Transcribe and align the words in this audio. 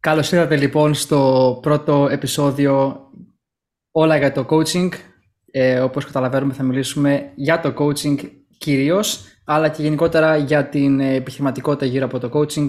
Καλώς 0.00 0.32
ήρθατε 0.32 0.56
λοιπόν 0.56 0.94
στο 0.94 1.58
πρώτο 1.62 2.08
επεισόδιο 2.10 3.00
όλα 3.90 4.16
για 4.16 4.32
το 4.32 4.46
coaching. 4.50 4.88
Ε, 5.50 5.80
όπως 5.80 6.04
καταλαβαίνουμε 6.04 6.52
θα 6.52 6.62
μιλήσουμε 6.62 7.32
για 7.34 7.60
το 7.60 7.74
coaching 7.78 8.16
κυρίως, 8.58 9.24
αλλά 9.44 9.68
και 9.68 9.82
γενικότερα 9.82 10.36
για 10.36 10.68
την 10.68 11.00
επιχειρηματικότητα 11.00 11.86
γύρω 11.86 12.04
από 12.04 12.18
το 12.18 12.30
coaching. 12.32 12.68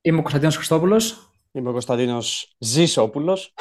Είμαι 0.00 0.18
ο 0.18 0.20
Κωνσταντίνος 0.20 0.56
Χριστόπουλος. 0.56 1.32
Είμαι 1.52 1.68
ο 1.68 1.72
Κωνσταντίνος 1.72 2.56
Ζήσοπουλος. 2.58 3.54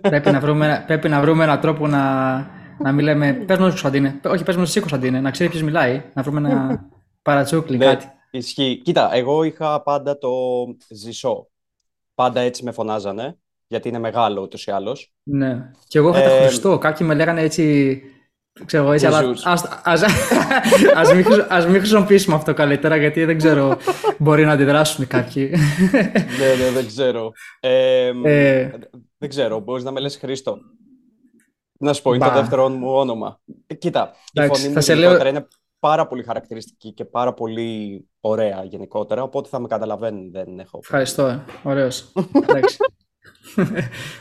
Πρέπει 0.00 0.30
να 0.30 0.40
βρούμε, 0.40 0.84
πρέπει 0.86 1.08
να 1.08 1.20
βρούμε 1.20 1.44
έναν 1.44 1.60
τρόπο 1.60 1.86
να, 1.86 2.34
να 2.78 2.92
μιλάμε. 2.92 3.32
Πες 3.32 3.58
μου 3.58 3.66
Κωνσταντίνε. 3.66 4.20
Όχι, 4.24 4.42
πες 4.42 4.56
μου 4.56 4.62
εσύ 4.62 4.80
Κωνσταντίνε, 4.80 5.20
να 5.20 5.30
ξέρεις 5.30 5.52
ποιος 5.52 5.64
μιλάει. 5.64 6.02
Να 6.14 6.22
βρούμε 6.22 6.48
ένα 6.48 6.88
παρατσούκλι, 7.22 7.76
Ναι, 7.76 7.84
κάτι. 7.84 8.06
Ισχύει. 8.30 8.80
Κοίτα, 8.84 9.14
εγώ 9.14 9.42
είχα 9.42 9.82
πάντα 9.82 10.18
το 10.18 10.30
Ζησό. 10.90 11.48
Πάντα 12.14 12.40
έτσι 12.40 12.64
με 12.64 12.72
φωνάζανε, 12.72 13.38
γιατί 13.66 13.88
είναι 13.88 13.98
μεγάλο 13.98 14.40
ούτως 14.42 14.66
ή 14.66 14.70
άλλως. 14.70 15.12
Ναι. 15.22 15.70
Και 15.88 15.98
εγώ 15.98 16.08
είχα 16.08 16.22
το 16.22 16.28
Ε, 16.34 16.46
Χριστό. 16.46 16.78
Κάποιοι 16.78 17.06
με 17.10 17.14
λέγανε 17.14 17.40
έτσι. 17.40 18.02
Ξέρω 18.64 18.82
εγώ 18.82 18.92
έτσι, 18.92 19.06
αλλά 19.06 19.18
Ζεζούς. 19.20 19.44
ας, 19.46 19.64
ας, 19.84 20.02
ας, 21.00 21.12
μην, 21.14 21.24
χρησι- 21.24 21.46
ας 21.48 21.66
μην 21.66 21.78
χρησιμοποιήσουμε 21.78 22.36
αυτό 22.36 22.54
καλύτερα, 22.54 22.96
γιατί 22.96 23.24
δεν 23.24 23.36
ξέρω, 23.38 23.76
μπορεί 24.18 24.44
να 24.44 24.52
αντιδράσουν 24.52 25.06
κάποιοι. 25.06 25.50
ναι, 26.38 26.64
ναι, 26.64 26.70
δεν 26.74 26.86
ξέρω. 26.86 27.32
Ε, 27.60 28.10
Ε. 28.24 28.70
Δεν 29.18 29.28
ξέρω, 29.28 29.58
μπορείς 29.60 29.84
να 29.84 29.90
με 29.90 30.00
λες 30.00 30.16
Χρήστο. 30.16 30.58
Να 31.78 31.92
σου 31.92 32.02
πω, 32.02 32.14
είναι 32.14 32.24
Μπα. 32.26 32.32
το 32.32 32.40
δεύτερο 32.40 32.68
μου 32.68 32.90
όνομα. 32.92 33.40
Ε, 33.66 33.74
Κοίτα, 33.74 34.12
η 34.32 34.40
Εντάξει, 34.40 34.60
φωνή 34.60 34.72
θα 34.72 34.78
μου 34.78 34.84
σε 34.84 34.94
λέω- 34.94 35.00
γενικότερα 35.02 35.28
είναι 35.28 35.46
πάρα 35.84 36.06
πολύ 36.06 36.22
χαρακτηριστική 36.22 36.92
και 36.92 37.04
πάρα 37.04 37.34
πολύ 37.34 38.04
ωραία 38.20 38.64
γενικότερα, 38.64 39.22
οπότε 39.22 39.48
θα 39.48 39.58
με 39.58 39.66
καταλαβαίνουν, 39.66 40.30
δεν 40.30 40.58
έχω. 40.58 40.78
Ευχαριστώ, 40.82 41.26
ε. 41.26 41.44
ωραίος. 41.62 42.12
Εντάξει. 42.48 42.76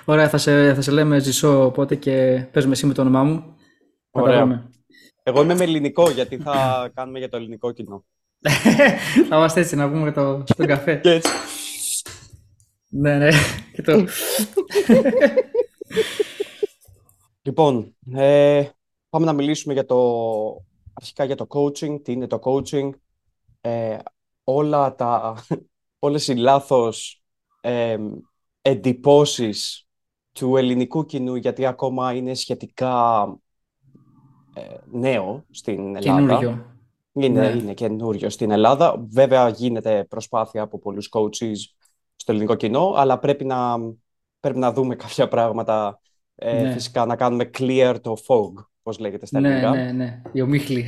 Ωραία, 0.06 0.30
θα 0.30 0.38
σε, 0.38 0.74
θα 0.74 0.82
σε 0.82 0.92
λέμε 0.92 1.20
Ζησό, 1.20 1.66
οπότε 1.66 1.96
και 1.96 2.48
πες 2.52 2.66
με 2.66 2.72
εσύ 2.72 2.86
με 2.86 2.94
το 2.94 3.02
όνομά 3.02 3.24
μου. 3.24 3.56
Θα 4.12 4.20
τα 4.20 4.22
Ωραία. 4.22 4.38
βρούμε. 4.38 4.70
Εγώ 5.24 5.42
είμαι 5.42 5.56
με 5.56 5.64
ελληνικό, 5.64 6.10
γιατί 6.10 6.38
θα 6.38 6.90
κάνουμε 6.94 7.20
για 7.20 7.30
το 7.30 7.38
ελληνικό 7.38 7.72
κοινό. 7.72 8.06
θα 9.30 9.36
είμαστε 9.36 9.60
έτσι 9.60 9.76
να 9.76 9.90
πούμε 9.90 10.12
το, 10.12 10.44
στον 10.46 10.66
καφέ. 10.66 10.96
Και 10.96 11.12
έτσι. 11.12 11.32
ναι, 12.90 13.18
ναι. 13.18 13.30
Και 13.74 13.82
το... 13.82 14.06
Λοιπόν, 17.42 17.96
ε, 18.16 18.64
πάμε 19.10 19.26
να 19.26 19.34
μιλήσουμε 19.34 19.74
για 19.74 19.86
το, 19.86 19.98
αρχικά 20.94 21.24
για 21.24 21.36
το 21.36 21.48
coaching, 21.50 22.04
τι 22.04 22.12
είναι 22.12 22.28
το 22.28 22.40
coaching, 22.44 22.90
ε, 23.62 23.98
όλα 24.44 24.96
τα, 24.96 25.36
όλες 26.00 26.28
οι 26.28 26.36
λάθος 26.36 27.24
ε, 27.62 27.98
εντυπώσεις 28.62 29.88
του 30.32 30.58
ελληνικού 30.58 31.06
κοινού, 31.06 31.36
γιατί 31.36 31.66
ακόμα 31.66 32.14
είναι 32.14 32.34
σχετικά 32.34 33.26
ε, 34.54 34.76
νέο 34.92 35.46
στην 35.50 35.96
Ελλάδα. 35.96 36.20
Καινούριο. 36.28 36.66
Είναι, 37.14 37.50
Ναι. 37.50 37.60
είναι 37.62 37.74
καινούριο 37.74 38.30
στην 38.30 38.52
Ελλάδα. 38.52 39.06
Βέβαια 39.10 39.50
γίνεται 39.50 40.06
προσπάθεια 40.10 40.62
από 40.62 40.80
πολλούς 40.80 41.10
coaches 41.12 41.56
στο 42.16 42.32
ελληνικό 42.32 42.56
κοινό, 42.56 42.94
αλλά 42.96 43.20
πρέπει 43.20 43.46
να, 43.46 43.78
πρέπει 44.40 44.60
να 44.60 44.74
δούμε 44.74 44.96
κάποια 44.96 45.28
πράγματα, 45.28 46.00
ε, 46.36 46.62
Ναι. 46.62 46.72
φυσικά 46.74 47.06
να 47.06 47.16
κάνουμε 47.16 47.50
clear 47.58 47.96
το 48.02 48.16
fog, 48.28 48.66
πώς 48.84 49.00
λέγεται 49.00 49.26
στα 49.26 49.40
Ναι, 49.40 49.48
ελληνικά; 49.48 49.70
ναι, 49.70 49.92
ναι. 49.92 50.22
Η 50.32 50.42
ομίχλη. 50.42 50.86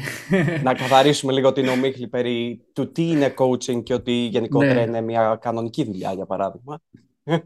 Να 0.63 0.73
καθαρίσουμε 0.73 1.33
λίγο 1.33 1.51
την 1.51 1.67
ομίχλη 1.67 2.07
περί 2.07 2.65
του 2.73 2.91
τι 2.91 3.07
είναι 3.07 3.33
coaching 3.37 3.83
και 3.83 3.93
ότι 3.93 4.11
γενικότερα 4.11 4.73
Ναι. 4.73 4.81
είναι 4.81 5.01
μια 5.01 5.37
κανονική 5.41 5.83
δουλειά, 5.83 6.13
για 6.13 6.25
παράδειγμα. 6.25 6.81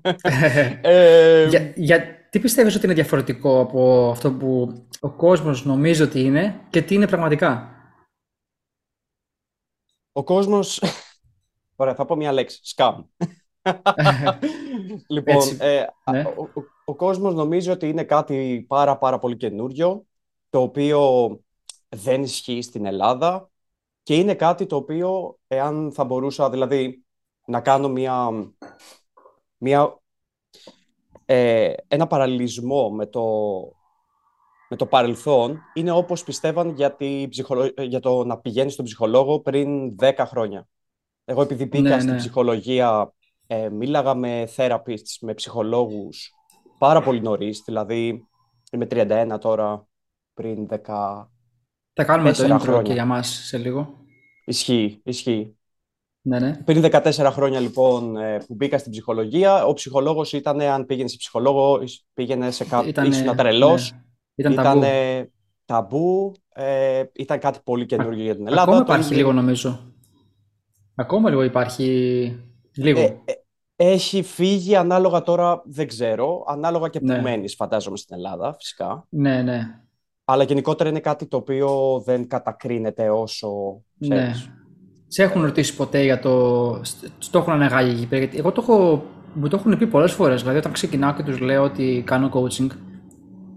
Ε, 0.81 1.47
για, 1.47 1.73
για, 1.75 2.01
τι 2.29 2.39
πιστεύεις 2.39 2.75
ότι 2.75 2.85
είναι 2.85 2.93
διαφορετικό 2.93 3.59
από 3.59 4.09
αυτό 4.11 4.33
που 4.33 4.73
ο 4.99 5.09
κόσμος 5.09 5.65
νομίζει 5.65 6.01
ότι 6.01 6.21
είναι 6.21 6.59
και 6.69 6.81
τι 6.81 6.95
είναι 6.95 7.07
πραγματικά; 7.07 7.73
Ο 10.11 10.23
κόσμος... 10.23 10.81
Ωραία, 11.75 11.95
θα 11.95 12.05
πω 12.05 12.15
μια 12.15 12.31
λέξη. 12.31 12.59
Scam. 12.75 13.03
λοιπόν, 15.07 15.35
Έτσι, 15.35 15.57
ε, 15.59 15.81
α- 16.03 16.11
ναι. 16.11 16.21
ο, 16.21 16.41
ο, 16.41 16.63
ο 16.85 16.95
κόσμος 16.95 17.33
νομίζει 17.33 17.69
ότι 17.69 17.89
είναι 17.89 18.03
κάτι 18.03 18.65
πάρα 18.67 18.97
πάρα 18.97 19.19
πολύ 19.19 19.37
καινούριο, 19.37 20.05
το 20.49 20.61
οποίο 20.61 21.29
δεν 21.89 22.21
ισχύει 22.23 22.61
στην 22.61 22.85
Ελλάδα 22.85 23.49
και 24.03 24.15
είναι 24.15 24.35
κάτι 24.35 24.65
το 24.65 24.75
οποίο, 24.75 25.37
εάν 25.47 25.91
θα 25.93 26.03
μπορούσα 26.03 26.49
δηλαδή 26.49 27.03
να 27.45 27.61
κάνω 27.61 27.89
μια, 27.89 28.29
μια, 29.57 29.99
ε, 31.25 31.73
ένα 31.87 32.07
παραλληλισμό 32.07 32.89
με 32.89 33.05
το, 33.05 33.23
με 34.69 34.75
το 34.75 34.85
παρελθόν, 34.85 35.59
είναι 35.73 35.91
όπως 35.91 36.23
πιστεύαν 36.23 36.69
για, 36.69 36.95
τη 36.95 37.27
ψυχολο- 37.29 37.73
για 37.81 37.99
το 37.99 38.23
να 38.23 38.37
πηγαίνεις 38.39 38.73
στον 38.73 38.85
ψυχολόγο 38.85 39.39
πριν 39.39 39.95
10 39.95 40.25
χρόνια. 40.25 40.67
Εγώ 41.25 41.41
επειδή 41.41 41.65
μπήκα 41.65 41.89
Ναι, 41.95 41.99
στην 41.99 42.11
ναι. 42.11 42.17
ψυχολογία, 42.17 43.13
ε, 43.47 43.69
μίλαγα 43.69 44.15
με 44.15 44.49
therapists, 44.55 45.17
με 45.21 45.33
ψυχολόγους 45.33 46.33
πάρα 46.77 47.01
πολύ 47.01 47.21
νωρίς, 47.21 47.61
δηλαδή 47.65 48.27
είμαι 48.71 48.85
31 48.85 49.37
τώρα, 49.39 49.87
πριν 50.39 50.67
10... 50.69 50.77
Θα 51.93 52.03
κάνουμε 52.03 52.29
το 52.31 52.35
Τέσσερα 52.37 52.57
intro 52.57 52.61
χρόνια. 52.61 52.81
και 52.81 52.93
για 52.93 53.05
μας 53.05 53.27
σε 53.45 53.57
λίγο. 53.57 53.93
Ισχύει, 54.45 55.01
ισχύει. 55.03 55.57
Ναι, 56.21 56.39
ναι. 56.39 56.61
Πριν 56.65 56.83
14 56.85 57.11
χρόνια 57.31 57.59
λοιπόν 57.59 58.17
ε, 58.17 58.37
που 58.47 58.55
μπήκα 58.55 58.77
στην 58.77 58.91
ψυχολογία, 58.91 59.65
ο 59.65 59.73
ψυχολόγος 59.73 60.33
ήταν, 60.33 60.61
αν 60.61 60.85
πήγαινε 60.85 61.07
σε 61.07 61.17
ψυχολόγο, 61.17 61.79
πήγαινε 62.13 62.51
σε 62.51 62.65
κάτι, 62.65 62.87
Ήτανε- 62.89 63.13
ήσουν 63.13 63.35
τρελός, 63.35 63.91
ναι. 63.91 63.99
Ήταν 64.35 64.55
ταμπού. 64.55 64.77
Ήτανε 64.77 65.31
ταμπού, 65.65 66.33
ε, 66.53 67.03
ήταν 67.13 67.39
κάτι 67.39 67.59
πολύ 67.63 67.85
καινούργιο 67.85 68.23
για 68.23 68.35
την 68.35 68.47
Ελλάδα. 68.47 68.61
Ακόμα 68.61 68.77
Το 68.77 68.83
υπάρχει 68.83 69.05
ίδιο- 69.05 69.17
λίγο 69.17 69.31
νομίζω. 69.41 69.93
Ακόμα 70.95 71.29
λίγο 71.29 71.43
υπάρχει 71.43 71.85
λίγο. 72.75 72.99
Ε, 72.99 73.15
ε, 73.25 73.33
έχει 73.75 74.23
φύγει 74.23 74.75
ανάλογα 74.75 75.21
τώρα, 75.21 75.61
δεν 75.65 75.87
ξέρω, 75.87 76.43
ανάλογα 76.47 76.87
και 76.89 76.99
που 76.99 77.05
Ναι. 77.05 77.21
μένεις 77.21 77.55
φαντάζομαι 77.55 77.97
στην 77.97 78.15
Ελλάδα 78.15 78.55
φυσικά. 78.59 79.05
Ναι, 79.09 79.41
ναι. 79.41 79.61
Αλλά 80.31 80.43
γενικότερα 80.43 80.89
είναι 80.89 80.99
κάτι 80.99 81.25
το 81.25 81.37
οποίο 81.37 82.01
δεν 82.05 82.27
κατακρίνεται 82.27 83.09
όσο 83.09 83.49
Ναι. 83.97 84.15
ξέρεις. 84.15 84.49
Σε 85.07 85.23
έχουν 85.23 85.41
ρωτήσει 85.41 85.75
ποτέ 85.75 86.03
για 86.03 86.19
το. 86.19 86.81
Στο 87.17 87.39
έχουν 87.39 87.53
αναγάγει 87.53 87.91
εκεί 87.91 88.07
πέρα. 88.07 88.21
Γιατί 88.23 88.37
εγώ 88.37 88.51
το 88.51 88.61
έχω. 88.61 89.03
Μου 89.33 89.47
το 89.47 89.55
έχουν 89.57 89.77
πει 89.77 89.87
πολλές 89.87 90.11
φορές. 90.13 90.41
Δηλαδή, 90.41 90.57
όταν 90.57 90.71
ξεκινάω 90.71 91.13
και 91.13 91.23
τους 91.23 91.39
λέω 91.39 91.63
ότι 91.63 92.03
κάνω 92.05 92.29
coaching, 92.33 92.67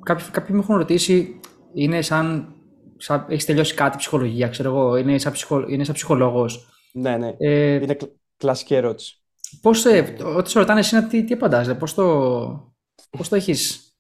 κάποιοι, 0.03 0.25
κάποιοι 0.31 0.55
με 0.57 0.63
έχουν 0.63 0.77
ρωτήσει, 0.77 1.41
είναι 1.75 2.03
σαν. 2.03 2.55
σαν 2.97 3.27
έχεις 3.29 3.45
τελειώσει 3.45 3.75
κάτι 3.75 3.97
ψυχολογία, 3.97 4.49
ξέρω 4.49 4.69
εγώ. 4.69 4.97
Είναι 4.97 5.19
σαν, 5.19 5.33
ψυχο, 5.33 5.65
είναι 5.69 5.85
σαν 5.85 5.95
ψυχολόγος. 5.95 6.67
Ναι, 6.93 7.17
ναι. 7.17 7.35
Ε, 7.39 7.75
Είναι 7.75 7.95
κλ- 7.95 8.11
κλασική 8.37 8.75
ερώτηση. 8.75 9.23
πώς, 9.63 9.85
ε, 9.85 10.17
όταν 10.21 10.47
σε 10.47 10.59
ρωτάνε 10.59 10.81
εσύ, 10.81 11.07
τι, 11.07 11.25
τι 11.25 11.33
απαντάς, 11.35 11.77
πώς 11.77 11.95
το, 11.95 12.05
πώς 13.11 13.29
το 13.29 13.37
έχεις 13.37 13.91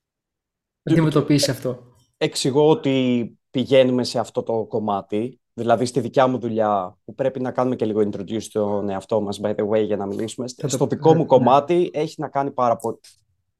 αντιμετωπίσει 0.82 1.50
αυτό; 1.50 1.91
Εξηγώ 2.22 2.68
ότι 2.68 3.38
πηγαίνουμε 3.50 4.04
σε 4.04 4.18
αυτό 4.18 4.42
το 4.42 4.64
κομμάτι, 4.64 5.40
δηλαδή 5.52 5.84
στη 5.84 6.00
δικιά 6.00 6.26
μου 6.26 6.38
δουλειά, 6.38 6.98
που 7.04 7.14
πρέπει 7.14 7.40
να 7.40 7.52
κάνουμε 7.52 7.76
και 7.76 7.84
λίγο 7.84 8.00
introduce 8.00 8.42
τον 8.52 8.88
εαυτό 8.88 9.20
μας, 9.20 9.40
by 9.42 9.54
the 9.54 9.68
way, 9.68 9.84
για 9.84 9.96
να 9.96 10.06
μιλήσουμε. 10.06 10.48
Θα 10.48 10.62
το- 10.62 10.68
Στο 10.68 10.86
δικό 10.86 11.12
μου 11.12 11.20
ναι. 11.20 11.26
κομμάτι 11.26 11.90
έχει 11.92 12.20
να 12.20 12.28
κάνει 12.28 12.50
πάρα 12.50 12.76
πολύ... 12.76 12.98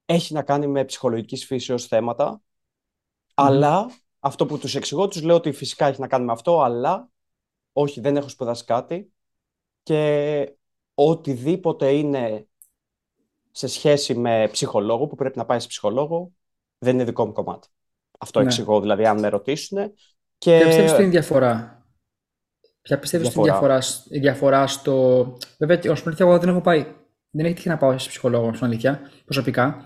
Έχει 0.05 0.33
να 0.33 0.43
κάνει 0.43 0.67
με 0.67 0.85
ψυχολογικής 0.85 1.45
φύσεως 1.45 1.87
θέματα, 1.87 2.43
αλλά 3.35 3.91
αυτό 4.21 4.47
που 4.47 4.59
τους 4.59 4.75
εξηγώ, 4.75 5.09
τους 5.09 5.23
λέω 5.23 5.37
ότι 5.37 5.53
φυσικά 5.53 5.87
έχει 5.87 6.01
να 6.01 6.07
κάνει 6.09 6.25
με 6.25 6.33
αυτό, 6.33 6.61
αλλά 6.61 7.09
όχι, 7.73 8.01
δεν 8.01 8.17
έχω 8.17 8.29
σπουδάσει 8.29 8.65
κάτι 8.65 9.13
και 9.83 10.55
οτιδήποτε 10.95 11.93
είναι 11.93 12.47
σε 13.51 13.67
σχέση 13.67 14.15
με 14.15 14.49
ψυχολόγο, 14.53 15.07
που 15.07 15.15
πρέπει 15.17 15.39
να 15.39 15.45
πάει 15.45 15.61
σε 15.61 15.67
ψυχολόγο, 15.67 16.33
δεν 16.79 16.95
είναι 16.95 17.05
δικό 17.05 17.27
μου 17.27 17.33
κομμάτι. 17.33 17.69
Αυτό 18.23 18.39
Ναι. 18.41 18.45
εξηγώ, 18.45 18.81
δηλαδή, 18.81 19.07
αν 19.07 19.19
με 19.21 19.29
ρωτήσουν. 19.29 19.79
Και 20.39 20.57
Ποια 20.57 20.67
πιστεύεις 20.67 20.93
ότι 20.93 21.01
είναι 21.01 21.09
η 21.11 21.13
διαφορά. 21.13 21.85
Ποια 22.83 22.99
πιστεύεις 22.99 23.29
ότι 23.29 23.39
είναι 23.39 23.47
η 23.49 23.51
Διαφορά. 23.51 23.79
διαφορά, 23.79 24.17
η 24.17 24.19
διαφορά 24.19 24.67
στο... 24.67 25.37
Βέβαια, 25.59 25.93
ως 25.93 26.03
πούμε, 26.03 26.15
εγώ 26.19 26.39
δεν 26.39 26.49
έχω 26.49 26.61
πάει. 26.61 26.87
Δεν 27.31 27.45
έχει 27.45 27.55
τύχει 27.55 27.69
να 27.69 27.77
πάω 27.77 27.99
σε 27.99 28.09
ψυχολόγο, 28.09 28.55
στην 28.55 28.67
αλήθεια, 28.67 29.01
προσωπικά. 29.25 29.85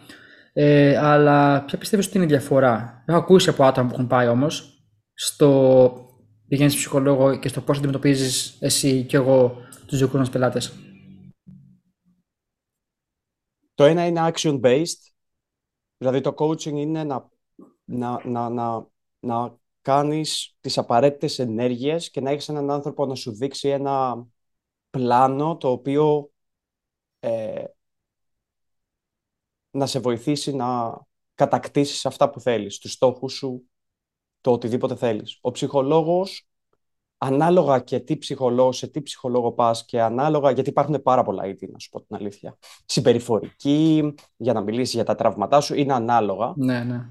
Ε, 0.52 0.96
αλλά 0.96 1.64
ποια 1.64 1.78
πιστεύεις 1.78 2.06
ότι 2.06 2.16
είναι 2.16 2.24
η 2.24 2.28
διαφορά; 2.28 3.04
Έχω 3.06 3.18
ακούσει 3.18 3.48
από 3.48 3.64
άτομα 3.64 3.88
που 3.88 3.94
έχουν 3.94 4.06
πάει 4.06 4.28
όμως 4.28 4.84
στο 5.14 6.10
πηγαίνεις 6.48 6.72
σε 6.72 6.78
ψυχολόγο 6.78 7.36
και 7.36 7.48
στο 7.48 7.60
πώς 7.60 7.78
αντιμετωπίζεις 7.78 8.56
εσύ 8.60 9.04
και 9.04 9.16
εγώ 9.16 9.56
τους 9.86 9.98
δικούς 9.98 10.18
μας 10.18 10.30
πελάτες. 10.30 10.72
το 13.74 13.84
ένα 13.84 14.06
είναι 14.06 14.30
action-based, 14.32 15.12
δηλαδή 15.96 16.20
το 16.20 16.34
coaching 16.36 16.72
είναι 16.72 17.04
να, 17.04 17.28
να, 17.86 18.20
να, 18.24 18.48
να, 18.48 18.86
να 19.20 19.58
κάνεις 19.82 20.56
τις 20.60 20.78
απαραίτητες 20.78 21.38
ενέργειες 21.38 22.10
και 22.10 22.20
να 22.20 22.30
έχεις 22.30 22.48
έναν 22.48 22.70
άνθρωπο 22.70 23.06
να 23.06 23.14
σου 23.14 23.32
δείξει 23.32 23.68
ένα 23.68 24.26
πλάνο 24.90 25.56
το 25.56 25.70
οποίο 25.70 26.30
ε, 27.20 27.64
να 29.70 29.86
σε 29.86 29.98
βοηθήσει 29.98 30.54
να 30.54 31.00
κατακτήσεις 31.34 32.06
αυτά 32.06 32.30
που 32.30 32.40
θέλεις, 32.40 32.78
τους 32.78 32.92
στόχους 32.92 33.32
σου, 33.32 33.62
το 34.40 34.52
οτιδήποτε 34.52 34.96
θέλεις. 34.96 35.38
Ο 35.40 35.50
ψυχολόγος, 35.50 36.48
ανάλογα 37.18 37.80
και 37.80 38.00
τι 38.00 38.16
ψυχολόγο, 38.16 38.72
σε 38.72 38.86
τι 38.86 39.02
ψυχολόγο 39.02 39.52
πας 39.52 39.84
και 39.84 40.02
ανάλογα, 40.02 40.50
γιατί 40.50 40.68
υπάρχουν 40.68 41.02
πάρα 41.02 41.22
πολλά 41.22 41.46
είδη, 41.46 41.68
να 41.72 41.78
σου 41.78 41.88
πω 41.88 42.02
την 42.02 42.16
αλήθεια. 42.16 42.58
Συμπεριφορική, 42.84 44.14
για 44.36 44.52
να 44.52 44.60
μιλήσεις 44.60 44.94
για 44.94 45.04
τα 45.04 45.14
τραύματά 45.14 45.60
σου, 45.60 45.74
είναι 45.74 45.92
ανάλογα. 45.92 46.52
Ναι, 46.56 46.84
ναι. 46.84 47.08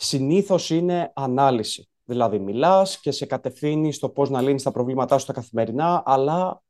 Συνήθως 0.00 0.70
είναι 0.70 1.12
ανάλυση. 1.14 1.88
Δηλαδή 2.04 2.38
μιλάς 2.38 3.00
και 3.00 3.10
σε 3.10 3.26
κατευθύνει 3.26 3.92
στο 3.92 4.08
πώς 4.08 4.30
να 4.30 4.40
λύνεις 4.40 4.62
τα 4.62 4.70
προβλήματά 4.70 5.18
σου 5.18 5.26
τα 5.26 5.32
καθημερινά, 5.32 6.02
αλλά 6.06 6.62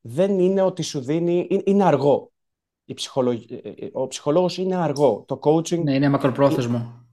δεν 0.00 0.38
είναι 0.38 0.62
ότι 0.62 0.82
σου 0.82 1.00
δίνει... 1.00 1.62
Είναι 1.64 1.84
αργό. 1.84 2.32
Η 2.84 2.94
Ο 3.92 4.06
ψυχολόγος 4.06 4.58
είναι 4.58 4.76
αργό. 4.76 5.24
Το 5.26 5.38
coaching... 5.42 5.82
Ναι, 5.82 5.94
είναι 5.94 6.08
μακροπρόθεσμο. 6.08 7.06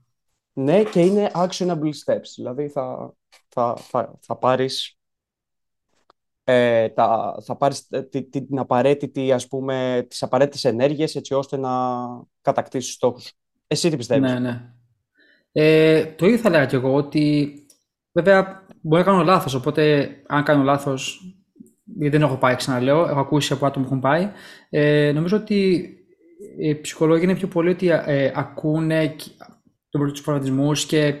Ναι, 0.52 0.82
και 0.82 1.00
είναι 1.00 1.30
actionable 1.34 1.92
steps. 2.04 2.30
Δηλαδή 2.34 2.68
θα, 2.68 3.14
θα, 3.48 3.76
θα, 3.76 4.18
θα 4.20 4.36
πάρεις, 4.36 4.98
ε, 6.44 6.88
τα, 6.88 7.36
θα 7.44 7.56
πάρεις 7.56 7.86
ε, 7.90 8.02
την, 8.02 8.30
την 8.30 8.58
απαραίτητη, 8.58 9.32
ας 9.32 9.48
πούμε, 9.48 10.06
τις 10.08 10.22
απαραίτητες 10.22 10.64
ενέργειες 10.64 11.14
έτσι 11.14 11.34
ώστε 11.34 11.56
να 11.56 11.70
κατακτήσεις 12.40 12.92
στόχους. 12.92 13.32
Εσύ 13.66 13.90
τι 13.90 13.96
πιστεύεις; 13.96 14.32
Ναι, 14.32 14.38
ναι. 14.38 14.72
Ε, 15.60 16.04
το 16.04 16.26
ίδιο 16.26 16.38
θα 16.38 16.50
λέγα 16.50 16.66
κι 16.66 16.74
εγώ 16.74 16.94
ότι 16.94 17.52
βέβαια 18.12 18.66
μπορεί 18.80 19.02
να 19.02 19.10
κάνω 19.10 19.24
λάθος, 19.24 19.54
οπότε 19.54 20.10
αν 20.26 20.42
κάνω 20.42 20.62
λάθος, 20.62 21.20
γιατί 21.84 22.16
δεν 22.16 22.26
έχω 22.26 22.36
πάει 22.36 22.54
ξαναλέω, 22.54 23.06
έχω 23.08 23.20
ακούσει 23.20 23.52
από 23.52 23.66
άτομα 23.66 23.86
που 23.86 23.90
έχουν 23.90 24.02
πάει, 24.02 24.30
ε, 24.70 25.12
νομίζω 25.14 25.36
ότι 25.36 25.90
οι 26.58 26.80
ψυχολόγοι 26.80 27.24
είναι 27.24 27.34
πιο 27.34 27.48
πολύ 27.48 27.68
ότι 27.70 27.88
ε, 27.88 28.32
ακούνε 28.34 29.14
τους 29.90 30.22
προβληματισμούς 30.22 30.86
και 30.86 31.14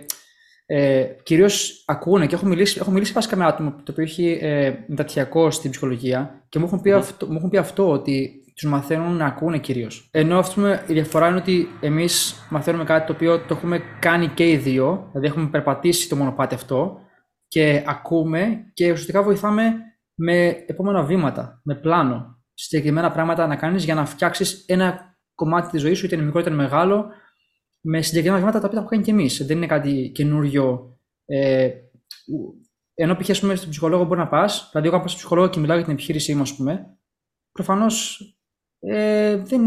ε, 0.66 1.04
κυρίως 1.22 1.84
ακούνε 1.86 2.26
και 2.26 2.34
έχω 2.34 2.46
μιλήσει, 2.46 2.78
έχω 2.80 2.90
μιλήσει 2.90 3.12
βασικά 3.12 3.36
με 3.36 3.44
άτομα 3.44 3.70
το 3.82 3.92
οποίο 3.92 4.04
έχει 4.04 4.38
ε, 4.40 4.72
μεταπτυχιακό 4.86 5.50
στην 5.50 5.70
ψυχολογία 5.70 6.44
και 6.48 6.58
μου 6.58 6.64
έχουν 6.64 6.80
πει, 6.80 6.92
αυτό, 6.92 7.26
μου 7.26 7.36
έχουν 7.36 7.50
πει 7.50 7.56
αυτό 7.56 7.90
ότι 7.90 8.37
τους 8.58 8.70
μαθαίνουν 8.70 9.16
να 9.16 9.26
ακούνε 9.26 9.58
κυρίως. 9.58 10.08
Ενώ 10.10 10.38
αυτό 10.38 10.72
η 10.86 10.92
διαφορά 10.92 11.28
είναι 11.28 11.36
ότι 11.36 11.68
εμείς 11.80 12.34
μαθαίνουμε 12.50 12.84
κάτι 12.84 13.06
το 13.06 13.12
οποίο 13.12 13.38
το 13.38 13.54
έχουμε 13.54 13.80
κάνει 14.00 14.28
και 14.28 14.50
οι 14.50 14.56
δύο, 14.56 15.08
δηλαδή 15.10 15.26
έχουμε 15.26 15.48
περπατήσει 15.48 16.08
το 16.08 16.16
μονοπάτι 16.16 16.54
αυτό 16.54 16.98
και 17.48 17.84
ακούμε 17.86 18.70
και 18.74 18.90
ουσιαστικά 18.90 19.22
βοηθάμε 19.22 19.74
με 20.14 20.46
επόμενα 20.66 21.02
βήματα, 21.02 21.60
με 21.64 21.74
πλάνο. 21.74 22.42
Συγκεκριμένα 22.54 23.12
πράγματα 23.12 23.46
να 23.46 23.56
κάνεις 23.56 23.84
για 23.84 23.94
να 23.94 24.04
φτιάξεις 24.04 24.64
ένα 24.66 25.16
κομμάτι 25.34 25.70
της 25.70 25.80
ζωής 25.80 25.98
σου, 25.98 26.06
είτε 26.06 26.14
είναι 26.14 26.24
μικρό 26.24 26.40
είτε 26.40 26.50
είναι 26.50 26.62
μεγάλο, 26.62 27.06
με 27.80 28.02
συγκεκριμένα 28.02 28.40
βήματα 28.40 28.60
τα 28.60 28.66
οποία 28.66 28.78
τα 28.78 28.84
έχουμε 28.84 29.02
κάνει 29.02 29.04
και 29.04 29.22
εμείς. 29.22 29.46
Δεν 29.46 29.56
είναι 29.56 29.66
κάτι 29.66 30.10
καινούριο. 30.14 30.98
Ε, 31.24 31.70
ενώ 32.94 33.16
π.χ. 33.16 33.36
στον 33.36 33.70
ψυχολόγο 33.70 34.04
μπορεί 34.04 34.20
να 34.20 34.28
πας, 34.28 34.68
δηλαδή, 34.72 34.88
όταν 34.88 35.00
πα 35.00 35.08
στον 35.08 35.18
ψυχολόγο 35.18 35.48
και 35.48 35.60
μιλάω 35.60 35.76
για 35.76 35.84
την 35.84 35.94
επιχείρησή 35.94 36.34
μου, 36.34 36.42
ας 36.42 36.56
πούμε, 36.56 36.98
προφανώς 37.52 38.22
ε, 38.80 39.36
δεν 39.36 39.62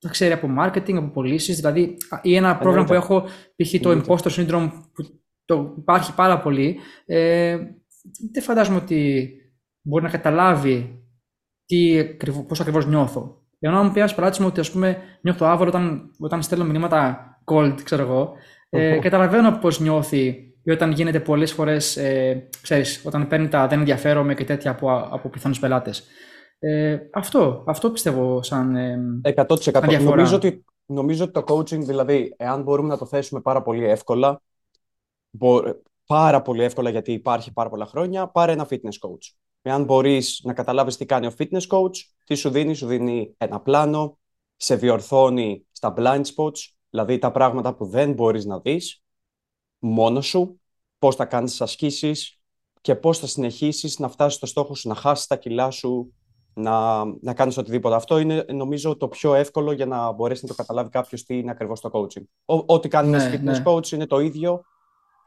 θα 0.00 0.08
ξέρει 0.08 0.32
από 0.32 0.48
marketing, 0.58 0.94
από 0.94 1.10
πωλήσεις, 1.10 1.56
δηλαδή, 1.56 1.96
ή 2.22 2.34
ένα 2.34 2.58
πρόβλημα 2.58 2.86
που 2.86 2.94
έχω, 2.94 3.24
π.χ. 3.56 3.80
το 3.80 3.90
imposter 3.90 4.30
syndrome, 4.30 4.70
που 4.92 5.20
το 5.44 5.74
υπάρχει 5.78 6.14
πάρα 6.14 6.40
πολύ, 6.40 6.78
ε, 7.06 7.58
δεν 8.32 8.42
φαντάζομαι 8.42 8.76
ότι 8.76 9.30
μπορεί 9.82 10.04
να 10.04 10.10
καταλάβει 10.10 11.04
τι, 11.64 12.04
πώς 12.48 12.60
ακριβώς 12.60 12.86
νιώθω. 12.86 13.44
Για 13.58 13.70
να 13.70 13.82
μου 13.82 13.92
πει 13.92 13.98
ένας 13.98 14.14
πελάτη 14.14 14.40
μου 14.40 14.46
ότι 14.46 14.60
ας 14.60 14.70
πούμε, 14.70 14.98
νιώθω 15.20 15.46
άβολο 15.46 15.68
όταν, 15.68 16.10
όταν 16.18 16.42
στέλνω 16.42 16.64
μηνύματα 16.64 17.24
cold, 17.44 17.74
ξέρω 17.84 18.02
εγώ, 18.02 18.32
ε, 18.68 18.98
καταλαβαίνω 18.98 19.58
πώς 19.58 19.80
νιώθει 19.80 20.54
ή 20.62 20.70
όταν 20.70 20.92
γίνεται 20.92 21.20
πολλές 21.20 21.52
φορές, 21.52 21.96
ε, 21.96 22.48
ξέρεις, 22.62 23.02
όταν 23.04 23.26
παίρνει 23.26 23.48
τα 23.48 23.66
δεν 23.66 23.78
ενδιαφέρομαι 23.78 24.34
και 24.34 24.44
τέτοια 24.44 24.70
από, 24.70 25.08
από 25.12 25.28
πιθανούς 25.28 25.58
πελάτες. 25.58 26.04
Ε, 26.62 26.98
αυτό, 27.12 27.64
αυτό 27.66 27.90
πιστεύω 27.90 28.42
σαν, 28.42 28.76
ε, 28.76 28.98
100%. 29.22 29.56
Σαν 29.58 29.88
διαφορά. 29.88 30.16
Νομίζω 30.16 30.36
ότι, 30.36 30.64
νομίζω 30.86 31.24
ότι 31.24 31.32
το 31.32 31.54
coaching, 31.54 31.80
δηλαδή, 31.80 32.34
εάν 32.36 32.62
μπορούμε 32.62 32.88
να 32.88 32.98
το 32.98 33.06
θέσουμε 33.06 33.40
πάρα 33.40 33.62
πολύ 33.62 33.84
εύκολα, 33.84 34.42
πάρα 36.06 36.42
πολύ 36.42 36.62
εύκολα 36.62 36.90
γιατί 36.90 37.12
υπάρχει 37.12 37.52
πάρα 37.52 37.68
πολλά 37.68 37.86
χρόνια, 37.86 38.26
πάρε 38.26 38.52
ένα 38.52 38.66
fitness 38.70 39.08
coach. 39.08 39.34
Εάν 39.62 39.84
μπορείς 39.84 40.40
να 40.44 40.52
καταλάβεις 40.52 40.96
τι 40.96 41.06
κάνει 41.06 41.26
ο 41.26 41.32
fitness 41.38 41.66
coach, 41.68 41.96
τι 42.24 42.34
σου 42.34 42.50
δίνει, 42.50 42.74
σου 42.74 42.86
δίνει 42.86 43.34
ένα 43.38 43.60
πλάνο, 43.60 44.18
σε 44.56 44.76
διορθώνει 44.76 45.66
στα 45.72 45.94
blind 45.96 46.22
spots, 46.22 46.72
δηλαδή 46.90 47.18
τα 47.18 47.30
πράγματα 47.30 47.74
που 47.74 47.86
δεν 47.86 48.12
μπορείς 48.12 48.44
να 48.44 48.60
δεις 48.60 49.02
μόνος 49.78 50.26
σου, 50.26 50.60
πώς 50.98 51.16
θα 51.16 51.24
κάνεις 51.24 51.50
τις 51.50 51.60
ασκήσεις 51.60 52.40
και 52.80 52.94
πώς 52.94 53.18
θα 53.18 53.26
συνεχίσεις 53.26 53.98
να 53.98 54.08
φτάσεις 54.08 54.36
στο 54.36 54.46
στόχο 54.46 54.74
σου, 54.74 54.88
να 54.88 54.94
χάσεις 54.94 55.26
τα 55.26 55.36
κιλά 55.36 55.70
σου, 55.70 56.14
να, 56.54 57.04
να 57.04 57.34
κάνεις 57.34 57.56
οτιδήποτε. 57.56 57.94
Αυτό 57.94 58.18
είναι 58.18 58.44
νομίζω 58.52 58.96
το 58.96 59.08
πιο 59.08 59.34
εύκολο 59.34 59.72
για 59.72 59.86
να 59.86 60.12
μπορέσει 60.12 60.40
να 60.42 60.48
το 60.48 60.54
καταλάβει 60.54 60.90
κάποιος 60.90 61.24
τι 61.24 61.38
είναι 61.38 61.50
ακριβώς 61.50 61.80
το 61.80 61.90
coaching. 61.92 62.22
ό,τι 62.66 62.88
κάνει 62.88 63.08
ναι, 63.08 63.16
ένας 63.16 63.34
fitness 63.34 63.62
ναι. 63.62 63.62
coach 63.64 63.92
είναι 63.92 64.06
το 64.06 64.18
ίδιο 64.18 64.62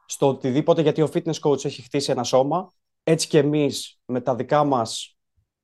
στο 0.06 0.28
οτιδήποτε, 0.28 0.82
γιατί 0.82 1.02
ο 1.02 1.10
fitness 1.14 1.40
coach 1.42 1.66
έχει 1.66 1.82
χτίσει 1.82 2.12
ένα 2.12 2.24
σώμα, 2.24 2.74
έτσι 3.04 3.28
και 3.28 3.38
εμείς 3.38 4.00
με 4.06 4.22
τα 4.22 4.36
δικά 4.36 4.64
μας 4.64 5.18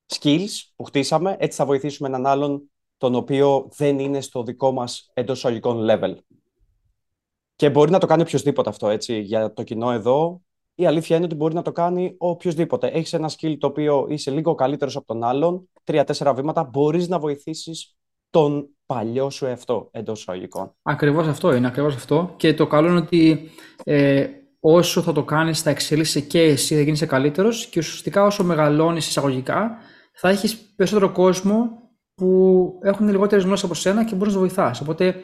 skills 0.08 0.72
που 0.76 0.84
χτίσαμε, 0.84 1.36
έτσι 1.40 1.58
θα 1.58 1.66
βοηθήσουμε 1.66 2.08
έναν 2.08 2.26
άλλον 2.26 2.70
τον 2.98 3.16
οποίο 3.16 3.70
δεν 3.76 4.00
είναι 4.00 4.22
στο 4.22 4.44
δικό 4.44 4.72
μας 4.72 5.10
εντός 5.14 5.44
ολικών 5.44 5.88
level. 5.90 6.16
Και 7.56 7.70
μπορεί 7.70 7.92
να 7.92 8.00
το 8.00 8.08
κάνει 8.08 8.22
οποιοδήποτε 8.22 8.70
αυτό, 8.70 8.90
έτσι, 8.90 9.20
για 9.20 9.54
το 9.54 9.64
κοινό 9.64 9.92
εδώ. 9.92 10.42
Η 10.80 10.86
αλήθεια 10.86 11.16
είναι 11.16 11.26
ότι 11.26 11.36
μπορεί 11.36 11.54
να 11.54 11.62
το 11.62 11.72
κάνει 11.72 12.16
οποιοδήποτε. 12.18 12.88
Έχεις 12.88 13.14
ένα 13.14 13.30
skill 13.30 13.56
το 13.60 13.68
οποίο 13.68 14.06
είσαι 14.10 14.32
λίγο 14.32 14.56
καλύτερος 14.56 14.96
από 14.96 15.06
τον 15.06 15.24
άλλον, 15.24 15.70
τρία-τέσσερα 15.84 16.34
βήματα, 16.34 16.64
μπορείς 16.64 17.08
να 17.08 17.20
βοηθήσεις 17.20 17.96
τον 18.30 18.70
παλιό 18.86 19.30
σου 19.30 19.46
εαυτό 19.46 19.90
εντός 19.92 20.20
εισαγωγικών. 20.20 20.76
Ακριβώς 20.82 21.28
αυτό 21.28 21.54
είναι, 21.54 21.68
ακριβώς 21.68 21.96
αυτό. 21.96 22.34
Και 22.38 22.54
το 22.54 22.68
καλό 22.68 22.88
είναι 22.88 22.98
ότι 22.98 23.50
ε, 23.84 24.28
όσο 24.60 25.02
θα 25.02 25.12
το 25.12 25.24
κάνεις, 25.24 25.62
θα 25.62 25.70
εξελίσσει 25.70 26.22
και 26.22 26.42
εσύ, 26.42 26.76
θα 26.76 26.82
γίνει 26.82 26.98
καλύτερος 26.98 27.66
και 27.66 27.80
ουσιαστικά 27.80 28.26
όσο 28.26 28.44
μεγαλώνεις 28.44 29.08
εισαγωγικά, 29.08 29.78
θα 30.14 30.30
έχεις 30.30 30.58
περισσότερο 30.76 31.12
κόσμο 31.12 31.70
που 32.16 32.72
έχουν 32.82 33.10
λιγότερες 33.10 33.44
γνώσεις 33.44 33.64
από 33.64 33.74
σένα 33.74 34.06
και 34.06 34.16
μπορείς 34.16 34.34
να 34.34 34.40
του 34.40 34.46
βοηθάς. 34.46 34.82
Οπότε 34.82 35.24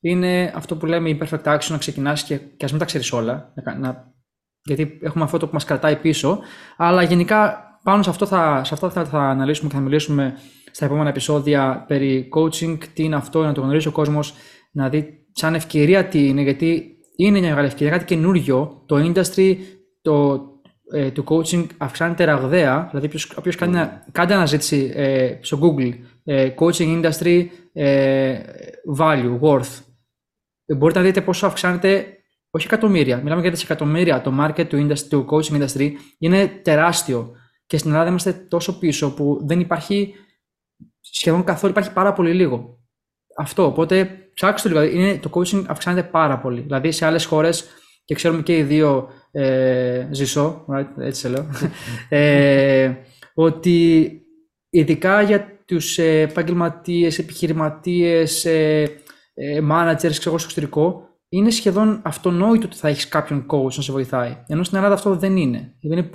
είναι 0.00 0.52
αυτό 0.54 0.76
που 0.76 0.86
λέμε 0.86 1.08
η 1.08 1.20
perfect 1.22 1.56
action 1.56 1.68
να 1.68 1.78
ξεκινάς 1.78 2.22
και, 2.22 2.36
και 2.36 2.64
ας 2.64 2.70
μην 2.70 2.80
τα 2.80 2.86
ξέρεις 2.86 3.12
όλα. 3.12 3.52
Να, 3.54 3.74
να, 3.74 4.18
γιατί 4.64 4.98
έχουμε 5.02 5.24
αυτό 5.24 5.38
το 5.38 5.46
που 5.46 5.52
μας 5.54 5.64
κρατάει 5.64 5.96
πίσω. 5.96 6.38
Αλλά 6.76 7.02
γενικά 7.02 7.64
πάνω 7.82 8.02
σε 8.02 8.10
αυτό 8.10 8.26
θα, 8.26 8.64
σε 8.64 8.74
αυτό 8.74 8.90
θα, 8.90 9.04
θα 9.04 9.18
αναλύσουμε 9.18 9.68
και 9.68 9.74
θα 9.74 9.80
μιλήσουμε 9.80 10.34
στα 10.70 10.84
επόμενα 10.84 11.08
επεισόδια 11.08 11.84
περί 11.88 12.28
coaching, 12.36 12.78
τι 12.94 13.04
είναι 13.04 13.16
αυτό, 13.16 13.42
να 13.42 13.52
το 13.52 13.60
γνωρίζει 13.60 13.88
ο 13.88 13.92
κόσμος, 13.92 14.34
να 14.72 14.88
δει 14.88 15.26
σαν 15.32 15.54
ευκαιρία 15.54 16.04
τι 16.04 16.28
είναι, 16.28 16.42
γιατί 16.42 16.96
είναι 17.16 17.38
μια 17.38 17.48
μεγάλη 17.48 17.66
ευκαιρία, 17.66 17.92
κάτι 17.92 18.04
καινούριο. 18.04 18.82
Το 18.86 18.96
industry 18.96 19.56
το, 20.02 20.46
ε, 20.92 21.10
του 21.10 21.24
coaching 21.28 21.66
αυξάνεται 21.76 22.24
ραγδαία. 22.24 22.88
Δηλαδή, 22.90 23.10
όποιος 23.36 23.56
κάνει, 23.56 23.88
κάνει 24.12 24.32
αναζήτηση 24.32 24.92
ε, 24.94 25.38
στο 25.40 25.58
Google 25.62 25.92
ε, 26.24 26.50
coaching 26.58 27.02
industry 27.02 27.46
ε, 27.72 28.38
value, 28.98 29.38
worth. 29.40 29.78
Ε, 30.66 30.74
μπορείτε 30.74 30.98
να 30.98 31.04
δείτε 31.04 31.20
πόσο 31.20 31.46
αυξάνεται, 31.46 32.19
όχι 32.50 32.66
εκατομμύρια, 32.66 33.16
μιλάμε 33.22 33.40
για 33.40 33.50
δισεκατομμύρια. 33.50 34.20
Το 34.20 34.32
market 34.40 34.66
του, 34.68 34.88
industry, 34.88 35.08
του 35.08 35.26
coaching 35.30 35.62
industry 35.62 35.90
είναι 36.18 36.46
τεράστιο. 36.62 37.32
Και 37.66 37.78
στην 37.78 37.90
Ελλάδα 37.90 38.08
είμαστε 38.08 38.32
τόσο 38.32 38.78
πίσω 38.78 39.14
που 39.14 39.40
δεν 39.42 39.60
υπάρχει 39.60 40.14
σχεδόν 41.00 41.44
καθόλου, 41.44 41.72
υπάρχει 41.72 41.92
πάρα 41.92 42.12
πολύ 42.12 42.32
λίγο. 42.32 42.78
Αυτό. 43.36 43.64
Οπότε 43.66 44.10
ψάξτε 44.34 44.68
το 44.68 44.80
λίγο. 44.80 44.96
Είναι, 44.96 45.18
το 45.18 45.30
coaching 45.32 45.64
αυξάνεται 45.66 46.08
πάρα 46.08 46.38
πολύ. 46.38 46.60
Δηλαδή 46.60 46.90
σε 46.90 47.06
άλλες 47.06 47.24
χώρες, 47.24 47.68
και 48.04 48.14
ξέρουμε 48.14 48.42
και 48.42 48.56
οι 48.56 48.62
δύο 48.62 49.08
ε, 49.30 50.08
ζησό, 50.10 50.64
right, 50.68 50.86
έτσι 50.98 51.20
σε 51.20 51.28
λέω, 51.28 51.48
ε, 52.08 52.94
ότι 53.34 54.10
ειδικά 54.70 55.22
για 55.22 55.58
τους 55.64 55.98
ε, 55.98 56.20
επαγγελματίες, 56.20 57.18
επιχειρηματίες, 57.18 58.44
ε, 58.44 58.82
ε, 59.34 59.60
managers, 59.70 59.96
ξέρω 59.96 60.38
στο 60.38 60.44
εξωτερικό, 60.44 61.08
είναι 61.32 61.50
σχεδόν 61.50 62.00
αυτονόητο 62.04 62.66
ότι 62.66 62.76
θα 62.76 62.88
έχεις 62.88 63.08
κάποιον 63.08 63.46
coach 63.50 63.74
να 63.74 63.82
σε 63.82 63.92
βοηθάει. 63.92 64.36
Ενώ 64.46 64.62
στην 64.62 64.76
Ελλάδα 64.76 64.94
αυτό 64.94 65.16
δεν 65.16 65.36
είναι. 65.36 65.74
Δεν, 65.82 66.10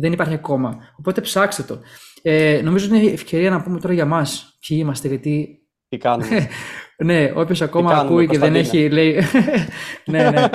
δεν 0.00 0.12
υπάρχει 0.12 0.34
ακόμα. 0.34 0.78
Οπότε 0.98 1.20
ψάξτε 1.20 1.62
το. 1.62 1.80
Ε, 2.22 2.60
νομίζω 2.64 2.86
ότι 2.86 2.96
είναι 2.96 3.12
ευκαιρία 3.12 3.50
να 3.50 3.62
πούμε 3.62 3.80
τώρα 3.80 3.94
για 3.94 4.06
μας 4.06 4.58
ποιοι 4.68 4.78
είμαστε, 4.80 5.08
γιατί. 5.08 5.62
Τι 5.88 5.96
κάνουμε. 5.96 6.48
ναι, 7.04 7.32
όποιος 7.34 7.62
ακόμα 7.62 7.94
ακούει 7.94 8.28
και 8.28 8.38
δεν 8.38 8.54
έχει. 8.54 8.88
Λέει... 8.88 9.22
ναι, 10.10 10.30
ναι. 10.30 10.48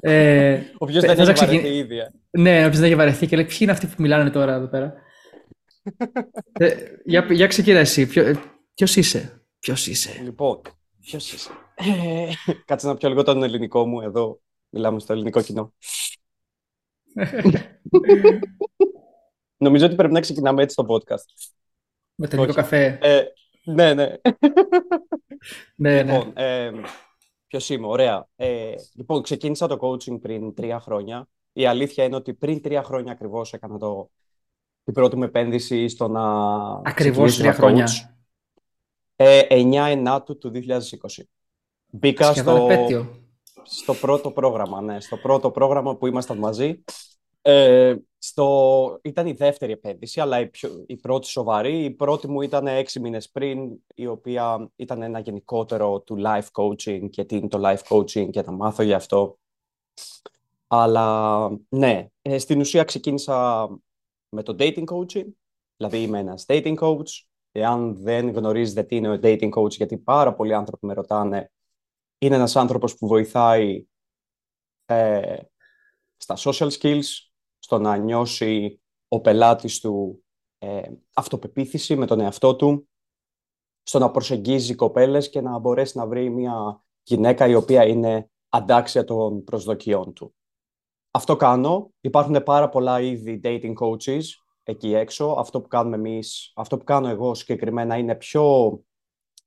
ε, 0.00 0.60
Όποιο 0.78 1.00
δεν 1.00 1.10
έχει 1.10 1.24
βαρεθεί 1.24 1.76
ήδη. 1.76 1.96
Ναι, 2.30 2.66
όποιο 2.66 2.78
δεν 2.78 2.84
έχει 2.84 2.94
βαρεθεί 2.94 3.26
και 3.26 3.36
λέει 3.36 3.44
ποιοι 3.44 3.58
είναι 3.60 3.72
αυτοί 3.72 3.86
που 3.86 3.94
μιλάνε 3.98 4.30
τώρα 4.30 4.54
εδώ 4.54 4.66
πέρα; 4.66 4.94
Ε, 6.52 6.74
για, 7.04 7.26
για 7.30 7.46
ξεκινά 7.46 7.78
εσύ. 7.78 8.06
Ποιο, 8.06 8.40
ποιος 8.74 8.96
είσαι; 8.96 9.42
Ποιος 9.58 9.86
είσαι; 9.86 10.20
Λοιπόν, 10.22 10.60
Ποιος 11.00 11.32
είσαι; 11.32 11.50
Ε, 11.80 12.30
κάτσε 12.66 12.86
να 12.86 12.94
πιω 12.94 13.08
λίγο 13.08 13.22
τον 13.22 13.42
ελληνικό 13.42 13.86
μου 13.86 14.00
εδώ. 14.00 14.40
Μιλάμε 14.68 15.00
στο 15.00 15.12
ελληνικό 15.12 15.42
κοινό. 15.42 15.72
Νομίζω 19.56 19.86
ότι 19.86 19.94
πρέπει 19.94 20.12
να 20.12 20.20
ξεκινάμε 20.20 20.62
έτσι 20.62 20.76
το 20.76 20.86
podcast. 20.88 21.24
Με 22.14 22.26
το 22.26 22.36
ελληνικό 22.36 22.54
καφέ. 22.54 22.98
Ε, 23.02 23.22
ναι, 23.64 23.94
ναι. 23.94 24.14
ναι, 25.74 26.02
ναι. 26.02 26.02
Λοιπόν, 26.02 26.32
ε, 26.36 26.70
ποιος 27.46 27.68
είμαι, 27.68 27.86
ωραία. 27.86 28.28
Ε, 28.36 28.74
λοιπόν, 28.94 29.22
ξεκίνησα 29.22 29.66
το 29.66 29.78
coaching 29.80 30.20
πριν 30.20 30.54
τρία 30.54 30.80
χρόνια. 30.80 31.28
Η 31.52 31.66
αλήθεια 31.66 32.04
είναι 32.04 32.16
ότι 32.16 32.34
πριν 32.34 32.62
τρία 32.62 32.82
χρόνια 32.82 33.12
ακριβώς 33.12 33.52
έκανα 33.52 33.78
το, 33.78 34.10
την 34.84 34.94
πρώτη 34.94 35.16
μου 35.16 35.22
επένδυση 35.22 35.88
στο 35.88 36.08
να 36.08 36.22
Ακριβώς 36.84 37.36
τρία 37.36 37.52
χρόνια. 37.52 37.88
Ε, 39.16 39.40
9 39.50 39.74
Ενάτου 39.74 40.38
του 40.38 40.52
2020. 40.54 41.22
Μπήκα 41.90 42.34
στο, 42.34 42.68
στο 43.62 43.94
πρώτο 43.94 44.30
πρόγραμμα, 44.30 44.80
ναι, 44.80 45.00
στο 45.00 45.16
πρώτο 45.16 45.50
πρόγραμμα 45.50 45.96
που 45.96 46.06
ήμασταν 46.06 46.38
μαζί. 46.38 46.84
Ε, 47.42 47.94
στο... 48.18 48.98
Ήταν 49.02 49.26
η 49.26 49.32
δεύτερη 49.32 49.72
επένδυση, 49.72 50.20
αλλά 50.20 50.40
η, 50.40 50.48
πιο... 50.48 50.84
η 50.86 50.96
πρώτη 50.96 51.26
σοβαρή. 51.26 51.84
Η 51.84 51.90
πρώτη 51.90 52.28
μου 52.28 52.40
ήταν 52.40 52.66
έξι 52.66 53.00
μήνες 53.00 53.30
πριν, 53.30 53.70
η 53.94 54.06
οποία 54.06 54.70
ήταν 54.76 55.02
ένα 55.02 55.18
γενικότερο 55.18 56.00
του 56.00 56.16
life 56.24 56.48
coaching 56.52 57.10
και 57.10 57.24
τι 57.24 57.36
είναι 57.36 57.48
το 57.48 57.60
life 57.62 57.96
coaching 57.96 58.30
και 58.30 58.42
να 58.42 58.52
μάθω 58.52 58.82
γι' 58.82 58.92
αυτό. 58.92 59.38
Αλλά 60.66 61.48
ναι, 61.68 62.06
ε, 62.22 62.38
στην 62.38 62.60
ουσία 62.60 62.84
ξεκίνησα 62.84 63.68
με 64.28 64.42
το 64.42 64.56
dating 64.58 64.84
coaching, 64.84 65.26
δηλαδή 65.76 66.02
είμαι 66.02 66.18
ένας 66.18 66.44
dating 66.48 66.78
coach. 66.78 67.22
Εάν 67.52 67.96
δεν 67.96 68.30
γνωρίζετε 68.30 68.82
τι 68.82 68.96
είναι 68.96 69.10
ο 69.12 69.18
dating 69.22 69.50
coach, 69.50 69.70
γιατί 69.70 69.98
πάρα 69.98 70.34
πολλοί 70.34 70.54
άνθρωποι 70.54 70.86
με 70.86 70.94
ρωτάνε, 70.94 71.50
είναι 72.22 72.34
ένας 72.34 72.56
άνθρωπος 72.56 72.96
που 72.96 73.06
βοηθάει 73.06 73.86
ε, 74.84 75.38
στα 76.16 76.36
social 76.38 76.70
skills, 76.70 77.04
στο 77.58 77.78
να 77.78 77.96
νιώσει 77.96 78.80
ο 79.08 79.20
πελάτης 79.20 79.80
του 79.80 80.24
ε, 80.58 80.90
αυτοπεποίθηση 81.14 81.96
με 81.96 82.06
τον 82.06 82.20
εαυτό 82.20 82.56
του, 82.56 82.88
στο 83.82 83.98
να 83.98 84.10
προσεγγίζει 84.10 84.74
κοπέλες 84.74 85.30
και 85.30 85.40
να 85.40 85.58
μπορέσει 85.58 85.98
να 85.98 86.06
βρει 86.06 86.30
μια 86.30 86.84
γυναίκα 87.02 87.46
η 87.46 87.54
οποία 87.54 87.86
είναι 87.86 88.30
αντάξια 88.48 89.04
των 89.04 89.44
προσδοκιών 89.44 90.12
του. 90.12 90.34
Αυτό 91.10 91.36
κάνω. 91.36 91.92
Υπάρχουν 92.00 92.42
πάρα 92.42 92.68
πολλά 92.68 93.00
είδη 93.00 93.40
dating 93.44 93.72
coaches 93.74 94.22
εκεί 94.62 94.94
έξω. 94.94 95.34
Αυτό 95.38 95.60
που 95.60 95.68
κάνουμε 95.68 95.96
εμείς, 95.96 96.52
αυτό 96.56 96.78
που 96.78 96.84
κάνω 96.84 97.08
εγώ 97.08 97.34
συγκεκριμένα 97.34 97.96
είναι 97.96 98.14
πιο 98.14 98.78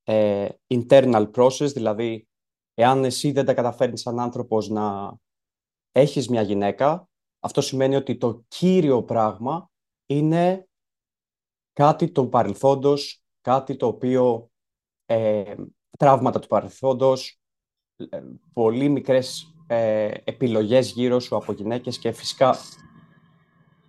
ε, 0.03 0.48
internal 0.68 1.32
process, 1.36 1.72
δηλαδή 1.74 2.27
εάν 2.74 3.03
εσύ 3.03 3.32
δεν 3.32 3.46
τα 3.46 3.53
καταφέρνεις 3.53 4.01
σαν 4.01 4.20
άνθρωπος 4.20 4.70
να 4.70 5.15
έχεις 5.92 6.30
μια 6.30 6.42
γυναίκα, 6.42 7.10
αυτό 7.39 7.62
σημαίνει 7.62 7.96
ότι 7.96 8.18
το 8.18 8.44
κύριο 8.48 9.03
πράγμα 9.03 9.72
είναι 10.06 10.68
κάτι 11.74 12.12
του 12.12 12.30
παρελθόντος, 12.30 13.24
κάτι 13.42 13.75
το 13.75 13.88
οποίο 13.88 14.51
ε, 15.06 15.56
τραύματα 15.98 16.39
του 16.39 16.48
παρελθόντος, 16.48 17.39
ε, 18.10 18.22
πολύ 18.53 18.89
μικρές 18.89 19.53
ε, 19.68 20.12
επιλογές 20.24 20.92
γύρω 20.92 21.20
σου 21.20 21.36
από 21.36 21.53
γυναίκες 21.53 21.98
και 21.98 22.12
φυσικά... 22.12 22.56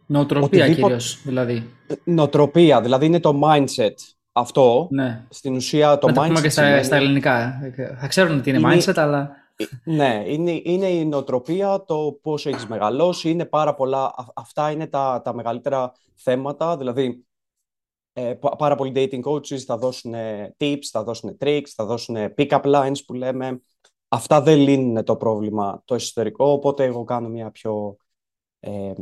Νοοτροπία 0.06 0.46
οτιδήποτε... 0.46 0.82
κυρίως, 0.82 1.22
δηλαδή. 1.22 1.70
Νοοτροπία, 2.04 2.80
δηλαδή 2.80 3.06
είναι 3.06 3.20
το 3.20 3.40
mindset 3.44 3.94
αυτό. 4.36 4.88
Ναι. 4.90 5.26
Στην 5.28 5.54
ουσία 5.54 5.98
το 5.98 6.06
να 6.06 6.12
mindset... 6.12 6.16
Να 6.16 6.22
το 6.22 6.28
πούμε 6.28 6.40
και 6.40 6.48
στα, 6.48 6.82
στα 6.82 6.96
ελληνικά. 6.96 7.60
Θα 8.00 8.06
ξέρουν 8.06 8.42
τι 8.42 8.50
είναι, 8.50 8.58
είναι... 8.58 8.76
mindset, 8.76 8.96
αλλά... 8.96 9.30
Ναι, 9.84 10.24
είναι, 10.26 10.60
είναι 10.64 10.86
η 10.86 11.04
νοοτροπία, 11.04 11.84
το 11.84 12.18
πώς 12.22 12.46
έχεις 12.46 12.66
μεγαλώσει, 12.66 13.30
είναι 13.30 13.44
πάρα 13.44 13.74
πολλά, 13.74 14.14
αυτά 14.34 14.70
είναι 14.70 14.86
τα, 14.86 15.20
τα 15.24 15.34
μεγαλύτερα 15.34 15.92
θέματα, 16.14 16.76
δηλαδή 16.76 17.24
ε, 18.12 18.34
πάρα 18.58 18.74
πολλοί 18.74 18.92
dating 18.94 19.22
coaches 19.22 19.58
θα 19.58 19.78
δώσουν 19.78 20.14
tips, 20.56 20.84
θα 20.90 21.04
δώσουν 21.04 21.36
tricks, 21.40 21.68
θα 21.74 21.84
δώσουν 21.84 22.16
pick-up 22.36 22.62
lines 22.62 23.04
που 23.06 23.14
λέμε. 23.14 23.60
Αυτά 24.08 24.42
δεν 24.42 24.58
λύνουν 24.58 25.04
το 25.04 25.16
πρόβλημα 25.16 25.82
το 25.84 25.94
εσωτερικό, 25.94 26.46
οπότε 26.46 26.84
εγώ 26.84 27.04
κάνω 27.04 27.28
μια 27.28 27.50
πιο 27.50 27.96
ε, 28.60 28.92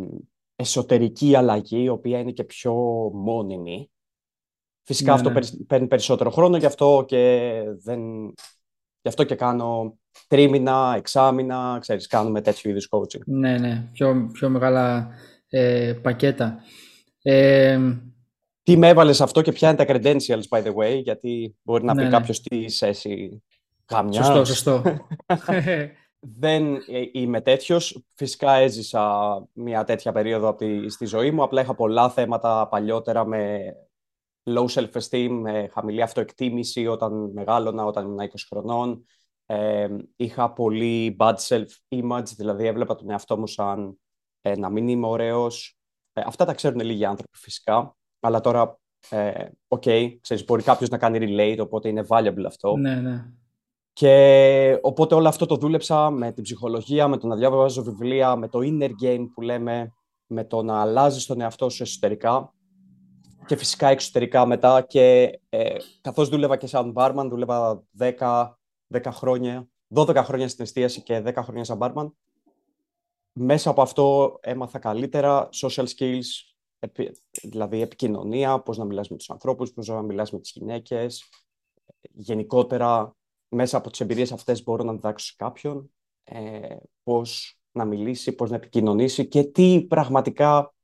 εσωτερική 0.56 1.34
αλλαγή, 1.34 1.82
η 1.82 1.88
οποία 1.88 2.18
είναι 2.18 2.32
και 2.32 2.44
πιο 2.44 2.74
μόνιμη. 3.14 3.91
Φυσικά 4.84 5.10
ναι, 5.10 5.16
αυτό 5.16 5.30
ναι. 5.30 5.64
παίρνει 5.66 5.86
περισσότερο 5.86 6.30
χρόνο, 6.30 6.56
γι' 6.56 6.66
αυτό 6.66 7.04
και, 7.06 7.52
δεν... 7.84 8.00
γι 9.02 9.08
αυτό 9.08 9.24
και 9.24 9.34
κάνω 9.34 9.98
τρίμηνα, 10.28 10.94
εξάμηνα, 10.96 11.78
ξέρεις, 11.80 12.06
κάνουμε 12.06 12.40
τέτοιου 12.40 12.70
είδους 12.70 12.88
coaching. 12.90 13.22
Ναι, 13.24 13.58
ναι, 13.58 13.88
πιο, 13.92 14.30
πιο 14.32 14.48
μεγάλα 14.48 15.08
ε, 15.48 15.92
πακέτα. 16.02 16.58
Ε, 17.22 17.78
τι 18.62 18.76
με 18.76 18.88
έβαλες 18.88 19.20
αυτό 19.20 19.42
και 19.42 19.52
ποια 19.52 19.68
είναι 19.68 19.84
τα 19.84 19.94
credentials, 19.94 20.58
by 20.58 20.62
the 20.64 20.74
way, 20.74 21.02
γιατί 21.02 21.56
μπορεί 21.62 21.84
να 21.84 21.94
ναι, 21.94 22.02
πει 22.02 22.08
ναι. 22.08 22.16
κάποιος 22.16 22.40
τι 22.40 22.56
είσαι 22.56 22.86
εσύ 22.86 23.42
καμιά. 23.84 24.22
Σωστό, 24.22 24.44
σωστό. 24.44 24.82
Δεν 26.38 26.64
είμαι 27.12 27.40
τέτοιος. 27.40 28.04
Φυσικά 28.14 28.52
έζησα 28.52 29.02
μια 29.52 29.84
τέτοια 29.84 30.12
περίοδο 30.12 30.48
από 30.48 30.58
τη, 30.58 30.88
στη 30.88 31.06
ζωή 31.06 31.30
μου. 31.30 31.42
Απλά 31.42 31.60
είχα 31.60 31.74
πολλά 31.74 32.10
θέματα 32.10 32.68
παλιότερα 32.70 33.26
με 33.26 33.60
low 34.44 34.66
self-esteem, 34.66 35.28
με 35.40 35.68
χαμηλή 35.72 36.02
αυτοεκτίμηση 36.02 36.86
όταν 36.86 37.30
μεγάλωνα, 37.34 37.84
όταν 37.84 38.04
ήμουν 38.04 38.18
20 38.18 38.28
χρονών. 38.48 39.04
Ε, 39.46 39.88
είχα 40.16 40.52
πολύ 40.52 41.16
bad 41.18 41.34
self-image, 41.48 42.26
δηλαδή 42.36 42.66
έβλεπα 42.66 42.94
τον 42.94 43.10
εαυτό 43.10 43.38
μου 43.38 43.46
σαν 43.46 43.98
ε, 44.40 44.56
να 44.56 44.70
μην 44.70 44.88
είμαι 44.88 45.06
ωραίος. 45.06 45.78
Ε, 46.12 46.22
αυτά 46.26 46.44
τα 46.44 46.54
ξέρουν 46.54 46.80
λίγοι 46.80 47.04
άνθρωποι 47.04 47.38
φυσικά, 47.38 47.96
αλλά 48.20 48.40
τώρα, 48.40 48.78
ε, 49.08 49.44
okay, 49.68 50.16
ξέρεις, 50.20 50.44
μπορεί 50.44 50.62
κάποιος 50.62 50.88
να 50.88 50.98
κάνει 50.98 51.18
relate, 51.20 51.58
οπότε 51.62 51.88
είναι 51.88 52.06
valuable 52.08 52.44
αυτό. 52.46 52.76
Ναι, 52.76 52.94
ναι. 52.94 53.24
Και 53.92 54.78
οπότε 54.82 55.14
όλο 55.14 55.28
αυτό 55.28 55.46
το 55.46 55.56
δούλεψα 55.56 56.10
με 56.10 56.32
την 56.32 56.42
ψυχολογία, 56.42 57.08
με 57.08 57.16
το 57.16 57.26
να 57.26 57.36
διάβαζω 57.36 57.82
βιβλία, 57.82 58.36
με 58.36 58.48
το 58.48 58.58
inner 58.62 58.90
game 59.02 59.24
που 59.34 59.40
λέμε, 59.40 59.92
με 60.26 60.44
το 60.44 60.62
να 60.62 60.80
αλλάζεις 60.80 61.26
τον 61.26 61.40
εαυτό 61.40 61.68
σου 61.68 61.82
εσωτερικά 61.82 62.52
και 63.46 63.56
φυσικά 63.56 63.88
εξωτερικά 63.88 64.46
μετά 64.46 64.80
και 64.82 65.38
ε, 65.48 65.76
καθώς 66.00 66.28
δούλευα 66.28 66.56
και 66.56 66.66
σαν 66.66 66.92
barman, 66.96 67.26
δούλευα 67.30 67.84
10, 67.98 68.50
10 68.94 69.00
χρόνια, 69.10 69.68
12 69.94 70.14
χρόνια 70.16 70.48
στην 70.48 70.64
εστίαση 70.64 71.02
και 71.02 71.22
10 71.26 71.34
χρόνια 71.36 71.64
σαν 71.64 71.78
barman. 71.80 72.12
Μέσα 73.32 73.70
από 73.70 73.82
αυτό 73.82 74.38
έμαθα 74.42 74.78
καλύτερα 74.78 75.48
social 75.52 75.86
skills, 75.96 76.52
δηλαδή 77.42 77.80
επικοινωνία, 77.80 78.60
πώς 78.60 78.78
να 78.78 78.84
μιλάς 78.84 79.08
με 79.08 79.16
τους 79.16 79.30
ανθρώπους, 79.30 79.72
πώς 79.72 79.88
να 79.88 80.02
μιλάς 80.02 80.32
με 80.32 80.40
τις 80.40 80.50
γυναίκες. 80.54 81.28
Γενικότερα, 82.00 83.16
μέσα 83.48 83.76
από 83.76 83.90
τις 83.90 84.00
εμπειρίες 84.00 84.32
αυτές 84.32 84.62
μπορώ 84.62 84.84
να 84.84 84.92
διδάξω 84.92 85.26
σε 85.26 85.34
κάποιον 85.36 85.90
ε, 86.24 86.76
πώς 87.02 87.58
να 87.72 87.84
μιλήσει, 87.84 88.32
πώς 88.32 88.50
να 88.50 88.56
επικοινωνήσει 88.56 89.26
και 89.28 89.44
τι 89.44 89.84
πραγματικά 89.88 90.74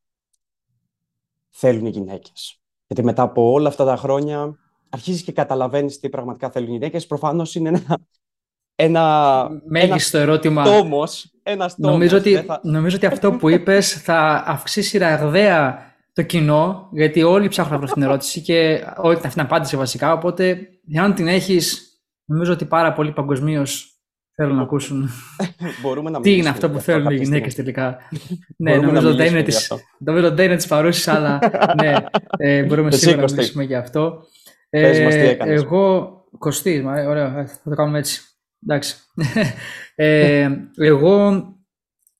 θέλουν 1.50 1.87
οι 1.87 1.90
γυναίκες. 1.90 2.61
Γιατί 2.87 3.05
μετά 3.05 3.23
από 3.23 3.52
όλα 3.52 3.69
αυτά 3.69 3.85
τα 3.85 3.97
χρόνια 3.97 4.59
αρχίζεις 4.88 5.23
και 5.23 5.33
καταλαβαίνεις 5.33 5.99
τι 5.99 6.09
πραγματικά 6.09 6.50
θέλουν 6.50 6.69
οι 6.69 6.73
γυναίκες. 6.73 7.07
Προφανώς 7.07 7.55
είναι 7.55 7.69
ένα, 7.69 7.99
ένα, 8.75 9.49
Μέγιστο 9.67 10.19
ερώτημα. 10.19 10.64
Τόμος, 10.64 11.33
ένας 11.43 11.76
τόμος. 11.76 11.93
Νομίζω, 11.93 12.17
ότι, 12.17 12.47
νομίζω 12.62 12.97
ότι 12.97 13.07
αυτό 13.07 13.33
που 13.33 13.49
είπες 13.49 13.93
θα 13.93 14.45
αυξήσει 14.47 14.99
ραγδαία 14.99 15.87
το 16.12 16.23
κοινό, 16.23 16.88
γιατί 16.93 17.23
όλοι 17.23 17.49
ψάχνουν 17.49 17.73
να 17.73 17.78
βρουν 17.78 17.93
την 17.93 18.02
ερώτηση 18.02 18.40
και 18.40 18.85
όλη 18.97 19.17
αυτή 19.17 19.28
την 19.28 19.40
απάντηση 19.40 19.76
βασικά. 19.76 20.12
Οπότε, 20.12 20.69
αν 20.97 21.14
την 21.14 21.28
έχεις, 21.28 21.93
νομίζω 22.25 22.52
ότι 22.52 22.64
πάρα 22.64 22.93
πολλοί 22.93 23.12
παγκοσμίως 23.12 23.98
θέλουν 24.38 24.57
να 24.57 24.62
ακούσουν. 24.62 25.09
Μπορούμε 25.83 26.11
να 26.11 26.21
Τι 26.21 26.37
είναι 26.37 26.49
αυτό 26.49 26.71
που 26.71 26.80
θέλουν 26.80 27.11
οι 27.11 27.16
γυναίκες 27.16 27.54
τελικά; 27.54 27.99
ναι, 28.57 28.76
νομίζω 28.76 29.14
δεν 29.14 30.45
είναι 30.45 30.57
τη 30.57 30.66
παρούσης, 30.68 31.09
αλλά 31.09 31.38
ναι, 31.83 31.95
ε, 32.37 32.62
μπορούμε 32.62 32.90
σίγουρα 32.90 33.26
να 33.26 33.33
μιλήσουμε 33.33 33.64
για 33.64 33.78
αυτό. 33.78 34.23
Πες 34.71 35.00
μας 35.00 35.14
τι 35.14 35.21
ε, 35.21 35.37
Εγώ, 35.38 36.12
Κωστή, 36.38 36.85
ωραία, 36.87 37.47
θα 37.47 37.71
το 37.71 37.76
κάνουμε 37.76 37.99
έτσι. 37.99 38.23
Εντάξει. 38.66 38.97
ε, 39.95 40.49
εγώ 40.76 41.45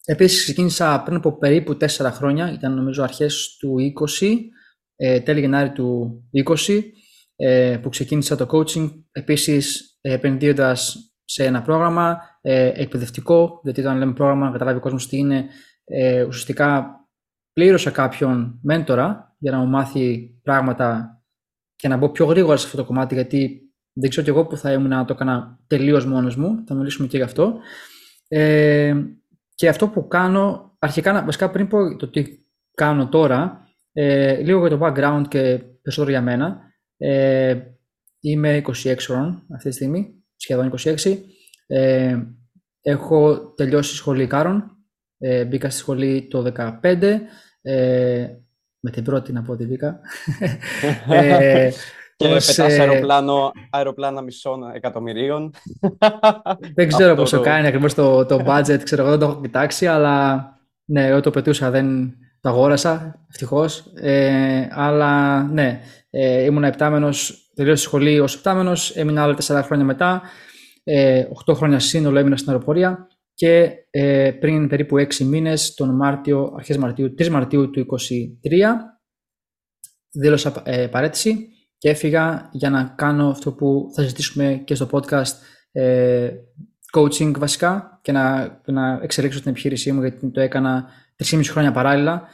επίσης 0.05 0.43
ξεκίνησα 0.43 1.03
πριν 1.05 1.17
από 1.17 1.39
περίπου 1.39 1.77
τέσσερα 1.77 2.11
χρόνια, 2.11 2.53
ήταν 2.53 2.75
νομίζω 2.75 3.03
αρχές 3.03 3.57
του 3.59 3.77
20, 4.21 4.37
ε, 4.97 5.21
τέλη 5.21 5.41
Γενάρη 5.41 5.73
του 5.73 6.21
20, 6.67 6.83
ε, 7.37 7.79
που 7.83 7.89
ξεκίνησα 7.89 8.37
το 8.37 8.47
coaching, 8.51 8.91
επίσης 9.13 9.99
επενδύοντας 10.01 11.08
σε 11.31 11.45
ένα 11.45 11.63
πρόγραμμα 11.63 12.21
ε, 12.41 12.73
εκπαιδευτικό, 12.75 13.61
γιατί 13.63 13.81
όταν 13.81 13.99
λέμε 13.99 14.13
πρόγραμμα, 14.13 14.47
να 14.47 14.53
καταλάβει 14.53 14.79
ο 14.79 14.81
κόσμος 14.81 15.09
τι 15.09 15.17
είναι, 15.17 15.47
ε, 15.85 16.23
ουσιαστικά 16.23 16.93
πλήρωσα 17.53 17.91
κάποιον 17.91 18.59
μέντορα 18.63 19.37
για 19.39 19.51
να 19.51 19.59
μου 19.59 19.67
μάθει 19.67 20.35
πράγματα 20.43 21.21
και 21.77 21.89
να 21.89 21.97
μπω 21.97 22.09
πιο 22.09 22.25
γρήγορα 22.25 22.57
σε 22.57 22.67
αυτό 22.67 22.77
το 22.77 22.85
κομμάτι, 22.85 23.15
γιατί 23.15 23.73
δεν 23.93 24.11
ξέρω 24.11 24.25
κι 24.27 24.33
εγώ 24.33 24.47
που 24.47 24.57
θα 24.57 24.73
ήμουν 24.73 24.89
να 24.89 25.05
το 25.05 25.13
έκανα 25.13 25.59
τελείως 25.67 26.07
μόνος 26.07 26.37
μου. 26.37 26.65
Θα 26.67 26.75
μιλήσουμε 26.75 27.09
και 27.09 27.17
γι' 27.17 27.23
αυτό. 27.23 27.59
Ε, 28.29 28.95
και 29.55 29.69
αυτό 29.69 29.89
που 29.89 30.09
κάνω, 30.09 30.77
αρχικά, 30.79 31.25
βασικά 31.25 31.51
πριν 31.51 31.69
πω 31.69 31.97
το 31.97 32.09
τι 32.09 32.25
κάνω 32.75 33.09
τώρα, 33.09 33.69
ε, 33.93 34.41
λίγο 34.41 34.67
για 34.67 34.79
το 34.79 34.87
background 34.87 35.25
και 35.29 35.59
περισσότερο 35.83 36.11
για 36.11 36.23
μένα. 36.23 36.61
Ε, 36.97 37.57
είμαι 38.21 38.63
26 38.67 38.97
χρόνων 38.99 39.47
αυτή 39.55 39.69
τη 39.69 39.75
στιγμή, 39.75 40.18
σχεδόν 40.39 40.73
26. 40.79 41.19
Ε, 41.67 42.19
έχω 42.81 43.53
τελειώσει 43.57 43.95
σχολή 43.95 44.27
Κάρων. 44.27 44.77
Ε, 45.19 45.45
μπήκα 45.45 45.71
στη 45.71 45.79
σχολή 45.79 46.29
το 46.31 46.53
2015. 46.83 47.19
Ε, 47.63 48.27
με 48.81 48.91
την 48.91 49.05
πρώτη 49.05 49.33
να 49.33 49.43
πω 49.43 49.53
ότι 49.53 49.65
μπήκα. 49.65 50.01
ε, 51.09 51.71
και 52.17 52.27
ως, 52.27 52.47
πετάς 52.47 52.73
ε, 52.73 52.81
αεροπλάνο, 52.81 53.53
αεροπλάνα 53.71 54.23
μισών 54.23 54.71
εκατομμυρίων. 54.75 55.55
δεν 56.75 56.89
ξέρω 56.89 57.15
πόσο 57.15 57.37
το... 57.37 57.43
κάνει 57.43 57.67
ακριβώς 57.67 57.95
το, 57.95 58.27
το 58.27 58.45
budget, 58.47 58.81
ξέρω 58.83 59.03
εγώ 59.03 59.11
δεν 59.11 59.19
το 59.19 59.27
έχω 59.27 59.41
κοιτάξει, 59.41 59.87
αλλά 59.87 60.45
ναι, 60.85 61.07
εγώ 61.07 61.21
το 61.21 61.31
πετούσα, 61.31 61.71
δεν 61.71 62.15
το 62.41 62.49
αγόρασα, 62.49 63.25
ευτυχώς. 63.31 63.93
Ε, 63.95 64.69
αλλά 64.71 65.43
ναι, 65.43 65.81
ε, 66.11 66.43
ήμουν 66.45 66.65
επτάμενος, 66.65 67.48
τελείωσα 67.59 67.83
σχολή 67.83 68.21
ως 68.21 68.35
επτάμενος, 68.35 68.97
έμεινα 68.97 69.23
άλλα 69.23 69.35
τέσσερα 69.35 69.63
χρόνια 69.63 69.85
μετά, 69.85 70.23
ε, 70.85 71.25
8 71.47 71.55
χρόνια 71.55 71.79
σύνολο 71.79 72.19
έμεινα 72.19 72.37
στην 72.37 72.51
αεροπορία 72.51 73.07
και 73.35 73.73
ε, 73.91 74.31
πριν 74.41 74.69
περίπου 74.69 74.97
6 74.99 75.25
μήνες, 75.25 75.75
τον 75.75 75.97
Μάρτιο, 75.97 76.53
αρχές 76.57 76.77
Μαρτίου, 76.77 77.15
3 77.19 77.29
Μαρτίου 77.29 77.71
του 77.71 77.81
2023, 77.81 78.75
δήλωσα 80.11 80.63
ε, 80.65 80.87
παρέτηση 80.87 81.49
και 81.79 81.89
έφυγα 81.89 82.49
για 82.53 82.71
να 82.71 82.95
κάνω 82.97 83.29
αυτό 83.29 83.53
που 83.53 83.91
θα 83.95 84.03
ζητήσουμε 84.03 84.63
και 84.65 84.75
στο 84.75 84.89
podcast 84.91 85.35
ε, 85.73 86.31
coaching 86.97 87.33
βασικά 87.39 87.99
και 88.03 88.13
να, 88.13 88.61
να 88.67 89.01
εξελίξω 89.03 89.41
την 89.41 89.51
επιχείρησή 89.51 89.93
μου 89.93 90.01
γιατί 90.01 90.31
το 90.31 90.41
έκανα 90.41 90.89
3,5 91.25 91.41
χρόνια 91.45 91.73
παράλληλα 91.73 92.29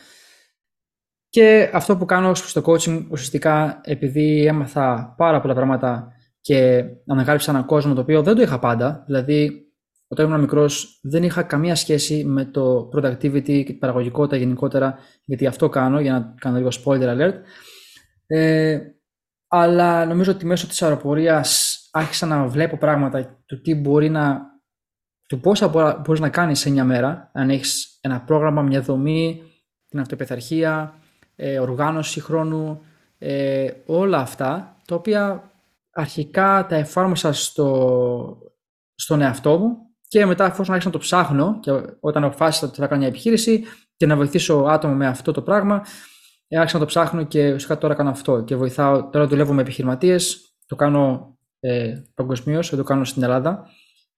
και 1.35 1.71
αυτό 1.73 1.97
που 1.97 2.05
κάνω 2.05 2.35
στο 2.35 2.63
coaching 2.65 3.07
ουσιαστικά 3.11 3.81
επειδή 3.85 4.47
έμαθα 4.47 5.15
πάρα 5.17 5.41
πολλά 5.41 5.55
πράγματα 5.55 6.13
και 6.41 6.85
ανακάλυψα 7.07 7.51
έναν 7.51 7.65
κόσμο 7.67 7.95
το 7.95 8.01
οποίο 8.01 8.23
δεν 8.23 8.35
το 8.35 8.43
είχα 8.43 8.59
πάντα 8.59 9.05
δηλαδή 9.07 9.67
όταν 10.07 10.27
ήμουν 10.27 10.41
μικρός 10.41 11.01
δεν 11.03 11.23
είχα 11.23 11.43
καμία 11.43 11.75
σχέση 11.75 12.25
με 12.25 12.45
το 12.45 12.89
productivity 12.95 13.43
και 13.43 13.65
την 13.65 13.79
παραγωγικότητα 13.79 14.37
γενικότερα 14.37 14.99
γιατί 15.25 15.47
αυτό 15.47 15.69
κάνω 15.69 16.01
για 16.01 16.13
να 16.13 16.35
κάνω 16.41 16.57
λίγο 16.57 16.69
spoiler 16.85 17.17
alert. 17.19 17.35
Ε, 18.27 18.79
αλλά 19.49 20.07
νομίζω 20.07 20.33
ότι 20.33 20.47
μέσω 20.47 20.67
της 20.67 20.83
αεροπορίας 20.83 21.79
άρχισα 21.93 22.27
να 22.27 22.47
βλέπω 22.47 22.77
πράγματα 22.77 23.43
του 23.47 23.61
τι 23.61 23.75
μπορεί 23.75 24.09
να 24.09 24.41
του 25.29 25.41
πόσα 25.41 25.69
μπορείς 26.05 26.21
να 26.21 26.29
κάνεις 26.29 26.59
σε 26.59 26.71
μια 26.71 26.85
μέρα 26.85 27.31
αν 27.35 27.51
έχεις 27.51 27.99
ένα 28.01 28.21
πρόγραμμα, 28.21 28.63
μια 28.63 28.81
δομή, 28.81 29.43
την 29.89 30.01
αυτοπιθαρχία, 30.01 30.99
ε, 31.37 31.59
οργάνωση 31.59 32.21
χρόνου, 32.21 32.81
ε, 33.19 33.71
όλα 33.87 34.19
αυτά 34.19 34.77
τα 34.87 34.95
οποία 34.95 35.51
αρχικά 35.91 36.67
τα 36.69 36.77
εφάρμοσα 36.77 37.33
στο, 37.33 38.39
στον 38.95 39.21
εαυτό 39.21 39.59
μου 39.59 39.77
και 40.09 40.27
μετά 40.27 40.45
εφόσον 40.45 40.75
άρχισα 40.75 40.89
να 40.89 40.99
το 40.99 40.99
ψάχνω 40.99 41.59
και 41.61 41.71
όταν 42.01 42.25
αποφάσισα 42.25 42.67
ότι 42.67 42.81
θα 42.81 42.87
κάνω 42.87 42.99
μια 43.01 43.09
επιχείρηση 43.09 43.65
και 43.97 44.07
να 44.07 44.17
βοηθήσω 44.17 44.55
άτομα 44.55 44.95
με 44.95 45.07
αυτό 45.07 45.33
το 45.33 45.43
πράγμα 45.43 45.83
ε, 46.49 46.59
άρχισα 46.59 46.79
να 46.79 46.83
το 46.83 46.89
ψάχνω 46.89 47.25
και 47.25 47.45
ουσιαστικά 47.45 47.79
τώρα 47.79 47.95
κάνω 47.95 48.11
αυτό 48.11 48.43
και 48.43 48.57
βοηθάω, 48.57 49.09
τώρα 49.11 49.27
δουλεύω 49.27 49.53
με 49.53 49.61
επιχειρηματίες. 49.61 50.55
το 50.67 50.77
κάνω 50.77 51.37
ε, 51.61 52.03
παγκοσμίως, 52.15 52.69
το 52.69 52.83
κάνω 52.83 53.05
στην 53.05 53.23
Ελλάδα, 53.23 53.67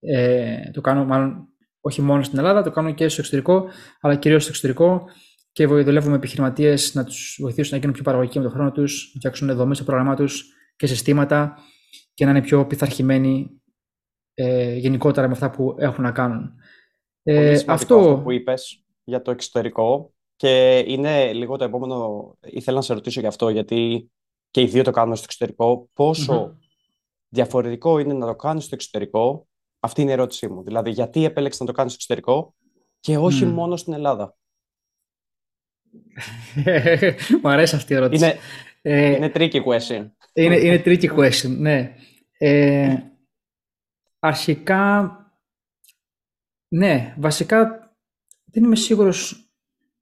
ε, 0.00 0.70
το 0.73 0.80
κάνω 0.80 1.04
μάλλον 1.04 1.49
όχι 1.80 2.02
μόνο 2.02 2.23
στην 2.23 2.38
Ελλάδα, 2.38 2.62
το 2.62 2.70
κάνω 2.70 2.92
και 2.92 3.09
στο 3.09 3.20
εξωτερικό, 3.20 3.64
αλλά 4.00 4.14
κυρίως 4.14 4.42
στο 4.42 4.50
εξωτερικό 4.50 5.05
και 5.57 5.66
δουλεύω 5.66 6.11
με 6.11 6.16
επιχειρηματίες 6.16 6.95
να 6.95 7.05
τους 7.05 7.38
βοηθήσω 7.40 7.71
να 7.73 7.79
γίνουν 7.79 7.95
πιο 7.95 8.03
παραγωγικοί 8.03 8.38
με 8.38 8.45
τον 8.45 8.53
χρόνο 8.53 8.73
τους, 8.73 9.11
να 9.14 9.19
φτιάξουν 9.19 9.57
δομές 9.57 9.77
στο 9.77 9.87
πρόγραμμά 9.87 10.16
τους 10.16 10.45
και 10.77 10.87
συστήματα 10.87 11.59
και 12.14 12.25
να 12.25 12.31
είναι 12.31 12.42
πιο 12.42 12.66
πειθαρχημένοι 12.66 13.62
ε, 14.35 14.75
γενικότερα 14.75 15.27
με 15.27 15.33
αυτά 15.33 15.51
που 15.51 15.75
έχουν 15.79 16.05
να 16.05 16.12
κάνουν. 16.12 16.55
Ε, 17.23 17.53
αυτό... 17.53 17.73
αυτό 17.73 18.21
που 18.23 18.31
είπες 18.31 18.85
για 19.05 19.23
το 19.23 19.31
εξωτερικό 19.31 20.14
και 20.37 20.85
είναι 20.87 21.33
λίγο 21.33 21.57
το 21.57 21.64
επόμενο, 21.64 22.37
ήθελα 22.40 22.77
να 22.77 22.83
σε 22.83 22.95
ρωτήσω 22.95 23.21
γι' 23.21 23.27
αυτό, 23.27 23.49
γιατί 23.49 24.11
και 24.51 24.61
οι 24.61 24.66
δύο 24.66 24.83
το 24.83 24.90
κάνουμε 24.90 25.16
στο 25.16 25.25
εξωτερικό. 25.29 25.88
διαφορετικό 27.29 27.99
είναι 27.99 28.14
να 28.14 28.27
το 28.27 28.37
κάνεις 28.37 28.64
στο 28.64 28.75
εξωτερικό, 28.75 29.49
αυτή 29.81 30.01
είναι 30.01 30.11
η 30.11 30.12
ερώτησή 30.12 30.49
μου. 30.49 30.62
Δηλαδή, 30.62 30.90
γιατί 30.90 31.25
επέλεξες 31.25 31.61
να 31.61 31.66
το 31.66 31.73
κάνεις 31.73 31.92
στο 31.92 32.03
εξωτερικό 32.03 32.55
και 33.01 33.16
όχι 33.16 33.45
μόνο 33.45 33.77
στην 33.77 33.92
Ελλάδα; 33.92 34.37
Μου 37.42 37.48
αρέσει 37.48 37.76
αυτή 37.76 37.92
η 37.92 37.96
ερώτηση. 37.96 38.24
Είναι, 38.24 38.38
ε, 38.82 39.11
είναι 39.11 39.32
tricky 39.35 39.64
question. 39.64 40.11
Είναι, 40.32 40.56
είναι 40.56 40.82
tricky 40.85 41.18
question, 41.18 41.56
ναι. 41.59 41.94
Ε, 42.38 42.96
αρχικά, 44.18 45.11
ναι, 46.68 47.14
βασικά 47.18 47.90
δεν 48.44 48.64
είμαι 48.64 48.76
σίγουρος 48.76 49.46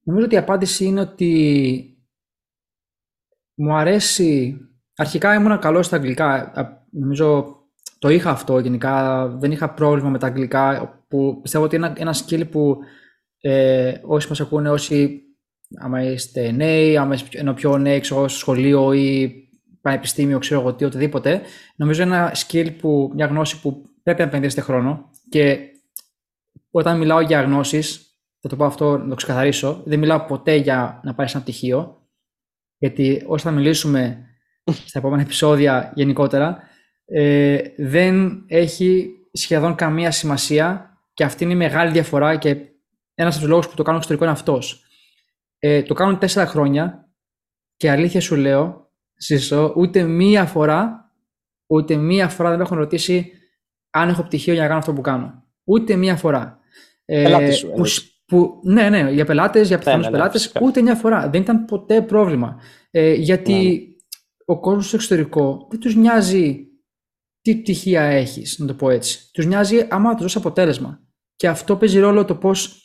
Νομίζω 0.04 0.26
ότι 0.26 0.34
η 0.34 0.38
απάντηση 0.38 0.84
είναι 0.84 1.00
ότι 1.00 1.98
μου 3.54 3.74
αρέσει... 3.74 4.58
Αρχικά 4.96 5.34
ήμουν 5.34 5.58
καλός 5.58 5.86
στα 5.86 5.96
αγγλικά. 5.96 6.52
Νομίζω 6.90 7.56
το 7.98 8.08
είχα 8.08 8.30
αυτό 8.30 8.58
γενικά. 8.58 9.26
Δεν 9.28 9.52
είχα 9.52 9.74
πρόβλημα 9.74 10.08
με 10.08 10.18
τα 10.18 10.26
αγγλικά. 10.26 10.88
Που 11.08 11.40
πιστεύω 11.42 11.64
ότι 11.64 11.76
είναι 11.76 11.92
ένα 11.96 12.14
skill 12.14 12.50
που 12.50 12.78
ε, 13.40 13.94
όσοι 14.02 14.28
μας 14.28 14.40
ακούνε, 14.40 14.70
όσοι 14.70 15.22
άμα 15.76 16.02
είστε 16.02 16.50
νέοι, 16.50 16.96
άμα 16.96 17.14
είστε 17.14 17.38
ενώ 17.38 17.54
πιο 17.54 17.78
νέοι, 17.78 18.00
ξέρω, 18.00 18.28
στο 18.28 18.38
σχολείο 18.38 18.92
ή 18.92 19.34
πανεπιστήμιο, 19.80 20.38
ξέρω 20.38 20.60
εγώ 20.60 20.74
τι, 20.74 20.84
οτιδήποτε, 20.84 21.40
νομίζω 21.76 22.02
είναι 22.02 22.16
ένα 22.16 22.34
skill 22.34 22.76
που, 22.78 23.10
μια 23.14 23.26
γνώση 23.26 23.60
που 23.60 23.82
πρέπει 24.02 24.20
να 24.20 24.26
επενδύσετε 24.26 24.60
χρόνο 24.60 25.10
και 25.28 25.58
όταν 26.70 26.98
μιλάω 26.98 27.20
για 27.20 27.42
γνώσεις, 27.42 28.04
θα 28.40 28.48
το 28.48 28.56
πω 28.56 28.64
αυτό, 28.64 28.98
να 28.98 29.08
το 29.08 29.14
ξεκαθαρίσω. 29.14 29.82
Δεν 29.84 29.98
μιλάω 29.98 30.20
ποτέ 30.20 30.54
για 30.54 31.00
να 31.04 31.14
πάρεις 31.14 31.34
ένα 31.34 31.42
πτυχίο, 31.42 32.08
γιατί 32.78 33.22
όσο 33.26 33.44
θα 33.44 33.50
μιλήσουμε 33.50 34.26
στα 34.88 34.98
επόμενα 34.98 35.22
επεισόδια 35.22 35.92
γενικότερα, 35.94 36.62
ε, 37.06 37.58
δεν 37.76 38.44
έχει 38.46 39.10
σχεδόν 39.32 39.74
καμία 39.74 40.10
σημασία 40.10 40.98
και 41.14 41.24
αυτή 41.24 41.44
είναι 41.44 41.52
η 41.52 41.56
μεγάλη 41.56 41.92
διαφορά 41.92 42.36
και 42.36 42.56
ένας 43.14 43.34
από 43.34 43.42
τους 43.42 43.52
λόγους 43.52 43.68
που 43.68 43.74
το 43.74 43.82
κάνω 43.82 43.96
εξωτερικό 43.96 44.24
είναι 44.24 44.34
αυτός. 44.34 44.83
Ε, 45.66 45.82
το 45.82 45.94
κάνω 45.94 46.18
τέσσερα 46.18 46.46
χρόνια 46.46 47.08
και 47.76 47.90
αλήθεια 47.90 48.20
σου 48.20 48.36
λέω, 48.36 48.90
ζήσω, 49.16 49.72
ούτε 49.76 50.02
μία 50.02 50.46
φορά, 50.46 51.10
ούτε 51.66 51.96
μία 51.96 52.28
φορά 52.28 52.48
δεν 52.48 52.58
με 52.58 52.64
έχουν 52.64 52.76
ρωτήσει 52.76 53.32
αν 53.90 54.08
έχω 54.08 54.22
πτυχίο 54.22 54.52
για 54.52 54.62
να 54.62 54.68
κάνω 54.68 54.78
αυτό 54.78 54.92
που 54.92 55.00
κάνω. 55.00 55.44
Ούτε 55.64 55.96
μία 55.96 56.16
φορά. 56.16 56.58
Ε, 57.04 57.50
σου, 57.50 57.70
που, 57.70 57.82
που, 58.26 58.60
ναι, 58.64 58.88
ναι, 58.88 59.10
για 59.10 59.24
πελάτες, 59.24 59.68
για 59.68 59.78
πιθανούς 59.78 60.04
ναι, 60.04 60.10
ναι, 60.10 60.16
πελάτες, 60.16 60.52
ούτε 60.62 60.82
μια 60.82 60.94
φορά. 60.94 61.28
Δεν 61.28 61.40
ήταν 61.40 61.64
ποτέ 61.64 62.02
πρόβλημα. 62.02 62.60
Ε, 62.90 63.12
γιατί 63.12 63.52
ναι. 63.52 63.94
ο 64.44 64.60
κόσμος 64.60 64.86
στο 64.86 64.96
εξωτερικό 64.96 65.66
δεν 65.70 65.80
τους 65.80 65.94
νοιάζει 65.94 66.66
τι 67.40 67.56
πτυχία 67.56 68.02
έχεις, 68.02 68.58
να 68.58 68.66
το 68.66 68.74
πω 68.74 68.90
έτσι. 68.90 69.30
Τους 69.32 69.46
νοιάζει 69.46 69.86
άμα 69.90 70.14
του 70.14 70.22
δώσει 70.22 70.38
αποτέλεσμα. 70.38 71.00
Και 71.36 71.48
αυτό 71.48 71.76
παίζει 71.76 71.98
ρόλο 71.98 72.24
το 72.24 72.34
πώς 72.34 72.83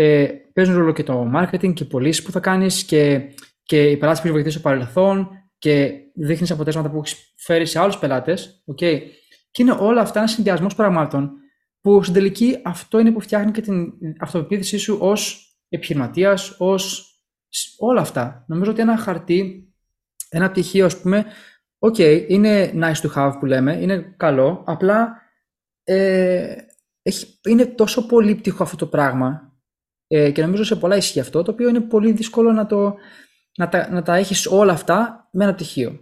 ε, 0.00 0.28
παίζουν 0.52 0.76
ρόλο 0.76 0.92
και 0.92 1.02
το 1.02 1.30
marketing 1.34 1.72
και 1.74 1.82
οι 1.82 1.86
πωλήσεις 1.86 2.24
που 2.24 2.30
θα 2.30 2.40
κάνεις 2.40 2.84
και, 2.84 3.20
και 3.62 3.90
οι 3.90 3.96
πελάτες 3.96 4.20
που 4.20 4.26
έχεις 4.26 4.30
βοηθήσει 4.30 4.58
στο 4.58 4.68
παρελθόν 4.68 5.28
και 5.58 5.92
δείχνεις 6.14 6.50
αποτέλεσματα 6.50 6.90
που 6.90 6.98
έχεις 6.98 7.34
φέρει 7.36 7.66
σε 7.66 7.78
άλλους 7.78 7.98
πελάτες. 7.98 8.64
Okay. 8.72 9.00
Και 9.50 9.62
είναι 9.62 9.76
όλα 9.78 10.00
αυτά 10.00 10.18
ένας 10.18 10.30
συνδυασμός 10.30 10.74
πραγμάτων 10.74 11.30
που 11.80 12.02
στην 12.02 12.14
τελική 12.14 12.60
αυτό 12.64 12.98
είναι 12.98 13.10
που 13.12 13.20
φτιάχνει 13.20 13.50
και 13.50 13.60
την 13.60 13.92
αυτοπεποίθησή 14.20 14.78
σου 14.78 14.98
ως 15.00 15.52
επιχειρηματίας, 15.68 16.56
ως 16.58 17.12
όλα 17.78 18.00
αυτά. 18.00 18.44
Νομίζω 18.48 18.70
ότι 18.70 18.80
ένα 18.80 18.96
χαρτί, 18.96 19.72
ένα 20.28 20.50
πτυχίο, 20.50 20.84
ας 20.84 21.00
πούμε, 21.00 21.24
ok, 21.78 21.94
okay, 21.98 22.24
είναι 22.28 22.72
nice 22.74 23.08
to 23.08 23.14
have 23.14 23.32
που 23.38 23.46
λέμε, 23.46 23.76
είναι 23.80 24.14
καλό, 24.16 24.62
απλά 24.66 25.22
ε, 25.84 26.54
έχει, 27.02 27.38
είναι 27.48 27.66
τόσο 27.66 28.06
πολύπτυχο 28.06 28.62
αυτό 28.62 28.76
το 28.76 28.86
πράγμα 28.86 29.47
ε, 30.08 30.30
και 30.30 30.42
νομίζω 30.42 30.64
σε 30.64 30.76
πολλά 30.76 30.96
ισχύει 30.96 31.20
αυτό, 31.20 31.42
το 31.42 31.50
οποίο 31.50 31.68
είναι 31.68 31.80
πολύ 31.80 32.12
δύσκολο 32.12 32.52
να, 32.52 32.66
το, 32.66 32.94
να, 33.56 33.68
τα, 33.68 33.90
να 33.90 34.02
τα 34.02 34.16
έχεις 34.16 34.46
όλα 34.46 34.72
αυτά 34.72 35.28
με 35.32 35.44
ένα 35.44 35.54
πτυχίο. 35.54 36.00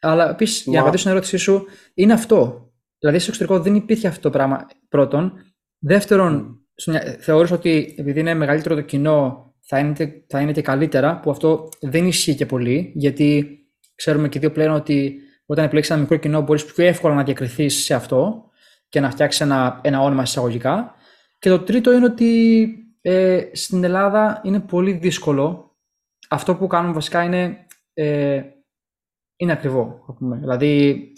Αλλά 0.00 0.30
επίσης, 0.30 0.62
για 0.62 0.72
να 0.72 0.80
απαντήσω 0.80 1.02
στην 1.02 1.10
ερώτησή 1.10 1.36
σου, 1.36 1.66
είναι 1.94 2.12
αυτό. 2.12 2.70
Δηλαδή 2.98 3.18
στο 3.18 3.30
εξωτερικό 3.30 3.60
δεν 3.60 3.74
υπήρχε 3.74 4.08
αυτό 4.08 4.20
το 4.20 4.30
πράγμα 4.30 4.66
πρώτον. 4.88 5.32
Δεύτερον, 5.78 6.60
mm. 6.84 6.96
θεωρούσα 7.18 7.54
ότι 7.54 7.94
επειδή 7.98 8.20
είναι 8.20 8.34
μεγαλύτερο 8.34 8.74
το 8.74 8.80
κοινό 8.80 9.52
θα 9.60 9.78
είναι, 9.78 10.24
θα 10.28 10.40
είναι 10.40 10.52
και 10.52 10.62
καλύτερα, 10.62 11.20
που 11.20 11.30
αυτό 11.30 11.68
δεν 11.80 12.06
ισχύει 12.06 12.34
και 12.34 12.46
πολύ, 12.46 12.92
γιατί 12.94 13.58
ξέρουμε 13.94 14.28
και 14.28 14.38
δύο 14.38 14.50
πλέον 14.50 14.74
ότι 14.74 15.16
όταν 15.46 15.64
επιλέξεις 15.64 15.92
ένα 15.92 16.02
μικρό 16.02 16.16
κοινό, 16.16 16.40
μπορείς 16.40 16.64
πιο 16.64 16.84
εύκολα 16.84 17.14
να 17.14 17.22
διακριθείς 17.22 17.84
σε 17.84 17.94
αυτό 17.94 18.50
και 18.88 19.00
να 19.00 19.10
φτιάξεις 19.10 19.40
ένα, 19.40 19.80
ένα 19.82 20.00
όνομα 20.00 20.22
εισαγωγικά. 20.22 20.94
Και 21.38 21.48
το 21.48 21.58
τρίτο 21.58 21.92
είναι 21.92 22.04
ότι 22.04 22.66
ε, 23.02 23.48
στην 23.52 23.84
Ελλάδα 23.84 24.40
είναι 24.44 24.60
πολύ 24.60 24.92
δύσκολο. 24.92 25.76
Αυτό 26.28 26.54
που 26.54 26.66
κάνουμε 26.66 26.94
βασικά 26.94 27.22
είναι, 27.22 27.66
ε, 27.94 28.42
είναι 29.36 29.52
ακριβό. 29.52 30.14
Πούμε. 30.18 30.36
Δηλαδή, 30.36 31.12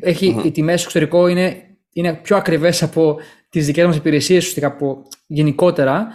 έχει, 0.00 0.40
οι 0.44 0.50
τιμές 0.50 0.80
στο 0.80 0.88
εξωτερικό 0.88 1.28
είναι, 1.28 1.76
είναι 1.92 2.14
πιο 2.14 2.36
ακριβές 2.36 2.82
από 2.82 3.18
τις 3.48 3.66
δικές 3.66 3.86
μας 3.86 3.96
υπηρεσίες, 3.96 4.38
ουσιαστικά 4.38 4.66
από 4.66 5.02
γενικότερα. 5.26 6.08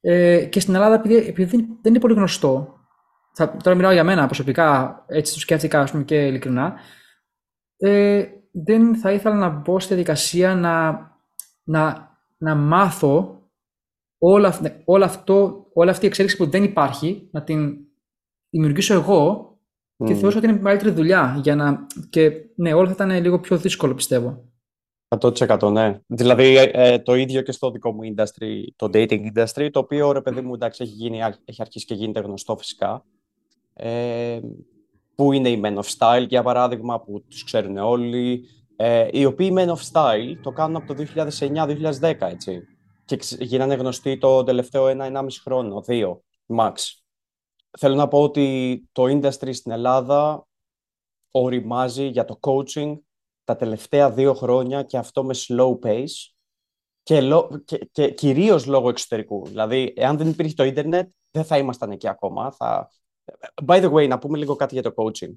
Ε, 0.00 0.44
και 0.44 0.60
στην 0.60 0.74
Ελλάδα, 0.74 0.94
επειδή, 0.94 1.16
επειδή 1.16 1.50
δεν 1.50 1.92
είναι 1.92 2.00
πολύ 2.00 2.14
γνωστό, 2.14 2.74
θα, 3.34 3.56
τώρα 3.62 3.76
μιλάω 3.76 3.92
για 3.92 4.04
μένα 4.04 4.26
προσωπικά, 4.26 5.04
έτσι 5.08 5.32
το 5.32 5.40
σκέφτηκα 5.40 5.84
πούμε, 5.90 6.02
και 6.02 6.26
ειλικρινά, 6.26 6.74
ε, 7.76 8.24
δεν 8.52 8.96
θα 8.96 9.12
ήθελα 9.12 9.34
να 9.34 9.48
μπω 9.48 9.80
στη 9.80 9.94
διαδικασία 9.94 10.54
να, 10.54 10.90
να, 11.62 12.10
να 12.36 12.54
μάθω 12.54 13.39
όλα, 14.22 14.80
όλα 14.84 15.04
αυτό, 15.04 15.66
όλη 15.72 15.90
αυτή 15.90 16.04
η 16.04 16.08
εξέλιξη 16.08 16.36
που 16.36 16.50
δεν 16.50 16.64
υπάρχει, 16.64 17.28
να 17.30 17.42
την 17.42 17.76
δημιουργήσω 18.50 18.94
εγώ 18.94 19.50
και 20.04 20.14
θεωρώ 20.14 20.36
ότι 20.36 20.46
είναι 20.46 20.56
μεγαλύτερη 20.56 20.90
δουλειά. 20.90 21.40
Για 21.42 21.56
να... 21.56 21.86
Και 22.10 22.30
ναι, 22.54 22.72
όλα 22.72 22.86
θα 22.86 22.92
ήταν 22.92 23.22
λίγο 23.22 23.40
πιο 23.40 23.56
δύσκολο, 23.58 23.94
πιστεύω. 23.94 24.44
100% 25.20 25.72
ναι. 25.72 26.00
Δηλαδή 26.06 26.56
ε, 26.56 26.70
ε, 26.72 26.98
το 26.98 27.14
ίδιο 27.14 27.42
και 27.42 27.52
στο 27.52 27.70
δικό 27.70 27.92
μου 27.92 28.00
industry, 28.02 28.64
το 28.76 28.90
dating 28.92 29.20
industry, 29.34 29.68
το 29.70 29.78
οποίο 29.78 30.12
ρε 30.12 30.20
παιδί 30.20 30.40
μου 30.40 30.54
εντάξει 30.54 30.82
έχει, 30.82 30.92
γίνει, 30.92 31.18
έχει 31.44 31.62
αρχίσει 31.62 31.84
και 31.84 31.94
γίνεται 31.94 32.20
γνωστό 32.20 32.56
φυσικά. 32.56 33.04
Ε, 33.72 34.40
που 35.14 35.32
είναι 35.32 35.48
οι 35.48 35.60
Men 35.64 35.74
of 35.74 35.96
Style 35.98 36.26
για 36.28 36.42
παράδειγμα, 36.42 37.00
που 37.00 37.24
τους 37.28 37.44
ξέρουν 37.44 37.76
όλοι. 37.76 38.44
Ε, 38.76 39.08
οι 39.12 39.24
οποίοι 39.24 39.52
Men 39.56 39.68
of 39.68 39.92
Style 39.92 40.36
το 40.42 40.50
κάνουν 40.50 40.76
από 40.76 40.94
το 40.94 41.04
2009-2010 42.00 42.14
έτσι 42.18 42.62
και 43.16 43.36
γίνανε 43.38 43.74
γνωστοί 43.74 44.18
το 44.18 44.44
τελευταίο 44.44 44.88
ένα-ενάμιση 44.88 45.40
χρόνο, 45.40 45.82
δύο, 45.82 46.22
max. 46.46 46.72
Θέλω 47.78 47.94
να 47.94 48.08
πω 48.08 48.22
ότι 48.22 48.88
το 48.92 49.02
industry 49.04 49.54
στην 49.54 49.72
Ελλάδα 49.72 50.46
οριμάζει 51.30 52.06
για 52.06 52.24
το 52.24 52.38
coaching 52.40 52.98
τα 53.44 53.56
τελευταία 53.56 54.10
δύο 54.10 54.34
χρόνια 54.34 54.82
και 54.82 54.96
αυτό 54.96 55.24
με 55.24 55.34
slow 55.36 55.78
pace 55.78 56.32
και, 57.02 57.20
και, 57.64 57.88
και 57.92 58.10
κυρίως 58.10 58.66
λόγω 58.66 58.88
εξωτερικού. 58.88 59.46
Δηλαδή, 59.46 59.92
εάν 59.96 60.16
δεν 60.16 60.28
υπήρχε 60.28 60.54
το 60.54 60.64
ίντερνετ, 60.64 61.10
δεν 61.30 61.44
θα 61.44 61.58
ήμασταν 61.58 61.90
εκεί 61.90 62.08
ακόμα. 62.08 62.52
Θα... 62.52 62.90
By 63.66 63.82
the 63.82 63.92
way, 63.92 64.08
να 64.08 64.18
πούμε 64.18 64.38
λίγο 64.38 64.56
κάτι 64.56 64.74
για 64.74 64.82
το 64.82 64.92
coaching. 64.96 65.32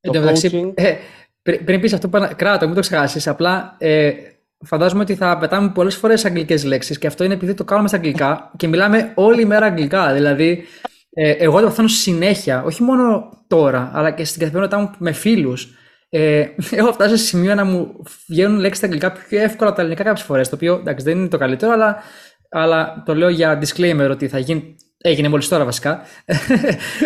το 0.00 0.28
coaching... 0.28 0.72
ε, 0.74 0.98
πριν 1.42 1.80
πεις 1.80 1.92
αυτό, 1.92 2.08
κράτα, 2.08 2.66
μην 2.66 2.74
το 2.74 2.80
ξεχάσεις. 2.80 3.26
Απλά 3.26 3.76
ε, 3.78 4.33
φαντάζομαι 4.64 5.02
ότι 5.02 5.14
θα 5.14 5.38
πετάμε 5.38 5.68
πολλές 5.68 5.96
φορές 5.96 6.24
αγγλικές 6.24 6.64
λέξεις 6.64 6.98
και 6.98 7.06
αυτό 7.06 7.24
είναι 7.24 7.34
επειδή 7.34 7.54
το 7.54 7.64
κάνουμε 7.64 7.88
στα 7.88 7.96
αγγλικά 7.96 8.50
και 8.56 8.68
μιλάμε 8.68 9.12
όλη 9.14 9.44
μέρα 9.44 9.66
αγγλικά. 9.66 10.12
Δηλαδή, 10.12 10.64
ε, 11.10 11.30
εγώ 11.30 11.60
το 11.60 11.66
παθαίνω 11.66 11.88
συνέχεια, 11.88 12.62
όχι 12.62 12.82
μόνο 12.82 13.28
τώρα, 13.46 13.90
αλλά 13.94 14.10
και 14.10 14.24
στην 14.24 14.40
καθημερινότητά 14.40 14.82
μου 14.82 14.90
με 14.98 15.12
φίλους. 15.12 15.74
Ε, 16.08 16.46
έχω 16.70 16.92
φτάσει 16.92 17.16
σε 17.16 17.24
σημείο 17.24 17.54
να 17.54 17.64
μου 17.64 18.02
βγαίνουν 18.26 18.58
λέξεις 18.58 18.76
στα 18.76 18.86
αγγλικά 18.86 19.12
πιο 19.12 19.40
εύκολα 19.40 19.68
από 19.68 19.76
τα 19.76 19.82
ελληνικά 19.82 20.04
κάποιες 20.04 20.26
φορές. 20.26 20.48
Το 20.48 20.54
οποίο 20.54 20.74
εντάξει, 20.74 21.04
δεν 21.04 21.18
είναι 21.18 21.28
το 21.28 21.38
καλύτερο, 21.38 21.72
αλλά, 21.72 22.02
αλλά 22.48 23.02
το 23.06 23.14
λέω 23.14 23.28
για 23.28 23.62
disclaimer 23.62 24.08
ότι 24.10 24.28
θα 24.28 24.38
γίνει. 24.38 24.76
Έγινε 24.98 25.28
μόλις 25.28 25.48
τώρα 25.48 25.64
βασικά. 25.64 26.02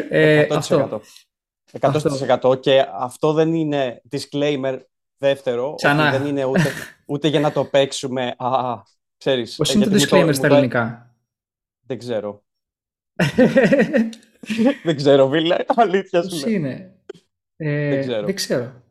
ε, 0.08 0.46
100%. 0.50 0.56
Αυτό. 0.56 1.00
100%. 2.50 2.60
Και 2.60 2.84
αυτό 3.00 3.32
δεν 3.32 3.54
είναι 3.54 4.02
disclaimer 4.10 4.78
Δεύτερο, 5.18 5.74
Ξανά. 5.74 6.10
δεν 6.10 6.26
είναι 6.26 6.44
ούτε, 6.44 6.62
ούτε 7.08 7.28
για 7.28 7.40
να 7.40 7.52
το 7.52 7.64
παίξουμε. 7.64 8.34
Α, 8.38 8.82
ξέρεις. 9.16 9.56
Πώς 9.56 9.74
είναι 9.74 9.84
το 9.84 9.94
disclaimer 9.94 10.34
στα 10.34 10.46
ελληνικά; 10.46 11.14
Δεν 11.86 11.98
ξέρω. 11.98 12.42
δεν 14.84 14.96
ξέρω, 14.96 15.28
Βίλε. 15.28 15.56
Αλήθεια 15.66 16.22
σου 16.22 16.28
Πώς 16.28 16.42
είναι; 16.42 16.94
Ε, 17.56 17.88
δεν 17.88 18.00
ξέρω. 18.00 18.26
Δεν 18.26 18.34
ξέρω. 18.34 18.82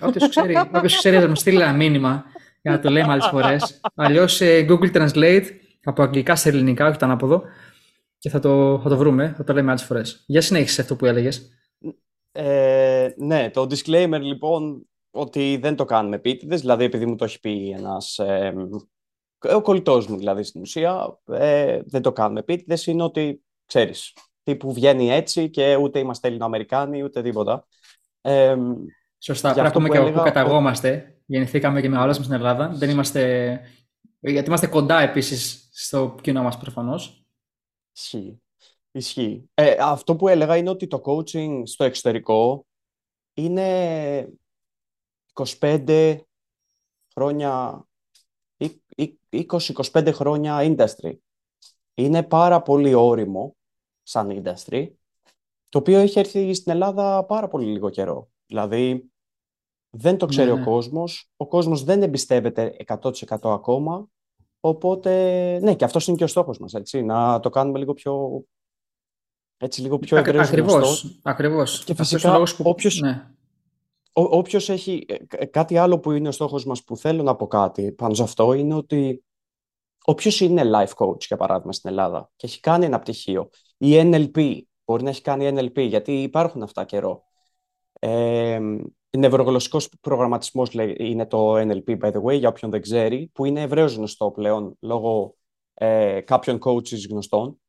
Όποιος 0.00 0.28
ξέρει, 0.28 0.56
όποιος 0.74 0.96
ξέρει 0.96 1.18
θα 1.18 1.28
μου 1.28 1.34
στείλει 1.34 1.60
ένα 1.60 1.72
μήνυμα 1.72 2.24
για 2.62 2.70
να 2.70 2.80
το 2.80 2.90
λέμε 2.90 3.12
άλλες 3.12 3.26
φορές. 3.26 3.80
Αλλιώς 3.94 4.40
ε, 4.40 4.66
Google 4.68 4.92
Translate 4.92 5.46
από 5.82 6.02
αγγλικά 6.02 6.36
σε 6.36 6.48
ελληνικά, 6.48 6.88
όχι 6.88 6.98
το 6.98 7.04
ανάποδο. 7.04 7.42
Και 8.18 8.30
θα 8.30 8.38
το, 8.38 8.80
θα 8.82 8.88
το 8.88 8.96
βρούμε, 8.96 9.34
θα 9.36 9.44
το 9.44 9.52
λέμε 9.52 9.68
άλλες 9.70 9.82
φορές. 9.82 10.24
Για 10.26 10.40
συνέχισε 10.40 10.80
αυτό 10.80 10.96
που 10.96 11.06
έλεγες. 11.06 11.50
Ε, 12.32 13.08
ναι, 13.16 13.50
το 13.50 13.62
disclaimer 13.62 14.18
λοιπόν 14.20 14.88
ότι 15.16 15.56
δεν 15.56 15.76
το 15.76 15.84
κάνουμε 15.84 16.16
επίτηδες, 16.16 16.60
δηλαδή 16.60 16.84
επειδή 16.84 17.06
μου 17.06 17.16
το 17.16 17.24
έχει 17.24 17.40
πει 17.40 17.70
ένας, 17.70 18.18
ε, 18.18 18.54
ο 19.54 19.62
κολλητός 19.62 20.06
μου 20.06 20.16
δηλαδή 20.16 20.42
στην 20.42 20.60
ουσία, 20.60 21.18
ε, 21.30 21.80
δεν 21.84 22.02
το 22.02 22.12
κάνουμε 22.12 22.40
επίτηδες, 22.40 22.86
είναι 22.86 23.02
ότι, 23.02 23.42
ξέρεις, 23.66 24.16
τύπου 24.42 24.72
βγαίνει 24.72 25.10
έτσι 25.10 25.50
και 25.50 25.76
ούτε 25.76 25.98
είμαστε 25.98 26.28
Ελληνοαμερικάνοι, 26.28 27.02
ούτε 27.02 27.22
τίποτα. 27.22 27.66
Ε, 28.20 28.56
Σωστά, 29.18 29.52
πρέπει 29.52 29.66
να 29.66 29.72
πούμε 29.72 29.88
και 29.88 29.96
έλεγα... 29.96 30.16
που 30.16 30.22
καταγόμαστε, 30.22 31.18
γεννηθήκαμε 31.26 31.80
και 31.80 31.88
μεγαλώσαμε 31.88 32.24
στην 32.24 32.36
Ελλάδα, 32.36 32.68
δεν 32.68 32.90
είμαστε, 32.90 33.60
γιατί 34.20 34.48
είμαστε 34.48 34.66
κοντά 34.66 35.00
επίσης 35.00 35.68
στο 35.72 36.14
κοινό 36.22 36.42
μας 36.42 36.58
προφανώς. 36.58 37.24
Ισχύει. 37.96 38.40
Ισχύει. 38.90 39.50
Ε, 39.54 39.76
αυτό 39.80 40.16
που 40.16 40.28
έλεγα 40.28 40.56
είναι 40.56 40.70
ότι 40.70 40.86
το 40.86 41.02
coaching 41.04 41.62
στο 41.64 41.84
εξωτερικό 41.84 42.66
είναι 43.34 44.28
25 45.36 46.18
χρόνια, 47.14 47.84
20-25 49.30 50.12
χρόνια 50.12 50.58
industry. 50.60 51.16
Είναι 51.94 52.22
πάρα 52.22 52.62
πολύ 52.62 52.94
όριμο 52.94 53.56
σαν 54.02 54.42
industry, 54.42 54.88
το 55.68 55.78
οποίο 55.78 55.98
έχει 55.98 56.18
έρθει 56.18 56.54
στην 56.54 56.72
Ελλάδα 56.72 57.24
πάρα 57.24 57.48
πολύ 57.48 57.66
λίγο 57.66 57.90
καιρό. 57.90 58.30
Δηλαδή, 58.46 59.10
δεν 59.90 60.18
το 60.18 60.26
ξέρει 60.26 60.46
ναι, 60.46 60.54
ο 60.54 60.56
ναι. 60.56 60.64
κόσμος, 60.64 61.30
ο 61.36 61.46
κόσμος 61.46 61.84
δεν 61.84 62.02
εμπιστεύεται 62.02 62.76
100% 62.86 63.10
ακόμα, 63.42 64.08
οπότε, 64.60 65.12
ναι, 65.62 65.74
και 65.74 65.84
αυτός 65.84 66.06
είναι 66.06 66.16
και 66.16 66.24
ο 66.24 66.26
στόχος 66.26 66.58
μας, 66.58 66.74
έτσι, 66.74 67.02
να 67.02 67.40
το 67.40 67.50
κάνουμε 67.50 67.78
λίγο 67.78 67.94
πιο, 67.94 68.44
έτσι, 69.56 69.80
λίγο 69.80 69.98
πιο 69.98 70.16
ευρέως 70.16 70.48
Ακριβώς, 70.48 71.18
ακριβώς. 71.22 71.84
Και 71.84 71.94
φυσικά, 71.94 72.42
που... 72.42 72.62
όποιος, 72.64 73.00
ναι. 73.00 73.35
Όποιος 74.18 74.68
έχει 74.68 75.04
ε, 75.08 75.16
ε, 75.28 75.44
κάτι 75.44 75.76
άλλο 75.76 75.98
που 75.98 76.12
είναι 76.12 76.28
ο 76.28 76.32
στόχος 76.32 76.64
μας 76.64 76.84
που 76.84 76.96
θέλω 76.96 77.22
να 77.22 77.36
πω 77.36 77.46
κάτι 77.46 77.92
πάνω 77.92 78.14
σε 78.14 78.22
αυτό 78.22 78.52
είναι 78.52 78.74
ότι 78.74 79.24
όποιος 80.04 80.40
είναι 80.40 80.62
life 80.64 80.94
coach 80.94 81.20
για 81.20 81.36
παράδειγμα 81.36 81.72
στην 81.72 81.90
Ελλάδα 81.90 82.30
και 82.36 82.46
έχει 82.46 82.60
κάνει 82.60 82.84
ένα 82.84 82.98
πτυχίο 82.98 83.48
ή 83.78 83.92
NLP, 83.94 84.60
μπορεί 84.84 85.02
να 85.02 85.10
έχει 85.10 85.22
κάνει 85.22 85.50
NLP 85.54 85.80
γιατί 85.88 86.22
υπάρχουν 86.22 86.62
αυτά 86.62 86.84
καιρό. 86.84 87.24
Ε, 87.98 88.60
νευρογλωσσικός 89.18 89.88
προγραμματισμός 90.00 90.70
είναι 90.96 91.26
το 91.26 91.56
NLP 91.56 91.98
by 91.98 92.12
the 92.12 92.22
way 92.22 92.38
για 92.38 92.48
όποιον 92.48 92.70
δεν 92.70 92.80
ξέρει 92.80 93.30
που 93.32 93.44
είναι 93.44 93.62
ευρέως 93.62 93.94
γνωστό 93.94 94.30
πλέον 94.30 94.76
λόγω 94.80 95.36
ε, 95.74 96.20
κάποιων 96.20 96.58
coaches 96.64 97.08
γνωστών 97.10 97.60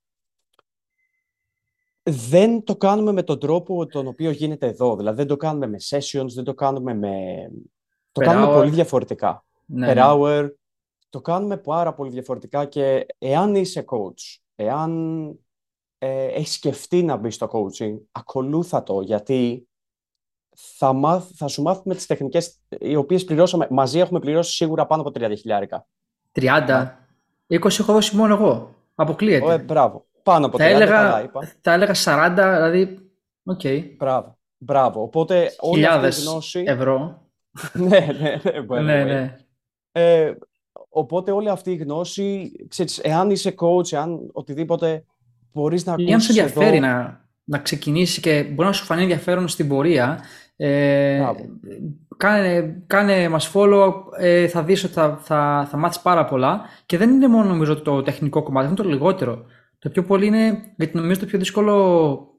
δεν 2.09 2.63
το 2.63 2.75
κάνουμε 2.75 3.11
με 3.11 3.23
τον 3.23 3.39
τρόπο 3.39 3.85
τον 3.85 4.07
οποίο 4.07 4.31
γίνεται 4.31 4.67
εδώ. 4.67 4.95
Δηλαδή 4.95 5.17
δεν 5.17 5.27
το 5.27 5.37
κάνουμε 5.37 5.67
με 5.67 5.77
sessions, 5.89 6.27
δεν 6.33 6.43
το 6.43 6.53
κάνουμε 6.53 6.93
με... 6.93 7.11
Το 8.11 8.21
κάνουμε 8.21 8.53
πολύ 8.53 8.69
διαφορετικά. 8.69 9.45
Ναι, 9.65 9.91
per 9.91 9.95
ναι. 9.95 10.01
hour. 10.03 10.49
Το 11.09 11.21
κάνουμε 11.21 11.57
πάρα 11.57 11.93
πολύ 11.93 12.11
διαφορετικά 12.11 12.65
και 12.65 13.05
εάν 13.17 13.55
είσαι 13.55 13.85
coach, 13.87 14.39
εάν 14.55 15.29
ε, 15.97 16.25
έχεις 16.25 16.53
σκεφτεί 16.53 17.03
να 17.03 17.15
μπεις 17.15 17.35
στο 17.35 17.49
coaching, 17.51 17.97
ακολούθα 18.11 18.83
το 18.83 19.01
γιατί 19.01 19.67
θα, 20.55 20.93
μάθ, 20.93 21.31
θα 21.35 21.47
σου 21.47 21.61
μάθουμε 21.61 21.95
τις 21.95 22.05
τεχνικές 22.05 22.59
οι 22.79 22.95
οποίες 22.95 23.23
πληρώσαμε. 23.23 23.67
Μαζί 23.69 23.99
έχουμε 23.99 24.19
πληρώσει 24.19 24.55
σίγουρα 24.55 24.85
πάνω 24.85 25.01
από 25.01 25.11
30 25.19 25.33
χιλιάρικα. 25.37 25.87
30. 26.31 26.91
20 27.47 27.79
έχω 27.79 27.93
δώσει 27.93 28.15
μόνο 28.15 28.33
εγώ. 28.33 28.75
Αποκλείεται. 28.95 29.53
Ε, 29.53 29.57
μπράβο. 29.57 30.05
Πάνω 30.27 30.45
από 30.45 30.57
30, 30.57 30.59
θα 30.59 30.65
έλεγα, 30.65 30.91
καλά 30.91 31.23
είπα. 31.23 31.53
Θα 31.61 31.73
έλεγα 31.73 31.93
40, 31.95 32.31
δηλαδή, 32.35 32.97
ok. 33.43 33.59
Okay. 33.63 33.83
Μπράβο. 33.97 34.37
Μπράβο. 34.57 35.01
Οπότε 35.01 35.51
όλη 35.59 35.85
αυτή 35.85 36.21
η 36.21 36.23
γνώση... 36.23 36.63
ευρώ. 36.67 37.21
ναι, 37.73 38.07
ναι, 38.19 38.39
ναι. 38.67 38.81
ναι, 38.81 39.03
ναι. 39.03 39.37
Ε, 39.91 40.33
οπότε 40.89 41.31
όλη 41.31 41.49
αυτή 41.49 41.71
η 41.71 41.75
γνώση, 41.75 42.51
ξέρεις, 42.67 42.99
εάν 42.99 43.29
είσαι 43.29 43.55
coach, 43.59 43.91
εάν 43.91 44.29
οτιδήποτε, 44.33 45.03
μπορείς 45.53 45.85
να 45.85 45.93
ακούσεις 45.93 46.13
Αν 46.13 46.21
σε 46.21 46.39
ενδιαφέρει 46.39 46.79
να, 46.79 47.25
να 47.43 47.57
ξεκινήσεις 47.57 48.19
και 48.19 48.43
μπορεί 48.43 48.67
να 48.67 48.73
σου 48.73 48.85
φανεί 48.85 49.01
ενδιαφέρον 49.01 49.47
στην 49.47 49.67
πορεία, 49.67 50.19
ε, 50.55 51.25
κάνε, 52.17 52.83
κάνε 52.87 53.29
μας 53.29 53.51
follow, 53.53 53.93
ε, 54.17 54.47
θα 54.47 54.63
δεις 54.63 54.83
ότι 54.83 54.93
θα, 54.93 55.19
θα, 55.21 55.67
θα 55.69 55.77
μάθεις 55.77 55.99
πάρα 55.99 56.25
πολλά 56.25 56.61
και 56.85 56.97
δεν 56.97 57.09
είναι 57.09 57.27
μόνο 57.27 57.47
νομίζω 57.47 57.81
το 57.81 58.01
τεχνικό 58.01 58.43
κομμάτι, 58.43 58.67
είναι 58.67 58.75
το 58.75 58.83
λιγότερο. 58.83 59.45
Το 59.79 59.89
πιο 59.89 60.03
πολύ 60.03 60.25
είναι, 60.25 60.73
γιατί 60.77 60.97
νομίζω 60.97 61.19
το 61.19 61.25
πιο 61.25 61.39
δύσκολο 61.39 62.37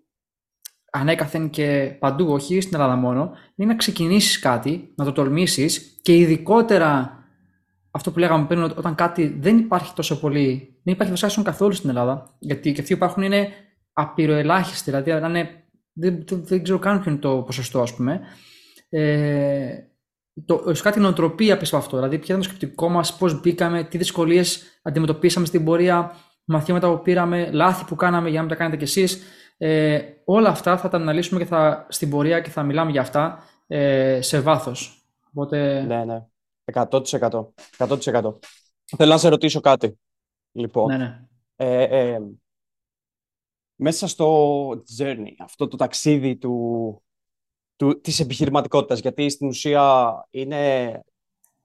ανέκαθεν 0.90 1.50
και 1.50 1.96
παντού, 1.98 2.32
όχι 2.32 2.60
στην 2.60 2.74
Ελλάδα 2.74 2.96
μόνο, 2.96 3.32
είναι 3.54 3.68
να 3.68 3.76
ξεκινήσεις 3.76 4.38
κάτι, 4.38 4.92
να 4.96 5.04
το 5.04 5.12
τολμήσεις 5.12 5.98
και 6.02 6.16
ειδικότερα 6.16 7.18
αυτό 7.90 8.10
που 8.10 8.18
λέγαμε 8.18 8.46
πριν, 8.46 8.62
όταν 8.62 8.94
κάτι 8.94 9.36
δεν 9.40 9.58
υπάρχει 9.58 9.94
τόσο 9.94 10.20
πολύ, 10.20 10.80
δεν 10.84 10.94
υπάρχει 10.94 11.12
βασικά 11.12 11.42
καθόλου 11.42 11.72
στην 11.72 11.88
Ελλάδα, 11.88 12.36
γιατί 12.38 12.72
και 12.72 12.80
αυτοί 12.80 12.92
που 12.92 12.98
υπάρχουν 12.98 13.22
είναι 13.22 13.48
απειροελάχιστοι, 13.92 14.90
δηλαδή 14.90 15.10
είναι, 15.10 15.64
δεν, 15.92 16.24
δεν 16.26 16.62
ξέρω 16.62 16.78
καν 16.78 17.00
ποιο 17.00 17.10
είναι 17.10 17.20
το 17.20 17.42
ποσοστό, 17.42 17.80
ας 17.80 17.94
πούμε. 17.94 18.20
Ε, 18.88 19.74
το, 20.46 20.54
ουσιαστικά 20.54 20.90
την 20.90 21.02
νοοτροπία 21.02 21.56
πίσω 21.56 21.76
από 21.76 21.84
αυτό, 21.84 21.96
δηλαδή 21.96 22.18
ποιο 22.18 22.26
ήταν 22.26 22.38
το 22.38 22.48
σκεπτικό 22.54 22.88
μας, 22.88 23.16
πώς 23.16 23.40
μπήκαμε, 23.40 23.84
τι 23.84 23.98
δυσκολίες 23.98 24.62
αντιμετωπίσαμε 24.82 25.46
στην 25.46 25.64
πορεία, 25.64 26.14
μαθήματα 26.48 26.90
που 26.90 27.02
πήραμε, 27.02 27.50
λάθη 27.50 27.84
που 27.84 27.94
κάναμε 27.94 28.28
για 28.28 28.36
να 28.36 28.46
μην 28.46 28.50
τα 28.50 28.58
κάνετε 28.58 28.76
κι 28.76 28.84
εσείς. 28.84 29.22
Ε, 29.56 30.00
όλα 30.24 30.48
αυτά 30.48 30.78
θα 30.78 30.88
τα 30.88 30.96
αναλύσουμε 30.96 31.40
και 31.40 31.46
θα, 31.46 31.86
στην 31.88 32.10
πορεία 32.10 32.40
και 32.40 32.50
θα 32.50 32.62
μιλάμε 32.62 32.90
για 32.90 33.00
αυτά 33.00 33.42
ε, 33.66 34.18
σε 34.22 34.40
βάθος. 34.40 35.06
Οπότε... 35.30 35.82
Ναι, 35.82 36.04
ναι. 36.04 36.26
100%. 36.72 36.90
100%. 37.78 38.34
Θέλω 38.96 39.10
να 39.10 39.18
σε 39.18 39.28
ρωτήσω 39.28 39.60
κάτι. 39.60 39.98
Λοιπόν, 40.52 40.86
ναι, 40.86 40.96
ναι. 40.96 41.20
Ε, 41.56 41.82
ε, 41.82 42.20
μέσα 43.74 44.06
στο 44.06 44.68
journey, 44.70 45.34
αυτό 45.38 45.68
το 45.68 45.76
ταξίδι 45.76 46.36
του, 46.36 47.02
του, 47.76 48.00
της 48.00 48.20
επιχειρηματικότητας, 48.20 49.00
γιατί 49.00 49.30
στην 49.30 49.48
ουσία 49.48 50.26
είναι, 50.30 51.02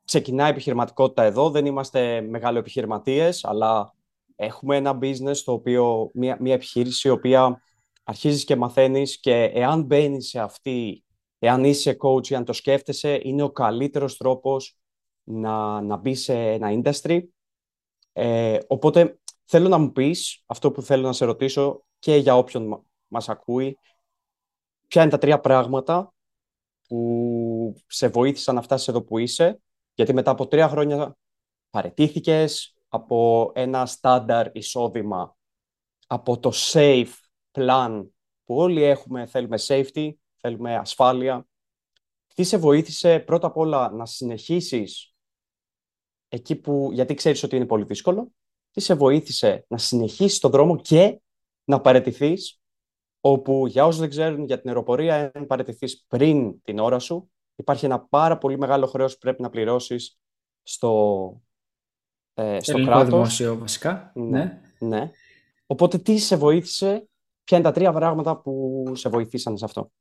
ξεκινάει 0.05 0.47
η 0.47 0.51
επιχειρηματικότητα 0.51 1.23
εδώ, 1.23 1.49
δεν 1.49 1.65
είμαστε 1.65 2.21
μεγάλο 2.21 2.57
επιχειρηματίες, 2.57 3.45
αλλά 3.45 3.93
έχουμε 4.35 4.75
ένα 4.75 4.97
business, 5.01 5.37
το 5.45 5.51
οποίο, 5.51 6.11
μια, 6.13 6.37
μια 6.39 6.53
επιχείρηση, 6.53 7.07
η 7.07 7.11
οποία 7.11 7.61
αρχίζεις 8.03 8.43
και 8.43 8.55
μαθαίνεις 8.55 9.19
και 9.19 9.43
εάν 9.43 9.83
μπαίνει 9.83 10.21
σε 10.21 10.39
αυτή, 10.39 11.03
εάν 11.39 11.63
είσαι 11.63 11.97
coach 11.99 12.27
ή 12.27 12.35
αν 12.35 12.45
το 12.45 12.53
σκέφτεσαι, 12.53 13.19
είναι 13.23 13.43
ο 13.43 13.51
καλύτερος 13.51 14.17
τρόπος 14.17 14.77
να, 15.23 15.81
να 15.81 15.97
μπει 15.97 16.15
σε 16.15 16.33
ένα 16.33 16.81
industry. 16.83 17.21
Ε, 18.13 18.57
οπότε 18.67 19.19
θέλω 19.45 19.67
να 19.67 19.77
μου 19.77 19.91
πεις 19.91 20.43
αυτό 20.45 20.71
που 20.71 20.81
θέλω 20.81 21.07
να 21.07 21.13
σε 21.13 21.25
ρωτήσω 21.25 21.85
και 21.99 22.15
για 22.15 22.37
όποιον 22.37 22.85
μας 23.07 23.29
ακούει, 23.29 23.77
ποια 24.87 25.01
είναι 25.01 25.11
τα 25.11 25.17
τρία 25.17 25.39
πράγματα 25.39 26.13
που 26.87 27.75
σε 27.87 28.07
βοήθησαν 28.07 28.55
να 28.55 28.61
φτάσεις 28.61 28.87
εδώ 28.87 29.03
που 29.03 29.17
είσαι, 29.17 29.61
γιατί 29.93 30.13
μετά 30.13 30.31
από 30.31 30.47
τρία 30.47 30.67
χρόνια 30.67 31.17
παρετήθηκες 31.69 32.72
από 32.93 33.51
ένα 33.55 33.85
στάνταρ 33.85 34.55
εισόδημα, 34.55 35.37
από 36.07 36.39
το 36.39 36.51
safe 36.53 37.13
plan 37.51 38.07
που 38.43 38.55
όλοι 38.55 38.83
έχουμε, 38.83 39.25
θέλουμε 39.25 39.57
safety, 39.67 40.11
θέλουμε 40.35 40.75
ασφάλεια. 40.75 41.47
Τι 42.35 42.43
σε 42.43 42.57
βοήθησε 42.57 43.19
πρώτα 43.19 43.47
απ' 43.47 43.57
όλα 43.57 43.91
να 43.91 44.05
συνεχίσεις 44.05 45.15
εκεί 46.27 46.55
που, 46.55 46.89
γιατί 46.91 47.13
ξέρεις 47.13 47.43
ότι 47.43 47.55
είναι 47.55 47.65
πολύ 47.65 47.83
δύσκολο, 47.83 48.31
τι 48.71 48.81
σε 48.81 48.93
βοήθησε 48.93 49.65
να 49.67 49.77
συνεχίσεις 49.77 50.39
τον 50.39 50.51
δρόμο 50.51 50.77
και 50.77 51.21
να 51.63 51.81
παρετηθείς, 51.81 52.61
όπου 53.19 53.67
για 53.67 53.85
όσους 53.85 53.99
δεν 53.99 54.09
ξέρουν 54.09 54.45
για 54.45 54.59
την 54.59 54.69
αεροπορία, 54.69 55.31
αν 55.33 55.45
παρετηθείς 55.45 56.05
πριν 56.07 56.61
την 56.61 56.79
ώρα 56.79 56.99
σου, 56.99 57.31
υπάρχει 57.55 57.85
ένα 57.85 57.99
πάρα 57.99 58.37
πολύ 58.37 58.57
μεγάλο 58.57 58.85
χρέος 58.85 59.13
που 59.13 59.19
πρέπει 59.19 59.41
να 59.41 59.49
πληρώσεις 59.49 60.19
στο, 60.63 61.42
ε, 62.33 62.57
στο 62.61 62.83
κράτος. 62.83 63.09
δημόσιο 63.09 63.57
βασικά. 63.57 64.11
Ναι, 64.15 64.39
ναι. 64.39 64.87
ναι. 64.87 65.09
Οπότε 65.65 65.97
τι 65.97 66.17
σε 66.17 66.35
βοήθησε, 66.35 67.07
ποια 67.43 67.57
είναι 67.57 67.67
τα 67.67 67.73
τρία 67.73 67.91
πράγματα 67.91 68.37
που 68.37 68.83
σε 68.95 69.09
βοηθήσαν 69.09 69.57
σε 69.57 69.65
αυτό; 69.65 69.91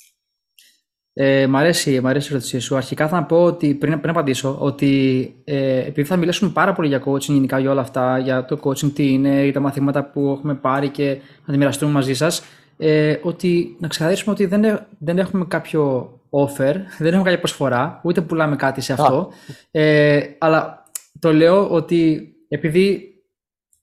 Ε, 1.13 1.47
μ' 1.47 1.57
αρέσει, 1.57 2.01
μ' 2.01 2.07
αρέσει 2.07 2.29
η 2.29 2.31
ερώτησή 2.31 2.59
σου. 2.59 2.77
Αρχικά 2.77 3.09
θα 3.09 3.25
πω 3.25 3.43
ότι 3.43 3.75
πριν, 3.75 4.01
πριν 4.01 4.11
απαντήσω 4.11 4.57
ότι 4.61 5.35
ε, 5.45 5.79
επειδή 5.79 6.09
θα 6.09 6.17
μιλήσουμε 6.17 6.51
πάρα 6.51 6.73
πολύ 6.73 6.89
για 6.89 7.03
coaching 7.05 7.21
γενικά 7.21 7.59
για 7.59 7.71
όλα 7.71 7.81
αυτά, 7.81 8.19
για 8.19 8.45
το 8.45 8.61
coaching 8.63 8.93
τι 8.93 9.13
είναι, 9.13 9.43
για 9.43 9.53
τα 9.53 9.61
μαθήματα 9.61 10.05
που 10.05 10.35
έχουμε 10.37 10.55
πάρει 10.55 10.89
και 10.89 11.19
να 11.45 11.53
τη 11.53 11.59
μοιραστούμε 11.59 11.93
μαζί 11.93 12.15
σας, 12.15 12.43
ε, 12.77 13.17
ότι 13.23 13.77
να 13.81 13.89
ξεκαθαρίσουμε 13.89 14.33
ότι 14.33 14.47
δεν, 14.47 14.87
δεν 14.99 15.19
έχουμε 15.19 15.45
κάποιο 15.45 16.13
offer, 16.31 16.75
δεν 16.99 17.07
έχουμε 17.07 17.23
κάποια 17.23 17.39
προσφορά, 17.39 18.01
ούτε 18.05 18.21
πουλάμε 18.21 18.57
κάτι 18.57 18.81
σε 18.81 18.93
αυτό. 18.93 19.31
Ε, 19.71 20.21
αλλά 20.39 20.82
το 21.23 21.33
λέω 21.33 21.71
ότι 21.71 22.33
επειδή 22.49 23.15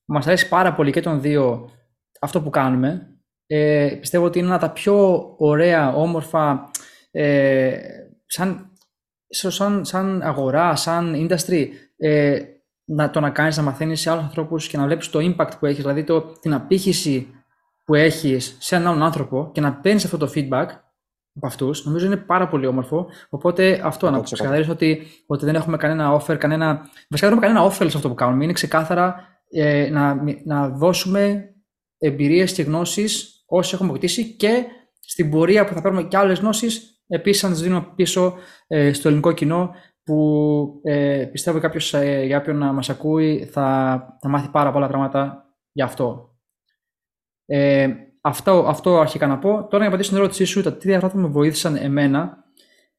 μας 0.05 0.27
αρέσει 0.27 0.47
πάρα 0.47 0.73
πολύ 0.73 0.91
και 0.91 1.01
τον 1.01 1.21
δύο 1.21 1.69
αυτό 2.19 2.41
που 2.41 2.49
κάνουμε, 2.49 3.17
ε, 3.47 3.97
πιστεύω 3.99 4.25
ότι 4.25 4.37
είναι 4.37 4.47
ένα 4.47 4.55
από 4.55 4.65
τα 4.65 4.71
πιο 4.71 5.25
ωραία, 5.37 5.93
όμορφα 5.93 6.69
ε, 7.11 7.79
σαν, 8.25 8.73
σαν, 9.29 9.85
σαν 9.85 10.21
αγορά, 10.21 10.75
σαν 10.75 11.15
industry, 11.15 11.67
ε, 11.97 12.39
να, 12.85 13.09
το 13.09 13.19
να 13.19 13.29
κάνεις 13.29 13.57
να 13.57 13.63
μαθαίνεις 13.63 14.01
σε 14.01 14.09
άλλους 14.09 14.23
ανθρώπους 14.23 14.67
και 14.67 14.77
να 14.77 14.85
βλέπεις 14.85 15.09
το 15.09 15.19
impact 15.19 15.51
που 15.59 15.65
έχεις, 15.65 15.81
δηλαδή 15.81 16.03
το, 16.03 16.21
την 16.21 16.53
απήχηση 16.53 17.27
που 17.85 17.95
έχεις 17.95 18.57
σε 18.59 18.75
έναν 18.75 19.03
άνθρωπο 19.03 19.49
και 19.53 19.61
να 19.61 19.73
παίρνεις 19.73 20.05
αυτό 20.05 20.17
το 20.17 20.31
feedback 20.35 20.67
από 21.35 21.47
αυτούς, 21.47 21.85
νομίζω 21.85 22.05
είναι 22.05 22.17
πάρα 22.17 22.47
πολύ 22.47 22.65
όμορφο. 22.65 23.07
Οπότε 23.29 23.81
αυτό 23.83 24.09
να 24.09 24.19
ξεκαθαρίσω 24.19 24.71
ότι, 24.71 25.07
ότι 25.25 25.45
δεν 25.45 25.55
έχουμε 25.55 25.77
κανένα 25.77 26.21
offer, 26.21 26.37
κανένα. 26.37 26.89
Βασικά 27.09 27.29
δεν 27.29 27.37
έχουμε 27.37 27.45
κανένα 27.45 27.65
offer 27.65 27.89
σε 27.89 27.97
αυτό 27.97 28.09
που 28.09 28.15
κάνουμε. 28.15 28.43
Είναι 28.43 28.53
ξεκάθαρα 28.53 29.15
ε, 29.49 29.89
να, 29.89 30.23
να 30.45 30.69
δώσουμε 30.69 31.53
εμπειρίες 31.97 32.53
και 32.53 32.61
γνώσεις 32.61 33.43
όσοι 33.47 33.71
έχουμε 33.73 33.89
αποκτήσει 33.89 34.35
και 34.35 34.65
στην 34.99 35.29
πορεία 35.29 35.65
που 35.65 35.73
θα 35.73 35.81
παίρνουμε 35.81 36.03
και 36.03 36.17
άλλες 36.17 36.39
γνώσεις 36.39 36.99
Επίσης, 37.11 37.43
να 37.43 37.49
τις 37.49 37.61
δίνω 37.61 37.91
πίσω 37.95 38.37
ε, 38.67 38.93
στο 38.93 39.07
ελληνικό 39.07 39.31
κοινό 39.31 39.75
που 40.03 40.81
ε, 40.83 41.29
πιστεύω 41.31 41.59
κάποιος 41.59 41.93
ε, 41.93 42.23
για 42.25 42.37
όποιον 42.37 42.57
να 42.57 42.71
μας 42.73 42.89
ακούει 42.89 43.45
θα, 43.45 44.17
θα 44.21 44.29
μάθει 44.29 44.49
πάρα 44.49 44.71
πολλά 44.71 44.87
πράγματα 44.87 45.53
για 45.71 45.85
αυτό. 45.85 46.35
Ε, 47.45 47.87
αυτό. 48.21 48.65
Αυτό 48.67 48.99
αρχικά 48.99 49.27
να 49.27 49.37
πω. 49.37 49.49
Τώρα 49.49 49.67
για 49.69 49.79
να 49.79 49.87
απαντήσω 49.87 50.09
στην 50.09 50.17
ερώτησή 50.17 50.43
σου, 50.45 50.61
τα 50.61 50.77
τρία 50.77 50.99
πράγματα 50.99 51.21
που 51.21 51.27
με 51.27 51.33
βοήθησαν 51.33 51.75
εμένα. 51.75 52.43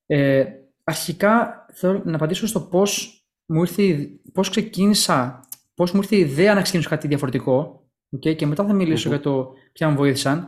Ε, 0.07 0.45
αρχικά 0.85 1.67
θέλω 1.73 2.03
να 2.05 2.15
απαντήσω 2.15 2.47
στο 2.47 2.61
πώς 2.61 3.25
μου 3.47 3.61
ήρθε, 3.61 4.09
πώς 4.33 4.51
ξεκίνησα, 4.51 5.41
πώς 5.75 5.93
μου 5.93 6.01
ήρθε 6.03 6.17
η 6.17 6.21
ιδέα 6.21 6.55
να 6.55 6.63
ξεκινήσω 6.63 6.89
κάτι 6.89 7.09
διαφορετικό 7.09 7.85
okay, 8.17 8.37
και 8.37 8.47
μετά 8.47 8.65
θα 8.65 8.73
μιλησω 8.73 9.09
για 9.09 9.21
το 9.21 9.53
ποια 9.73 9.89
μου 9.89 9.97
βοήθησαν. 9.97 10.47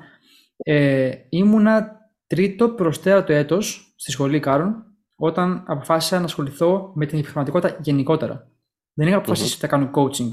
Ε, 0.57 1.13
ήμουνα 1.29 2.01
τρίτο 2.27 2.69
προς 2.69 3.01
τέταρτο 3.01 3.33
έτος 3.33 3.95
στη 3.97 4.11
σχολή 4.11 4.41
Κάρων, 4.41 4.85
όταν 5.15 5.65
αποφάσισα 5.67 6.19
να 6.19 6.25
ασχοληθώ 6.25 6.93
με 6.95 7.07
την 7.07 7.19
επιχειρηματικότητα 7.19 7.79
γενικότερα. 7.83 8.51
Δεν 8.95 9.07
είχα 9.07 9.17
αποφασίσει 9.17 9.53
ότι 9.53 9.61
θα 9.61 9.67
κάνω 9.67 9.91
coaching. 9.95 10.29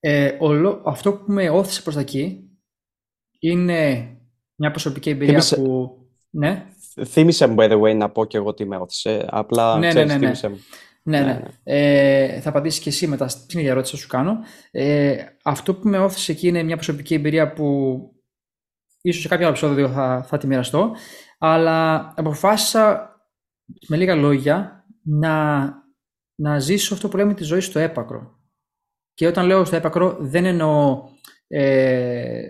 Ε, 0.00 0.36
ολο, 0.40 0.82
αυτό 0.84 1.12
που 1.12 1.32
με 1.32 1.50
όθησε 1.50 1.82
προς 1.82 1.94
τα 1.94 2.00
εκεί 2.00 2.43
είναι 3.50 4.08
μια 4.54 4.70
προσωπική 4.70 5.10
εμπειρία 5.10 5.40
θύμισε, 5.40 5.56
που... 5.56 5.98
Ναι. 6.30 6.66
Θύμησε 7.06 7.46
μου, 7.46 7.54
by 7.58 7.70
the 7.70 7.80
way, 7.80 7.96
να 7.96 8.10
πω 8.10 8.24
και 8.24 8.36
εγώ 8.36 8.54
τι 8.54 8.64
με 8.66 8.76
όθησε. 8.76 9.26
Απλά 9.28 9.78
ναι, 9.78 9.88
ξέρεις, 9.88 10.12
ναι, 10.12 10.18
ναι, 10.18 10.32
ναι. 10.42 10.48
μου. 10.48 10.58
Ναι, 11.02 11.20
ναι. 11.20 11.24
ναι. 11.24 11.42
Ε, 11.62 12.40
θα 12.40 12.48
απαντήσεις 12.48 12.80
και 12.80 12.88
εσύ 12.88 13.06
μετά 13.06 13.28
στην 13.28 13.58
ίδια 13.58 13.70
ερώτηση 13.70 13.94
που 13.94 14.00
σου 14.00 14.08
κάνω. 14.08 14.38
Ε, 14.70 15.16
αυτό 15.42 15.74
που 15.74 15.88
με 15.88 15.98
όθησε 15.98 16.32
εκεί 16.32 16.48
είναι 16.48 16.62
μια 16.62 16.74
προσωπική 16.74 17.14
εμπειρία 17.14 17.52
που 17.52 17.98
ίσως 19.00 19.22
σε 19.22 19.28
κάποιο 19.28 19.46
άλλο 19.46 19.56
επεισόδιο 19.56 19.88
θα, 19.88 20.24
θα 20.28 20.38
τη 20.38 20.46
μοιραστώ, 20.46 20.90
αλλά 21.38 22.12
αποφάσισα 22.16 23.08
με 23.88 23.96
λίγα 23.96 24.14
λόγια 24.14 24.84
να, 25.02 25.66
να 26.34 26.58
ζήσω 26.58 26.94
αυτό 26.94 27.08
που 27.08 27.16
λέμε 27.16 27.34
τη 27.34 27.44
ζωή 27.44 27.60
στο 27.60 27.78
έπακρο. 27.78 28.38
Και 29.14 29.26
όταν 29.26 29.46
λέω 29.46 29.64
στο 29.64 29.76
έπακρο 29.76 30.16
δεν 30.20 30.44
εννοώ 30.44 31.08
ε, 31.46 32.48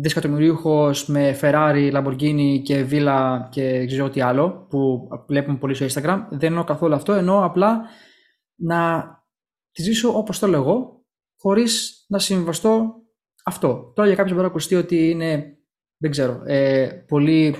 δισεκατομμυρίουχος 0.00 1.06
με 1.06 1.38
Ferrari, 1.40 1.92
Lamborghini 1.92 2.60
και 2.62 2.82
βίλα 2.82 3.48
και 3.50 3.86
ξέρω 3.86 4.10
τι 4.10 4.20
άλλο 4.20 4.66
που 4.70 5.08
βλέπουμε 5.28 5.58
πολύ 5.58 5.74
στο 5.74 5.86
Instagram. 5.86 6.26
Δεν 6.30 6.48
εννοώ 6.48 6.64
καθόλου 6.64 6.94
αυτό, 6.94 7.12
εννοώ 7.12 7.44
απλά 7.44 7.80
να 8.56 9.10
τη 9.72 9.82
ζήσω 9.82 10.18
όπως 10.18 10.38
το 10.38 10.46
λέω 10.46 11.04
χωρίς 11.38 12.04
να 12.08 12.18
συμβαστώ 12.18 12.94
αυτό. 13.44 13.92
Τώρα 13.94 14.08
για 14.08 14.16
κάποιον 14.16 14.34
μπορεί 14.34 14.46
να 14.46 14.52
ακουστεί 14.52 14.74
ότι 14.74 15.10
είναι 15.10 15.56
δεν 15.98 16.10
ξέρω, 16.10 16.42
ε, 16.44 17.04
πολύ 17.08 17.56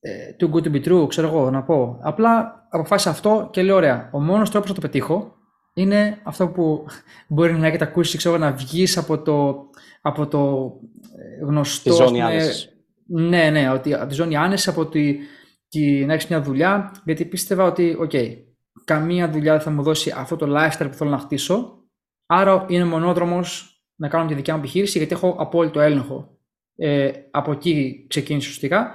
ε, 0.00 0.36
too 0.40 0.50
good 0.50 0.62
to 0.62 0.72
be 0.72 0.84
true, 0.84 1.08
ξέρω 1.08 1.26
εγώ 1.26 1.50
να 1.50 1.62
πω. 1.62 1.98
Απλά 2.02 2.66
αποφάσισα 2.70 3.10
αυτό 3.10 3.48
και 3.52 3.62
λέω 3.62 3.76
ωραία, 3.76 4.10
ο 4.12 4.20
μόνος 4.20 4.50
τρόπος 4.50 4.68
να 4.68 4.74
το 4.74 4.80
πετύχω 4.80 5.36
είναι 5.72 6.18
αυτό 6.22 6.48
που 6.48 6.86
μπορεί 7.26 7.52
να 7.52 7.66
έχετε 7.66 7.84
ακούσει, 7.84 8.16
ξέρω 8.16 8.38
να 8.38 8.52
βγεις 8.52 8.96
από 8.96 9.22
το, 9.22 9.66
από 10.00 10.26
το 10.26 10.72
ε, 11.18 11.44
γνωστό... 11.44 11.90
Τη 11.90 11.96
ζώνη 11.96 12.22
άνεσης. 12.22 12.76
Ναι, 13.06 13.50
ναι, 13.50 13.70
ότι, 13.70 13.94
από 13.94 14.06
τη 14.06 14.14
ζώνη 14.14 14.36
άνεση, 14.36 14.68
από 14.68 14.86
τη, 14.86 15.16
τη, 15.68 16.04
να 16.04 16.12
έχεις 16.12 16.26
μια 16.26 16.42
δουλειά, 16.42 16.92
γιατί 17.04 17.24
πίστευα 17.24 17.64
ότι, 17.64 17.96
ok, 17.98 18.10
okay, 18.12 18.36
καμία 18.84 19.30
δουλειά 19.30 19.52
δεν 19.52 19.60
θα 19.60 19.70
μου 19.70 19.82
δώσει 19.82 20.12
αυτό 20.16 20.36
το 20.36 20.46
lifestyle 20.48 20.86
που 20.90 20.96
θέλω 20.96 21.10
να 21.10 21.18
χτίσω, 21.18 21.78
άρα 22.26 22.66
είναι 22.68 22.84
μονόδρομος 22.84 23.66
να 23.94 24.08
κάνω 24.08 24.28
τη 24.28 24.34
δικιά 24.34 24.54
μου 24.54 24.60
επιχείρηση 24.60 24.98
γιατί 24.98 25.14
έχω 25.14 25.36
απόλυτο 25.38 25.80
έλεγχο 25.80 26.38
Ε, 26.76 27.10
από 27.30 27.52
εκεί 27.52 28.06
ξεκίνησε 28.08 28.48
ουσιαστικά. 28.48 28.94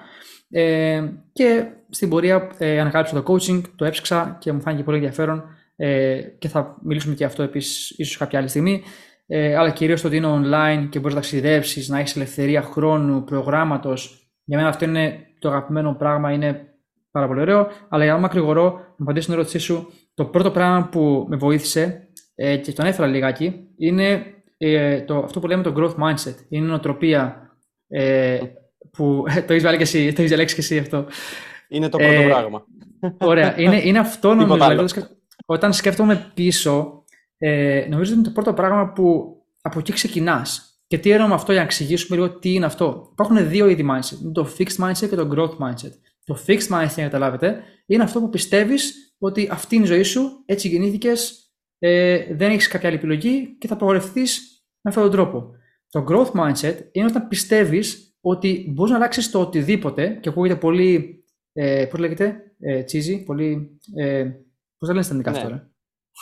Ε, 0.49 1.09
και 1.33 1.65
στην 1.89 2.09
πορεία 2.09 2.51
ε, 2.57 2.79
ανακάλυψα 2.79 3.23
το 3.23 3.33
coaching, 3.33 3.61
το 3.75 3.85
έψαξα 3.85 4.37
και 4.39 4.51
μου 4.51 4.61
φάνηκε 4.61 4.83
πολύ 4.83 4.97
ενδιαφέρον 4.97 5.43
ε, 5.77 6.21
και 6.37 6.47
θα 6.47 6.77
μιλήσουμε 6.83 7.15
και 7.15 7.25
αυτό 7.25 7.43
επίσης 7.43 7.89
ίσως 7.89 8.17
κάποια 8.17 8.39
άλλη 8.39 8.47
στιγμή. 8.47 8.83
Ε, 9.27 9.55
αλλά 9.55 9.69
κυρίως 9.71 10.01
το 10.01 10.07
ότι 10.07 10.15
είναι 10.15 10.41
online 10.41 10.87
και 10.89 10.99
μπορείς 10.99 11.15
να 11.15 11.21
ταξιδέψεις, 11.21 11.89
να 11.89 11.99
έχεις 11.99 12.15
ελευθερία 12.15 12.61
χρόνου, 12.61 13.23
προγράμματος. 13.23 14.31
Για 14.43 14.57
μένα 14.57 14.69
αυτό 14.69 14.85
είναι 14.85 15.19
το 15.39 15.49
αγαπημένο 15.49 15.95
πράγμα, 15.95 16.31
είναι 16.31 16.77
πάρα 17.11 17.27
πολύ 17.27 17.41
ωραίο. 17.41 17.67
Αλλά 17.89 18.03
για 18.03 18.13
να 18.13 18.19
μακρηγορώ, 18.19 18.71
να 18.73 19.03
απαντήσω 19.03 19.23
στην 19.23 19.33
ερώτησή 19.33 19.59
σου, 19.59 19.91
το 20.13 20.25
πρώτο 20.25 20.51
πράγμα 20.51 20.87
που 20.91 21.25
με 21.29 21.35
βοήθησε 21.35 22.09
ε, 22.35 22.57
και 22.57 22.71
το 22.71 22.81
ανέφερα 22.83 23.07
λιγάκι 23.07 23.67
είναι 23.77 24.23
ε, 24.57 25.01
το, 25.01 25.17
αυτό 25.17 25.39
που 25.39 25.47
λέμε 25.47 25.63
το 25.63 25.73
growth 25.77 26.03
mindset. 26.03 26.35
Είναι 26.49 26.65
η 26.65 26.69
νοοτροπία 26.69 27.51
ε, 27.87 28.39
που 28.91 29.23
το 29.47 29.53
έχεις 29.53 29.63
βάλει 29.63 29.77
και 29.77 29.83
εσύ, 29.83 30.05
το 30.05 30.15
έχεις 30.17 30.27
διαλέξει 30.27 30.55
και 30.55 30.61
εσύ 30.61 30.77
αυτό. 30.77 31.05
Είναι 31.67 31.89
το 31.89 31.97
πρώτο 31.97 32.13
ε, 32.13 32.25
πράγμα. 32.25 32.65
Ωραία. 33.17 33.59
Είναι, 33.59 33.81
είναι 33.83 33.99
αυτόνομος. 34.07 34.67
δηλαδή, 34.67 35.16
όταν 35.49 35.73
σκέφτομαι 35.73 36.31
πίσω, 36.33 37.03
ε, 37.37 37.85
νομίζω 37.89 38.11
ότι 38.11 38.19
είναι 38.19 38.27
το 38.27 38.33
πρώτο 38.33 38.53
πράγμα 38.53 38.91
που 38.91 39.35
από 39.61 39.79
εκεί 39.79 39.91
ξεκινάς. 39.91 40.81
Και 40.87 40.97
τι 40.97 41.11
εννοώ 41.11 41.27
με 41.27 41.33
αυτό 41.33 41.51
για 41.51 41.61
να 41.61 41.67
εξηγήσουμε 41.67 42.17
λίγο 42.17 42.39
τι 42.39 42.53
είναι 42.53 42.65
αυτό. 42.65 43.09
Υπάρχουν 43.11 43.49
δύο 43.49 43.67
είδη 43.67 43.85
mindset. 43.91 44.21
Είναι 44.21 44.31
το 44.31 44.49
fixed 44.57 44.85
mindset 44.85 45.09
και 45.09 45.15
το 45.15 45.29
growth 45.33 45.65
mindset. 45.65 45.91
Το 46.25 46.37
fixed 46.47 46.67
mindset, 46.67 46.93
για 46.93 47.03
να 47.03 47.03
καταλάβετε, 47.03 47.63
είναι 47.85 48.03
αυτό 48.03 48.19
που 48.19 48.29
πιστεύεις 48.29 49.15
ότι 49.17 49.47
αυτή 49.51 49.75
είναι 49.75 49.83
η 49.83 49.87
ζωή 49.87 50.03
σου, 50.03 50.43
έτσι 50.45 50.67
γεννήθηκες, 50.67 51.51
ε, 51.79 52.35
δεν 52.35 52.51
έχεις 52.51 52.67
κάποια 52.67 52.87
άλλη 52.87 52.97
επιλογή 52.97 53.57
και 53.57 53.67
θα 53.67 53.75
προγρευτεί 53.75 54.21
με 54.81 54.89
αυτόν 54.89 55.03
τον 55.03 55.11
τρόπο. 55.11 55.51
Το 55.89 56.05
growth 56.09 56.31
mindset 56.39 56.75
είναι 56.91 57.05
όταν 57.05 57.27
πιστεύεις 57.27 58.17
ότι 58.21 58.65
μπορείς 58.69 58.91
να 58.91 58.97
αλλάξεις 58.97 59.31
το 59.31 59.39
οτιδήποτε 59.39 60.17
και 60.21 60.29
ακούγεται 60.29 60.55
πολύ. 60.55 61.23
Ε, 61.53 61.85
Πώς 61.85 61.99
λέγεται, 61.99 62.41
ε, 62.59 62.83
cheesy, 62.91 63.23
πολύ. 63.25 63.79
Ε, 63.95 64.31
Πώς 64.77 64.87
θα 64.87 64.93
λένε 64.93 65.03
στα 65.03 65.13
ελληνικά 65.13 65.31
ναι. 65.31 65.37
αυτό, 65.37 65.49
ρε; 65.49 65.67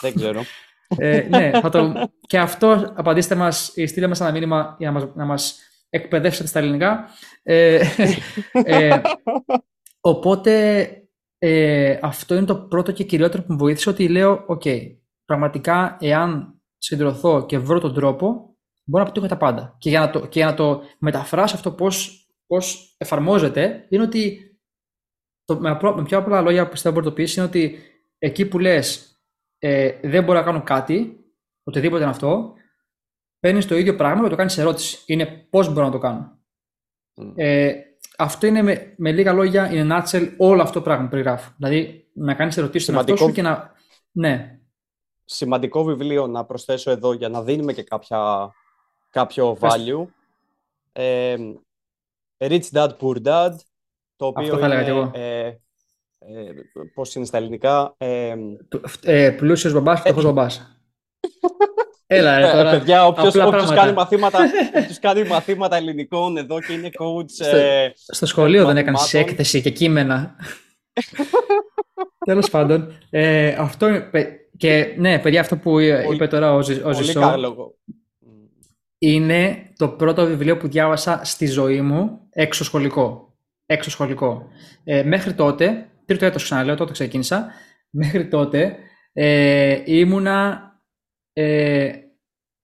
Δεν 0.02 0.16
ξέρω. 0.16 0.42
ε, 0.98 1.28
ναι, 1.30 1.52
θα 1.62 1.70
το... 1.70 2.10
και 2.20 2.40
αυτό 2.40 2.94
απαντήστε 2.96 3.36
μας 3.36 3.72
ή 3.76 3.86
στείλτε 3.86 4.08
μας 4.08 4.20
ένα 4.20 4.32
μήνυμα 4.32 4.76
για 4.80 4.92
να 4.92 5.00
μα 5.00 5.12
να 5.16 5.26
μας 5.26 5.60
εκπαιδεύσετε 5.90 6.48
στα 6.48 6.60
ελληνικά. 6.60 7.10
Ε, 7.44 7.82
ε, 8.52 9.02
οπότε 10.00 10.88
ε, 11.38 12.00
αυτό 12.02 12.36
είναι 12.36 12.46
το 12.46 12.56
πρώτο 12.56 12.92
και 12.92 13.04
κυριότερο 13.04 13.44
που 13.44 13.52
μου 13.52 13.58
βοήθησε 13.58 13.90
ότι 13.90 14.08
λέω, 14.08 14.44
ok, 14.48 14.62
okay, 14.66 14.82
πραγματικά 15.26 15.98
εάν 16.00 16.60
συγκεντρωθώ 16.78 17.46
και 17.46 17.58
βρω 17.58 17.80
τον 17.80 17.94
τρόπο, 17.94 18.56
μπορώ 18.84 19.04
να 19.04 19.12
πετύχω 19.12 19.28
τα 19.28 19.38
πάντα. 19.38 19.76
Και 19.80 19.90
για 19.90 20.00
να 20.00 20.10
το, 20.10 20.20
και 20.20 20.40
για 20.40 20.46
να 20.46 20.54
το 20.54 20.82
μεταφράσω 21.00 21.56
αυτό 21.56 21.72
πώς, 21.72 22.28
πώς 22.48 22.96
εφαρμόζεται, 22.98 23.86
είναι 23.90 24.04
ότι 24.04 24.40
το, 25.46 25.60
με, 25.60 25.80
με 25.96 26.04
πιο 26.04 26.18
απλά 26.18 26.42
λόγια 26.42 26.66
που 26.66 26.72
πιστεύω 26.72 26.96
μπορείς 26.96 27.10
να 27.10 27.16
το 27.16 27.22
πεις, 27.22 27.36
είναι 27.36 27.46
ότι 27.46 27.78
εκεί 28.18 28.46
που 28.46 28.60
λες 28.60 29.20
ε, 29.60 30.00
δεν 30.02 30.24
μπορώ 30.24 30.40
να 30.40 30.46
κάνω 30.46 30.64
κάτι, 30.64 31.26
οτιδήποτε 31.64 32.02
είναι 32.02 32.12
αυτό, 32.12 32.54
παίρνεις 33.40 33.68
το 33.68 33.78
ίδιο 33.78 33.96
πράγμα 33.96 34.24
και 34.24 34.30
το 34.30 34.36
κάνεις 34.36 34.58
ερώτηση. 34.58 35.04
Είναι 35.06 35.26
πώς 35.26 35.74
μπορώ 35.74 35.86
να 35.86 35.92
το 35.92 35.98
κάνω. 35.98 36.40
Mm. 37.16 37.34
Ε, 37.36 37.74
αυτό 38.18 38.48
είναι 38.48 38.62
με, 38.62 38.94
με 38.98 39.12
λίγα 39.12 39.34
λόγια, 39.34 39.70
in 39.72 39.92
a 39.92 40.02
nutshell, 40.02 40.34
όλο 40.38 40.62
αυτό 40.62 40.74
το 40.74 40.82
πράγμα 40.82 41.04
που 41.04 41.10
περιγράφω. 41.10 41.54
Δηλαδή, 41.58 42.10
να 42.14 42.34
κάνεις 42.34 42.58
ερωτήσεις 42.58 42.84
στον 42.84 42.96
εαυτό 42.96 43.16
σου 43.16 43.32
και 43.32 43.42
να. 43.42 43.72
Ναι. 44.12 44.60
Σημαντικό 45.26 45.84
βιβλίο 45.84 46.28
να 46.28 46.46
προσθέσω 46.46 46.92
εδώ 46.92 47.14
για 47.14 47.30
να 47.30 47.44
δίνουμε 47.44 47.74
και 47.74 47.84
κάποια, 47.84 48.52
κάποιο 49.10 49.58
value. 49.60 50.06
Ε, 50.92 51.36
Rich 52.38 52.70
Dad, 52.72 52.90
Poor 53.00 53.24
Dad, 53.24 53.52
το 54.16 54.26
οποίο 54.26 54.44
Αυτό 54.44 54.58
θα 54.58 54.66
είναι, 54.66 54.76
έλεγα 54.76 54.88
εγώ. 54.88 55.12
Ε, 55.14 55.60
ε, 56.28 56.88
πώς 56.94 57.16
είναι 57.16 57.26
στα 57.26 57.38
ελληνικά. 57.38 57.96
Ε, 57.98 58.36
ε, 59.04 59.30
πλούσιος 59.32 59.74
μπαμπάς, 59.74 60.00
φτωχός 60.00 60.24
ε, 60.24 60.28
μπαμπάς. 60.28 60.80
Έλα, 62.08 62.40
ρε, 62.40 62.48
ε, 62.48 62.52
τώρα. 62.52 62.72
παιδιά, 62.72 63.08
όποιος, 63.08 63.36
όποιος 63.36 63.72
κάνει, 63.74 63.94
μαθήματα, 63.94 64.40
όποιος 64.78 65.00
κάνει 65.00 65.24
μαθήματα 65.24 65.76
ελληνικών 65.76 66.38
εδώ 66.38 66.60
και 66.60 66.74
είναι 66.74 66.90
coach... 67.00 67.30
Στο, 67.30 67.58
ε, 67.58 67.94
στο 67.96 68.26
σχολείο 68.26 68.66
δεν 68.66 68.78
έκανε 68.78 68.98
έκθεση 69.12 69.62
και 69.62 69.70
κείμενα. 69.70 70.36
Τέλος 72.26 72.50
πάντων, 72.50 72.98
ε, 73.10 73.48
αυτό 73.48 73.88
και 74.58 74.96
ναι, 74.98 75.20
παιδιά, 75.20 75.40
αυτό 75.40 75.58
που 75.58 75.80
είπε 76.14 76.28
τώρα 76.28 76.54
ο, 76.54 76.58
ο 76.84 76.94
Ζησό, 76.94 77.36
είναι 78.98 79.72
το 79.78 79.90
πρώτο 79.90 80.26
βιβλίο 80.26 80.58
που 80.58 80.68
διάβασα 80.68 81.22
στη 81.24 81.46
ζωή 81.46 81.82
μου 81.82 82.20
έξω 82.30 82.64
σχολικό. 82.64 83.34
Έξω 83.66 83.90
σχολικό. 83.90 84.48
Ε, 84.84 85.04
μέχρι 85.04 85.34
τότε, 85.34 85.90
τρίτο 86.06 86.26
έτος 86.26 86.44
ξαναλέω, 86.44 86.76
τότε 86.76 86.92
ξεκίνησα, 86.92 87.52
μέχρι 87.90 88.28
τότε 88.28 88.78
ε, 89.14 89.82
ήμουνα 89.86 90.62
ε, 91.34 91.92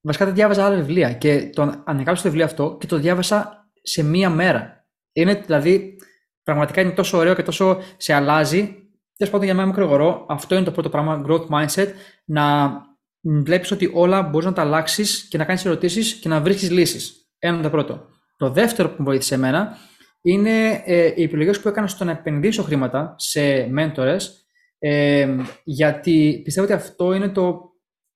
βασικά 0.01 0.25
δεν 0.25 0.33
διάβαζα 0.33 0.65
άλλα 0.65 0.75
βιβλία 0.75 1.13
και 1.13 1.49
το 1.53 1.61
ανακάλυψα 1.61 2.15
το 2.15 2.29
βιβλίο 2.29 2.45
αυτό 2.45 2.77
και 2.79 2.87
το 2.87 2.97
διάβασα 2.97 3.69
σε 3.81 4.03
μία 4.03 4.29
μέρα. 4.29 4.85
Είναι 5.13 5.33
δηλαδή, 5.33 5.95
πραγματικά 6.43 6.81
είναι 6.81 6.91
τόσο 6.91 7.17
ωραίο 7.17 7.35
και 7.35 7.43
τόσο 7.43 7.81
σε 7.97 8.13
αλλάζει. 8.13 8.75
Τέλος 9.17 9.33
πάντων, 9.33 9.45
για 9.45 9.55
μένα 9.55 9.67
μικρό 9.67 10.25
αυτό 10.29 10.55
είναι 10.55 10.63
το 10.63 10.71
πρώτο 10.71 10.89
πράγμα, 10.89 11.23
growth 11.27 11.47
mindset, 11.47 11.87
να 12.25 12.71
βλέπεις 13.21 13.71
ότι 13.71 13.91
όλα 13.93 14.21
μπορείς 14.21 14.47
να 14.47 14.53
τα 14.53 14.61
αλλάξεις 14.61 15.27
και 15.29 15.37
να 15.37 15.45
κάνεις 15.45 15.65
ερωτήσεις 15.65 16.13
και 16.13 16.29
να 16.29 16.41
βρίσκεις 16.41 16.71
λύσεις. 16.71 17.29
Ένα 17.39 17.53
είναι 17.53 17.63
το 17.63 17.69
πρώτο. 17.69 18.05
Το 18.37 18.49
δεύτερο 18.49 18.89
που 18.89 18.95
μου 18.97 19.05
βοήθησε 19.05 19.35
εμένα 19.35 19.77
είναι 20.21 20.83
ε, 20.85 21.13
οι 21.15 21.23
επιλογές 21.23 21.59
που 21.59 21.67
έκανα 21.67 21.87
στο 21.87 22.03
να 22.03 22.11
επενδύσω 22.11 22.63
χρήματα 22.63 23.15
σε 23.17 23.67
μέντορες 23.67 24.45
ε, 24.79 25.35
γιατί 25.63 26.41
πιστεύω 26.43 26.65
ότι 26.65 26.75
αυτό 26.75 27.13
είναι 27.13 27.29
το 27.29 27.71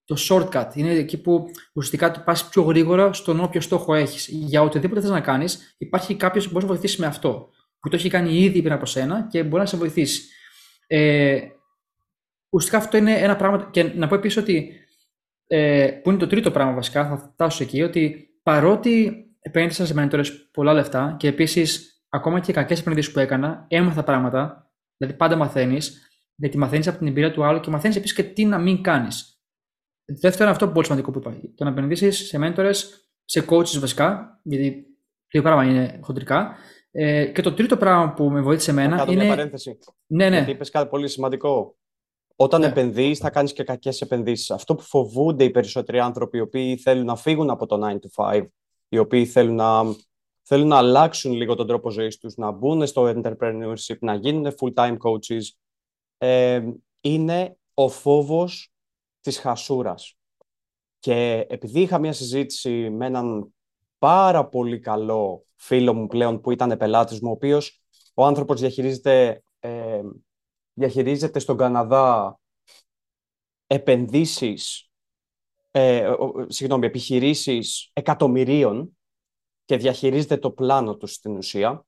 το 0.06 0.16
shortcut. 0.30 0.68
Είναι 0.74 0.92
εκεί 0.92 1.22
που 1.22 1.46
ουσιαστικά 1.74 2.12
το 2.12 2.22
πας 2.26 2.50
πιο 2.50 2.62
γρήγορα 2.62 3.14
στον 3.14 3.40
όποιο 3.40 3.62
στόχο 3.62 3.94
έχεις. 3.94 4.28
Για 4.28 4.62
οτιδήποτε 4.62 5.02
θες 5.02 5.10
να 5.10 5.22
κάνεις, 5.22 5.76
υπάρχει 5.78 6.16
κάποιος 6.16 6.46
που 6.46 6.52
μπορεί 6.52 6.66
να 6.66 6.72
βοηθήσει 6.72 7.02
με 7.02 7.08
αυτό. 7.08 7.50
Που 7.80 7.90
το 7.90 7.96
έχει 7.96 8.10
κάνει 8.10 8.38
ήδη 8.38 8.62
πριν 8.62 8.74
από 8.74 8.86
σένα 8.86 9.28
και 9.32 9.44
μπορεί 9.44 9.62
να 9.62 9.68
σε 9.68 9.78
βοηθήσει. 9.78 10.22
Ε, 10.88 11.42
ουσιαστικά 12.50 12.84
αυτό 12.84 12.98
είναι 12.98 13.14
ένα 13.14 13.36
πράγμα. 13.36 13.70
Και 13.72 13.84
να 13.84 14.08
πω 14.08 14.16
επίσης 14.16 14.38
ότι. 14.38 14.80
Ε, 15.48 15.88
που 16.04 16.10
είναι 16.10 16.20
το 16.20 16.28
τρίτο 16.28 16.52
πράγμα 16.52 16.74
βασικά, 16.74 17.08
θα 17.08 17.18
φτάσω 17.18 17.64
εκεί, 17.64 17.82
ότι 17.82 18.30
παρότι 18.44 19.26
επένδυσα 19.40 19.86
σε 19.86 19.94
μέντορες 19.94 20.50
πολλά 20.52 20.74
λεφτά 20.74 21.16
και 21.20 21.28
επίσης 21.28 21.95
ακόμα 22.16 22.40
και 22.40 22.52
οι 22.52 22.54
κακές 22.54 22.80
επενδύσεις 22.80 23.12
που 23.12 23.20
έκανα, 23.20 23.66
έμαθα 23.68 24.04
πράγματα. 24.04 24.72
Δηλαδή 24.98 25.18
πάντα 25.18 25.36
μαθαίνεις, 25.36 26.10
γιατί 26.36 26.58
μαθαίνεις 26.58 26.88
από 26.88 26.98
την 26.98 27.08
εμπειρία 27.08 27.32
του 27.32 27.44
άλλου 27.44 27.60
και 27.60 27.70
μαθαίνεις 27.70 27.96
επίσης 27.96 28.16
και 28.16 28.24
τι 28.24 28.46
να 28.46 28.58
μην 28.58 28.82
κάνεις. 28.82 29.40
Δεύτερο 30.06 30.44
είναι 30.44 30.52
αυτό 30.52 30.66
που 30.66 30.72
πολύ 30.72 30.86
σημαντικό 30.86 31.12
που 31.12 31.20
υπάρχει. 31.20 31.54
Το 31.56 31.64
να 31.64 31.70
επενδύσεις 31.70 32.28
σε 32.28 32.38
μέντορες, 32.38 33.10
σε 33.26 33.46
coaches 33.50 33.80
βασικά, 33.80 34.40
γιατί 34.44 34.86
το 35.28 35.42
πράγμα 35.42 35.64
είναι 35.64 36.00
χοντρικά. 36.02 36.56
Ε, 36.92 37.26
και 37.26 37.42
το 37.42 37.54
τρίτο 37.54 37.78
πράγμα 37.78 38.14
που 38.14 38.30
με 38.30 38.42
βοήθησε 38.42 38.72
εμένα 38.72 39.06
είναι. 39.10 39.24
Μια 39.24 39.36
παρένθεση. 39.36 39.78
Ναι, 40.06 40.30
ναι. 40.30 40.36
Γιατί 40.36 40.52
είπες 40.52 40.70
κάτι 40.70 40.90
πολύ 40.90 41.08
σημαντικό. 41.08 41.78
Όταν 42.36 42.62
ναι. 42.62 42.68
επενδύεις, 42.68 43.20
θα 43.20 43.30
κάνεις 43.30 43.54
και 43.54 43.64
κακές 43.64 44.02
επενδύσεις. 44.02 44.52
Αυτό 44.52 44.76
που 44.76 44.84
φοβούνται 44.84 45.44
οι 45.44 45.50
περισσότεροι 45.50 46.00
άνθρωποι, 46.00 46.38
οι 46.38 46.42
οποίοι 46.42 46.78
θέλουν 46.78 47.06
να 47.06 47.16
φύγουν 47.16 47.50
από 47.50 47.66
το 47.66 47.76
9 47.76 47.94
to 47.94 48.40
5, 48.40 48.46
οι 48.90 48.98
οποίοι 48.98 49.26
θέλουν 49.26 49.56
να, 49.56 49.82
θέλουν 50.48 50.68
να 50.68 50.78
αλλάξουν 50.78 51.34
λίγο 51.34 51.56
τον 51.56 51.68
τρόπο 51.68 51.90
ζωής 51.90 52.18
τους, 52.18 52.36
να 52.36 52.52
μπουν 52.52 52.88
στο 52.88 53.14
entrepreneurship, 53.16 53.98
να 54.00 54.16
γίνουν 54.16 54.54
full-time 54.60 54.98
coaches, 54.98 55.42
ε, 56.18 56.64
είναι 57.02 57.58
ο 57.74 57.90
φόβος 57.90 58.74
της 59.22 59.40
χασούρας. 59.40 60.18
Και 61.00 61.46
επειδή 61.50 61.82
είχα 61.82 62.00
μια 62.00 62.14
συζήτηση 62.14 62.90
με 62.90 63.06
έναν 63.06 63.54
πάρα 63.98 64.48
πολύ 64.48 64.80
καλό 64.80 65.46
φίλο 65.56 65.94
μου 65.94 66.08
πλέον 66.08 66.42
που 66.42 66.52
ήταν 66.52 66.78
πελάτης 66.78 67.22
μου, 67.22 67.30
ο 67.30 67.34
οποίος 67.34 67.82
ο 68.14 68.26
άνθρωπος 68.26 68.60
διαχειρίζεται, 68.60 69.44
ε, 69.60 70.02
διαχειρίζεται 70.74 71.40
στον 71.40 71.58
Καναδά 71.58 72.40
επενδύσεις, 73.68 74.90
ε, 75.72 76.14
συγγνώμη, 76.48 76.86
επιχειρήσεις 76.86 77.90
εκατομμυρίων 77.94 78.98
και 79.66 79.78
διαχειρίζεται 79.78 80.38
το 80.38 80.50
πλάνο 80.50 80.96
του 80.96 81.08
στην 81.08 81.38
ουσία, 81.38 81.86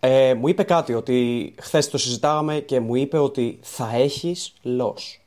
ε, 0.00 0.34
μου 0.34 0.48
είπε 0.48 0.62
κάτι 0.62 0.94
ότι 0.94 1.54
χθες 1.58 1.88
το 1.88 1.98
συζητάγαμε 1.98 2.60
και 2.60 2.80
μου 2.80 2.94
είπε 2.94 3.18
ότι 3.18 3.58
θα 3.62 3.90
έχεις 3.94 4.52
loss. 4.64 5.20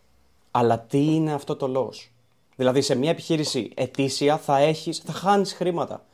Αλλά 0.52 0.80
τι 0.80 1.06
είναι 1.06 1.34
αυτό 1.34 1.56
το 1.56 1.72
loss. 1.76 2.10
Δηλαδή 2.56 2.82
σε 2.82 2.96
μια 2.96 3.10
επιχείρηση 3.10 3.72
ετήσια 3.76 4.38
θα, 4.38 4.58
έχεις, 4.58 4.98
θα 4.98 5.12
χάνεις 5.12 5.54
χρήματα. 5.54 6.06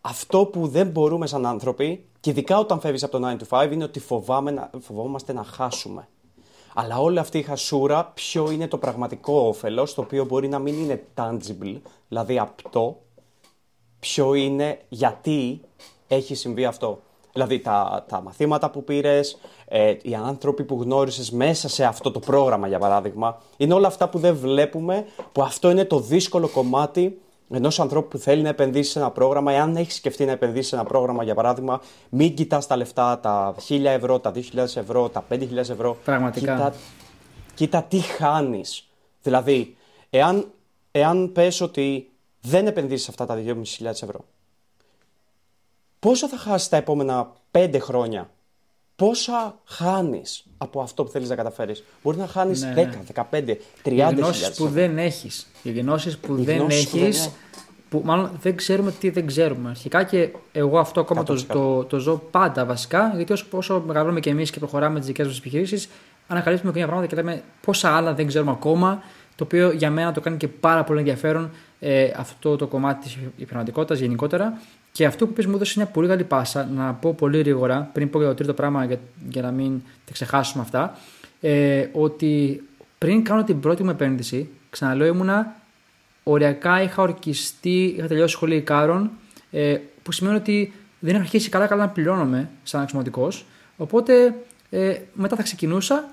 Αυτό 0.00 0.46
που 0.46 0.68
δεν 0.68 0.86
μπορούμε 0.86 1.26
σαν 1.26 1.46
άνθρωποι, 1.46 2.04
και 2.20 2.30
ειδικά 2.30 2.58
όταν 2.58 2.80
φεύγεις 2.80 3.02
από 3.02 3.18
το 3.18 3.28
9 3.28 3.36
to 3.36 3.64
5, 3.64 3.72
είναι 3.72 3.84
ότι 3.84 4.00
φοβάμε, 4.00 4.70
φοβόμαστε 4.80 5.32
να 5.32 5.44
χάσουμε. 5.44 6.08
Αλλά 6.74 6.98
όλη 6.98 7.18
αυτή 7.18 7.38
η 7.38 7.42
χασούρα, 7.42 8.04
ποιο 8.14 8.50
είναι 8.50 8.68
το 8.68 8.78
πραγματικό 8.78 9.32
όφελος, 9.32 9.94
το 9.94 10.00
οποίο 10.00 10.24
μπορεί 10.24 10.48
να 10.48 10.58
μην 10.58 10.74
είναι 10.74 11.04
tangible, 11.14 11.80
δηλαδή 12.08 12.38
απτό, 12.38 13.01
ποιο 14.02 14.34
είναι, 14.34 14.78
γιατί 14.88 15.60
έχει 16.08 16.34
συμβεί 16.34 16.64
αυτό. 16.64 17.00
Δηλαδή 17.32 17.58
τα, 17.58 18.04
τα 18.08 18.20
μαθήματα 18.20 18.70
που 18.70 18.84
πήρες, 18.84 19.38
ε, 19.68 19.94
οι 20.02 20.14
άνθρωποι 20.14 20.64
που 20.64 20.78
γνώρισες 20.82 21.30
μέσα 21.30 21.68
σε 21.68 21.84
αυτό 21.84 22.10
το 22.10 22.18
πρόγραμμα 22.18 22.68
για 22.68 22.78
παράδειγμα, 22.78 23.38
είναι 23.56 23.74
όλα 23.74 23.86
αυτά 23.86 24.08
που 24.08 24.18
δεν 24.18 24.36
βλέπουμε, 24.36 25.04
που 25.32 25.42
αυτό 25.42 25.70
είναι 25.70 25.84
το 25.84 26.00
δύσκολο 26.00 26.48
κομμάτι 26.48 27.20
ενός 27.50 27.80
ανθρώπου 27.80 28.08
που 28.08 28.18
θέλει 28.18 28.42
να 28.42 28.48
επενδύσει 28.48 28.90
σε 28.90 28.98
ένα 28.98 29.10
πρόγραμμα. 29.10 29.52
Εάν 29.52 29.76
έχεις 29.76 29.94
σκεφτεί 29.94 30.24
να 30.24 30.32
επενδύσεις 30.32 30.68
σε 30.68 30.74
ένα 30.74 30.84
πρόγραμμα, 30.84 31.24
για 31.24 31.34
παράδειγμα, 31.34 31.80
μην 32.08 32.34
κοιτάς 32.34 32.66
τα 32.66 32.76
λεφτά, 32.76 33.20
τα 33.20 33.54
1000 33.68 33.84
ευρώ, 33.84 34.18
τα 34.18 34.30
2000 34.30 34.76
ευρώ, 34.76 35.08
τα 35.08 35.24
5000 35.28 35.56
ευρώ. 35.56 35.96
Πραγματικά. 36.04 36.54
Κοίτα, 36.54 36.74
κοίτα 37.54 37.82
τι 37.82 37.98
χάνεις. 37.98 38.88
Δηλαδή, 39.22 39.76
εάν, 40.10 40.50
εάν 40.90 41.32
πες 41.32 41.60
ότι 41.60 42.11
δεν 42.42 42.66
επενδύσεις 42.66 43.08
αυτά 43.08 43.26
τα 43.26 43.42
2.500 43.46 43.84
ευρώ, 43.84 44.24
πόσο 45.98 46.28
θα 46.28 46.36
χάσεις 46.36 46.68
τα 46.68 46.76
επόμενα 46.76 47.32
5 47.52 47.78
χρόνια; 47.80 48.30
Πόσα 48.96 49.58
χάνεις 49.64 50.44
από 50.58 50.80
αυτό 50.80 51.04
που 51.04 51.10
θέλεις 51.10 51.28
να 51.28 51.34
καταφέρεις; 51.34 51.84
Μπορεί 52.02 52.16
να 52.16 52.26
χάνεις 52.26 52.62
ναι, 52.62 52.74
10, 52.74 53.22
15, 53.30 53.58
30 53.82 54.10
Οι 54.12 54.14
γνώσεις 54.14 54.54
που 54.54 54.68
δεν 54.68 54.98
έχεις. 54.98 55.46
Οι 55.62 55.70
γνώσεις 55.72 56.18
που 56.18 56.36
Οι 56.36 56.42
δεν 56.42 56.68
έχεις. 56.70 57.30
Που 57.88 58.02
μάλλον 58.04 58.30
δεν 58.40 58.56
ξέρουμε 58.56 58.92
τι 58.92 59.10
δεν 59.10 59.26
ξέρουμε. 59.26 59.68
Αρχικά 59.68 60.04
και 60.04 60.30
εγώ 60.52 60.78
αυτό 60.78 61.00
ακόμα 61.00 61.22
το, 61.22 61.46
το, 61.46 61.84
το, 61.84 61.98
ζω 61.98 62.22
πάντα 62.30 62.64
βασικά, 62.64 63.12
γιατί 63.16 63.32
όσο, 63.32 63.46
όσο 63.50 63.82
μεγαλώνουμε 63.86 64.20
και 64.20 64.30
εμείς 64.30 64.50
και 64.50 64.58
προχωράμε 64.58 64.98
τις 64.98 65.06
δικές 65.06 65.26
μας 65.26 65.38
επιχειρήσεις, 65.38 65.88
ανακαλύπτουμε 66.28 66.72
κάποια 66.72 66.86
πράγματα 66.86 67.14
και 67.14 67.22
λέμε 67.22 67.42
πόσα 67.60 67.96
άλλα 67.96 68.14
δεν 68.14 68.26
ξέρουμε 68.26 68.50
ακόμα. 68.50 69.02
Το 69.34 69.44
οποίο 69.44 69.70
για 69.70 69.90
μένα 69.90 70.12
το 70.12 70.20
κάνει 70.20 70.36
και 70.36 70.48
πάρα 70.48 70.84
πολύ 70.84 70.98
ενδιαφέρον 70.98 71.50
ε, 71.80 72.10
αυτό 72.16 72.56
το 72.56 72.66
κομμάτι 72.66 73.02
της 73.02 73.18
υπηρετικότητα 73.36 73.94
γενικότερα. 73.94 74.60
Και 74.92 75.06
αυτό 75.06 75.26
που 75.26 75.32
πες 75.32 75.46
μου 75.46 75.54
έδωσε 75.54 75.72
μια 75.76 75.86
πολύ 75.86 76.08
καλή 76.08 76.24
πάσα 76.24 76.68
να 76.74 76.92
πω 76.92 77.14
πολύ 77.14 77.38
γρήγορα, 77.38 77.90
πριν 77.92 78.10
πω 78.10 78.18
για 78.18 78.28
το 78.28 78.34
τρίτο 78.34 78.54
πράγμα 78.54 78.84
για, 78.84 78.98
για 79.28 79.42
να 79.42 79.50
μην 79.50 79.82
τα 80.04 80.12
ξεχάσουμε 80.12 80.62
αυτά, 80.62 80.98
ε, 81.40 81.86
ότι 81.92 82.62
πριν 82.98 83.24
κάνω 83.24 83.44
την 83.44 83.60
πρώτη 83.60 83.82
μου 83.82 83.90
επένδυση, 83.90 84.50
ξαναλέω 84.70 85.06
ήμουνα 85.06 85.54
οριακά 86.22 86.82
είχα 86.82 87.02
ορκιστεί, 87.02 87.94
είχα 87.96 88.06
τελειώσει 88.06 88.34
σχολή 88.34 88.56
Ικάρων, 88.56 89.10
ε, 89.50 89.76
που 90.02 90.12
σημαίνει 90.12 90.36
ότι 90.36 90.72
δεν 90.98 91.14
είχα 91.14 91.22
αρχίσει 91.22 91.48
καλά 91.48 91.66
καλά 91.66 91.84
να 91.84 91.88
πληρώνομαι 91.88 92.50
σαν 92.62 92.80
αξιωματικός. 92.80 93.44
Οπότε 93.76 94.34
ε, 94.70 94.94
μετά 95.12 95.36
θα 95.36 95.42
ξεκινούσα 95.42 96.10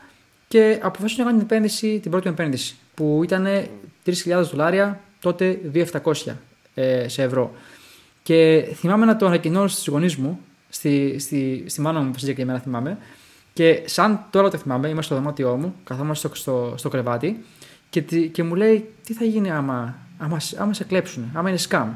και 0.47 0.79
αποφάσισα 0.81 1.23
να 1.23 1.29
κάνω 1.29 1.41
την 1.41 1.47
επένδυση, 1.51 1.99
την 1.99 2.11
πρώτη 2.11 2.27
μου 2.27 2.33
επένδυση, 2.33 2.75
που 2.99 3.21
ήταν 3.23 3.47
3.000 4.05 4.13
δολάρια, 4.51 4.99
τότε 5.19 5.59
2.700 5.73 6.33
ε, 6.73 7.07
σε 7.07 7.23
ευρώ. 7.23 7.51
Και 8.23 8.67
θυμάμαι 8.73 9.05
να 9.05 9.15
το 9.15 9.25
ανακοινώσω 9.25 9.75
στους 9.75 9.87
γονείς 9.87 10.15
μου, 10.15 10.39
στη, 10.69 11.15
στη, 11.19 11.63
στη 11.67 11.81
μάνα 11.81 11.99
μου 11.99 12.13
συγκεκριμένα 12.17 12.59
θυμάμαι. 12.59 12.97
Και 13.53 13.81
σαν 13.85 14.25
τώρα 14.29 14.49
το 14.49 14.57
θυμάμαι, 14.57 14.87
είμαι 14.87 15.01
στο 15.01 15.15
δωμάτιό 15.15 15.55
μου, 15.55 15.75
καθόμαστε 15.83 16.27
στο, 16.27 16.35
στο, 16.35 16.73
στο 16.77 16.89
κρεβάτι 16.89 17.43
και, 17.89 18.01
και 18.01 18.43
μου 18.43 18.55
λέει 18.55 18.89
τι 19.05 19.13
θα 19.13 19.25
γίνει 19.25 19.51
άμα, 19.51 19.97
άμα, 20.17 20.37
άμα 20.57 20.73
σε 20.73 20.83
κλέψουν, 20.83 21.31
άμα 21.33 21.49
είναι 21.49 21.57
scam. 21.57 21.89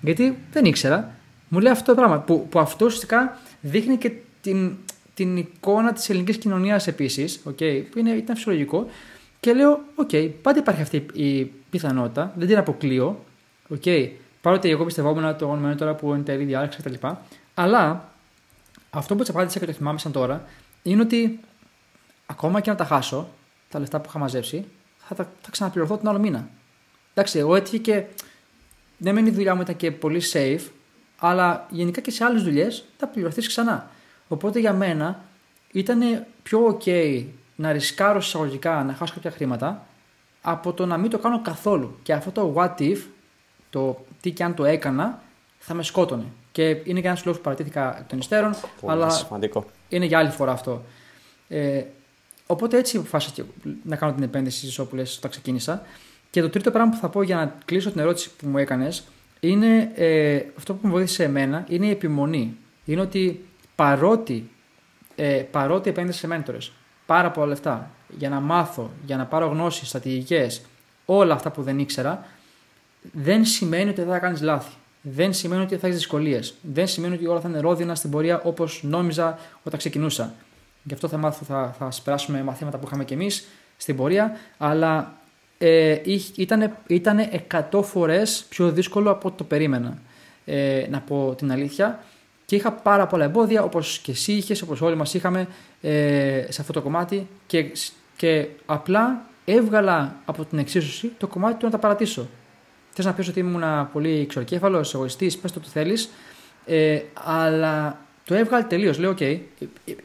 Γιατί 0.00 0.38
δεν 0.52 0.64
ήξερα. 0.64 1.14
Μου 1.48 1.58
λέει 1.58 1.72
αυτό 1.72 1.94
το 1.94 2.00
πράγμα 2.00 2.18
που, 2.18 2.46
που 2.50 2.58
αυτό 2.58 2.84
ουσιαστικά 2.84 3.38
δείχνει 3.60 3.96
και 3.96 4.12
την, 4.40 4.76
την 5.14 5.36
εικόνα 5.36 5.92
της 5.92 6.08
ελληνικής 6.10 6.36
κοινωνίας 6.36 6.86
επίσης, 6.86 7.42
okay, 7.48 7.82
που 7.90 7.98
είναι, 7.98 8.10
ήταν 8.10 8.36
φυσιολογικό. 8.36 8.86
Και 9.40 9.52
λέω, 9.52 9.80
ok, 9.94 10.08
okay, 10.12 10.30
πάντα 10.42 10.58
υπάρχει 10.58 10.82
αυτή 10.82 11.06
η 11.12 11.44
πιθανότητα, 11.44 12.32
δεν 12.36 12.46
την 12.46 12.56
αποκλείω. 12.56 13.24
Okay, 13.74 14.10
Παρότι 14.40 14.70
εγώ 14.70 14.84
πιστευόμουν 14.84 15.36
το 15.36 15.50
όνομα 15.50 15.74
τώρα 15.74 15.94
που 15.94 16.14
είναι 16.14 16.22
τέλει 16.22 16.44
διάλεξης 16.44 16.84
κτλ. 16.84 17.06
Αλλά 17.54 18.12
αυτό 18.90 19.16
που 19.16 19.22
τη 19.22 19.30
απάντησα 19.30 19.58
και 19.58 19.66
το 19.66 19.72
θυμάμαι 19.72 19.98
σαν 19.98 20.12
τώρα 20.12 20.44
είναι 20.82 21.02
ότι 21.02 21.40
ακόμα 22.26 22.60
και 22.60 22.70
να 22.70 22.76
τα 22.76 22.84
χάσω, 22.84 23.28
τα 23.68 23.78
λεφτά 23.78 24.00
που 24.00 24.08
είχα 24.08 24.18
μαζέψει, 24.18 24.64
θα, 24.98 25.14
θα, 25.14 25.32
θα 25.40 25.50
ξαναπληρωθώ 25.50 25.96
τον 25.96 26.08
άλλο 26.08 26.18
μήνα. 26.18 26.48
Εντάξει, 27.14 27.38
εγώ 27.38 27.56
έτυχε 27.56 27.78
και. 27.78 28.04
Δεν 29.00 29.14
μείνει 29.14 29.28
η 29.28 29.32
δουλειά 29.32 29.54
μου 29.54 29.60
ήταν 29.60 29.76
και 29.76 29.90
πολύ 29.90 30.22
safe, 30.32 30.60
αλλά 31.18 31.66
γενικά 31.70 32.00
και 32.00 32.10
σε 32.10 32.24
άλλες 32.24 32.42
δουλειές 32.42 32.84
θα 32.96 33.06
πληρωθείς 33.06 33.46
ξανά. 33.46 33.90
Οπότε 34.28 34.58
για 34.58 34.72
μένα 34.72 35.24
ήταν 35.72 36.24
πιο 36.42 36.78
ok 36.80 37.24
να 37.60 37.72
ρισκάρω 37.72 38.18
εισαγωγικά 38.18 38.84
να 38.84 38.94
χάσω 38.94 39.14
κάποια 39.14 39.30
χρήματα 39.30 39.86
από 40.42 40.72
το 40.72 40.86
να 40.86 40.96
μην 40.96 41.10
το 41.10 41.18
κάνω 41.18 41.42
καθόλου. 41.42 41.98
Και 42.02 42.12
αυτό 42.12 42.30
το 42.30 42.54
what 42.56 42.80
if 42.80 42.98
το 43.70 44.04
τι 44.20 44.30
και 44.30 44.44
αν 44.44 44.54
το 44.54 44.64
έκανα, 44.64 45.22
θα 45.58 45.74
με 45.74 45.82
σκότωνε. 45.82 46.24
Και 46.52 46.68
είναι 46.68 47.00
και 47.00 47.06
ένας 47.06 47.24
λόγος 47.24 47.36
που 47.36 47.44
παρατήθηκα 47.44 47.98
εκ 47.98 48.08
των 48.08 48.18
υστέρων. 48.18 48.54
αλλά 48.86 49.10
σημαντικό. 49.10 49.66
είναι 49.88 50.04
για 50.04 50.18
άλλη 50.18 50.30
φορά 50.30 50.52
αυτό. 50.52 50.82
Ε, 51.48 51.82
οπότε 52.46 52.78
έτσι 52.78 52.96
αποφάσισα 52.96 53.44
να 53.84 53.96
κάνω 53.96 54.12
την 54.12 54.22
επένδυση 54.22 54.58
στις 54.58 54.78
όπουλες 54.78 55.16
όταν 55.16 55.30
ξεκίνησα. 55.30 55.82
Και 56.30 56.40
το 56.40 56.50
τρίτο 56.50 56.70
πράγμα 56.70 56.90
που 56.90 56.98
θα 56.98 57.08
πω 57.08 57.22
για 57.22 57.36
να 57.36 57.54
κλείσω 57.64 57.90
την 57.90 58.00
ερώτηση 58.00 58.30
που 58.38 58.48
μου 58.48 58.58
έκανες 58.58 59.04
είναι 59.40 59.92
ε, 59.94 60.42
αυτό 60.56 60.74
που 60.74 60.86
μου 60.86 60.92
βοήθησε 60.92 61.24
εμένα 61.24 61.64
είναι 61.68 61.86
η 61.86 61.90
επιμονή. 61.90 62.56
Είναι 62.84 63.00
ότι 63.00 63.46
παρότι, 63.74 64.50
ε, 65.14 65.44
παρότι 65.50 65.90
επένδυσα 65.90 66.18
σε 66.18 66.26
μέντορες 66.26 66.72
πάρα 67.08 67.30
πολλά 67.30 67.46
λεφτά 67.46 67.90
για 68.18 68.28
να 68.28 68.40
μάθω, 68.40 68.90
για 69.06 69.16
να 69.16 69.24
πάρω 69.24 69.46
γνώσεις, 69.46 69.88
στρατηγικές, 69.88 70.62
όλα 71.04 71.34
αυτά 71.34 71.50
που 71.50 71.62
δεν 71.62 71.78
ήξερα, 71.78 72.24
δεν 73.12 73.44
σημαίνει 73.44 73.90
ότι 73.90 74.00
δεν 74.00 74.10
θα 74.10 74.18
κάνεις 74.18 74.40
λάθη. 74.40 74.72
Δεν 75.00 75.32
σημαίνει 75.32 75.62
ότι 75.62 75.76
θα 75.76 75.86
έχεις 75.86 75.98
δυσκολίες. 75.98 76.54
Δεν 76.60 76.86
σημαίνει 76.86 77.14
ότι 77.14 77.26
όλα 77.26 77.40
θα 77.40 77.48
είναι 77.48 77.60
ρόδινα 77.60 77.94
στην 77.94 78.10
πορεία 78.10 78.40
όπως 78.44 78.80
νόμιζα 78.82 79.38
όταν 79.62 79.78
ξεκινούσα. 79.78 80.34
Γι' 80.82 80.94
αυτό 80.94 81.08
θα 81.08 81.16
μάθω, 81.16 81.44
θα, 81.44 81.74
θα 81.78 81.88
περάσουμε 82.04 82.42
μαθήματα 82.42 82.78
που 82.78 82.86
είχαμε 82.86 83.04
κι 83.04 83.12
εμείς 83.12 83.46
στην 83.76 83.96
πορεία. 83.96 84.36
Αλλά 84.58 85.12
ε, 85.58 85.96
ήταν, 86.34 86.76
ήταν 86.86 87.18
100 87.70 87.82
φορές 87.82 88.44
πιο 88.48 88.70
δύσκολο 88.70 89.10
από 89.10 89.28
ό,τι 89.28 89.36
το 89.36 89.44
περίμενα. 89.44 89.98
Ε, 90.44 90.86
να 90.90 91.00
πω 91.00 91.34
την 91.36 91.52
αλήθεια. 91.52 92.02
Και 92.48 92.56
είχα 92.56 92.72
πάρα 92.72 93.06
πολλά 93.06 93.24
εμπόδια 93.24 93.62
όπως 93.62 93.98
και 93.98 94.10
εσύ 94.10 94.32
είχες, 94.32 94.62
όπως 94.62 94.80
όλοι 94.80 94.96
μας 94.96 95.14
είχαμε 95.14 95.48
ε, 95.80 96.46
σε 96.48 96.60
αυτό 96.60 96.72
το 96.72 96.82
κομμάτι. 96.82 97.28
Και, 97.46 97.64
και 98.16 98.48
απλά 98.66 99.26
έβγαλα 99.44 100.16
από 100.24 100.44
την 100.44 100.58
εξίσωση 100.58 101.12
το 101.18 101.26
κομμάτι 101.26 101.58
του 101.58 101.64
να 101.64 101.70
τα 101.70 101.78
παρατήσω. 101.78 102.28
Θες 102.90 103.04
να 103.04 103.12
πεις 103.12 103.28
ότι 103.28 103.40
ήμουν 103.40 103.90
πολύ 103.92 104.18
εξορκέφαλος, 104.20 104.94
εγωιστής, 104.94 105.38
πες 105.38 105.52
το 105.52 105.60
που 105.60 105.68
θέλεις. 105.68 106.10
Ε, 106.66 107.00
αλλά 107.14 108.00
το 108.24 108.34
έβγαλε 108.34 108.64
τελείως. 108.64 108.98
Λέω: 108.98 109.14
OK, 109.18 109.38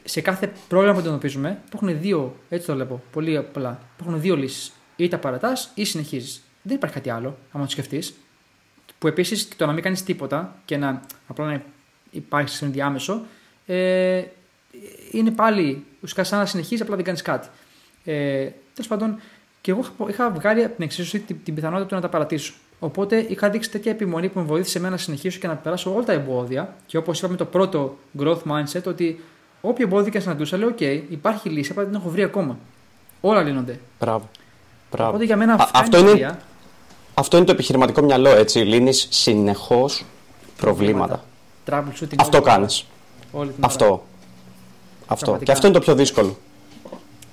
σε 0.04 0.20
κάθε 0.20 0.52
πρόβλημα 0.68 0.92
που 0.92 0.98
αντιμετωπίζουμε 0.98 1.58
υπάρχουν 1.66 2.00
δύο, 2.00 2.36
έτσι 2.48 2.66
το 2.66 2.74
βλέπω, 2.74 3.02
πολύ 3.12 3.36
απλά. 3.36 3.80
Υπάρχουν 3.98 4.20
δύο 4.20 4.36
λύσεις. 4.36 4.72
Ή 4.96 5.08
τα 5.08 5.18
παρατάς 5.18 5.70
ή 5.74 5.84
συνεχίζεις. 5.84 6.42
Δεν 6.62 6.76
υπάρχει 6.76 6.94
κάτι 6.94 7.10
άλλο, 7.10 7.36
άμα 7.52 7.64
το 7.64 7.70
σκεφτείς. 7.70 8.14
Που 8.98 9.06
επίσης 9.06 9.48
το 9.56 9.66
να 9.66 9.72
μην 9.72 9.82
κάνεις 9.82 10.02
τίποτα 10.02 10.56
και 10.64 10.76
να 10.76 11.00
απλά 11.26 11.44
να 11.44 11.62
υπάρχει 12.14 12.56
σε 12.56 12.64
ενδιάμεσο, 12.64 13.20
ε, 13.66 14.22
είναι 15.10 15.30
πάλι 15.30 15.84
ουσιαστικά 15.94 16.24
σαν 16.24 16.38
να 16.38 16.46
συνεχίζει, 16.46 16.82
απλά 16.82 16.96
δεν 16.96 17.04
κάνεις 17.04 17.22
κάτι. 17.22 17.48
Ε, 18.04 18.48
Τέλος 18.74 18.88
πάντων, 18.88 19.20
και 19.60 19.70
εγώ 19.70 19.84
είχα 20.08 20.30
βγάλει 20.30 20.64
από 20.64 20.74
την 20.74 20.84
εξίσωση 20.84 21.18
την, 21.18 21.36
την 21.44 21.54
πιθανότητα 21.54 21.88
του 21.88 21.94
να 21.94 22.00
τα 22.00 22.08
παρατήσω. 22.08 22.54
Οπότε 22.78 23.26
είχα 23.28 23.50
δείξει 23.50 23.70
τέτοια 23.70 23.92
επιμονή 23.92 24.28
που 24.28 24.38
με 24.38 24.44
βοήθησε 24.44 24.78
εμένα 24.78 24.92
να 24.92 24.98
συνεχίσω 24.98 25.38
και 25.38 25.46
να 25.46 25.54
περάσω 25.54 25.94
όλα 25.94 26.04
τα 26.04 26.12
εμπόδια. 26.12 26.74
Και 26.86 26.96
όπως 26.96 27.18
είπαμε 27.18 27.36
το 27.36 27.44
πρώτο 27.44 27.96
growth 28.18 28.42
mindset, 28.48 28.82
ότι 28.86 29.20
όποιο 29.60 29.86
εμπόδιο 29.86 30.10
και 30.10 30.20
συναντούσα, 30.20 30.56
λέω: 30.56 30.74
OK, 30.78 31.02
υπάρχει 31.08 31.48
λύση, 31.48 31.70
απλά 31.70 31.82
δεν 31.82 31.92
την 31.92 32.00
έχω 32.00 32.10
βρει 32.10 32.22
ακόμα. 32.22 32.58
Όλα 33.20 33.42
λύνονται. 33.42 33.80
Μπράβο. 34.00 34.28
Μπράβο. 34.90 35.08
Οπότε 35.08 35.24
για 35.24 35.36
μένα 35.36 35.70
αυτό 35.72 35.98
είναι, 35.98 36.38
αυτό 37.14 37.36
είναι 37.36 37.46
το 37.46 37.52
επιχειρηματικό 37.52 38.02
μυαλό, 38.02 38.28
έτσι. 38.28 38.58
Λύνεις 38.58 39.06
συνεχώς 39.10 40.04
προβλήματα. 40.56 41.24
Αυτό 42.16 42.40
κάνεις. 42.40 42.86
Αυτό. 43.60 44.04
Αυτό. 45.06 45.38
Και 45.42 45.52
αυτό 45.52 45.66
είναι 45.66 45.76
το 45.76 45.82
πιο 45.82 45.94
δύσκολο. 45.94 46.36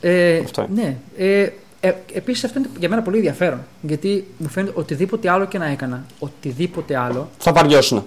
Ε, 0.01 0.37
αυτό 0.37 0.67
είναι. 0.71 0.81
Ναι. 0.81 1.25
Ε, 1.25 1.49
ε, 1.79 1.93
Επίσης, 2.13 2.43
αυτό 2.43 2.59
είναι 2.59 2.69
για 2.79 2.89
μένα 2.89 3.01
πολύ 3.01 3.17
ενδιαφέρον. 3.17 3.59
Γιατί 3.81 4.27
μου 4.37 4.47
φαίνεται 4.47 4.79
οτιδήποτε 4.79 5.29
άλλο 5.29 5.45
και 5.45 5.57
να 5.57 5.65
έκανα, 5.65 6.05
οτιδήποτε 6.19 6.97
άλλο. 6.97 7.29
Θα 7.37 7.53
βαριώσουν. 7.53 8.05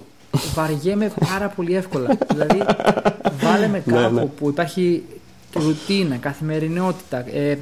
Βαριέμαι 0.53 1.11
πάρα 1.29 1.47
πολύ 1.47 1.75
εύκολα. 1.75 2.17
δηλαδή, 2.31 2.63
βάλε 3.39 3.67
με 3.67 3.83
ναι, 3.85 4.01
κάπου 4.01 4.15
ναι. 4.15 4.25
που 4.25 4.49
υπάρχει 4.49 5.03
ρουτίνα, 5.53 6.15
καθημερινότητα 6.15 7.17
ε, 7.35 7.57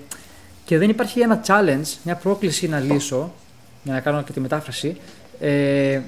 και 0.65 0.77
δεν 0.77 0.89
υπάρχει 0.89 1.19
ένα 1.19 1.41
challenge, 1.47 1.97
μια 2.03 2.15
πρόκληση 2.15 2.67
να 2.67 2.79
λύσω, 2.79 3.33
για 3.83 3.93
να 3.93 3.99
κάνω 3.99 4.23
και 4.23 4.31
τη 4.31 4.39
μετάφραση. 4.39 4.97
Ε, 5.39 6.01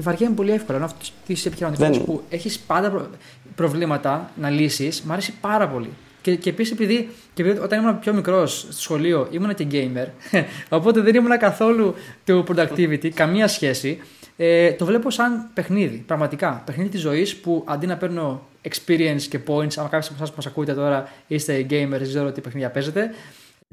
βαριέμαι 0.00 0.34
πολύ 0.34 0.50
εύκολα. 0.50 0.76
Ενώ 0.76 0.86
αυτή 0.86 1.10
της 1.26 1.46
επιχειρηματικότητας 1.46 2.04
που 2.04 2.22
έχεις 2.28 2.58
πάντα 2.58 3.10
προβλήματα 3.54 4.30
να 4.36 4.50
λύσεις, 4.50 5.02
μου 5.02 5.12
αρέσει 5.12 5.34
πάρα 5.40 5.68
πολύ. 5.68 5.90
Και, 6.22 6.36
και 6.36 6.50
επίσης 6.50 6.72
επειδή, 6.72 7.08
και 7.34 7.42
επειδή 7.42 7.58
όταν 7.58 7.80
ήμουν 7.80 7.98
πιο 7.98 8.12
μικρός 8.12 8.58
στο 8.58 8.80
σχολείο 8.80 9.28
ήμουν 9.30 9.54
και 9.54 9.66
gamer, 9.70 10.06
οπότε 10.78 11.00
δεν 11.00 11.14
ήμουν 11.14 11.38
καθόλου 11.38 11.94
του 12.24 12.44
productivity, 12.48 13.08
καμία 13.08 13.48
σχέση. 13.48 13.98
Ε, 14.36 14.72
το 14.72 14.84
βλέπω 14.84 15.10
σαν 15.10 15.50
παιχνίδι, 15.54 15.96
πραγματικά. 16.06 16.62
Παιχνίδι 16.66 16.88
της 16.88 17.00
ζωής 17.00 17.36
που 17.36 17.64
αντί 17.66 17.86
να 17.86 17.96
παίρνω 17.96 18.46
experience 18.68 19.22
και 19.28 19.38
points, 19.46 19.76
αν 19.76 19.88
κάποιος 19.88 20.06
από 20.06 20.14
εσάς 20.14 20.28
που 20.28 20.36
μας 20.36 20.46
ακούτε 20.46 20.74
τώρα 20.74 21.08
είστε 21.26 21.66
gamers, 21.70 21.88
δεν 21.88 22.08
ξέρω 22.08 22.32
τι 22.32 22.40
παιχνίδια 22.40 22.70
παίζετε, 22.70 23.10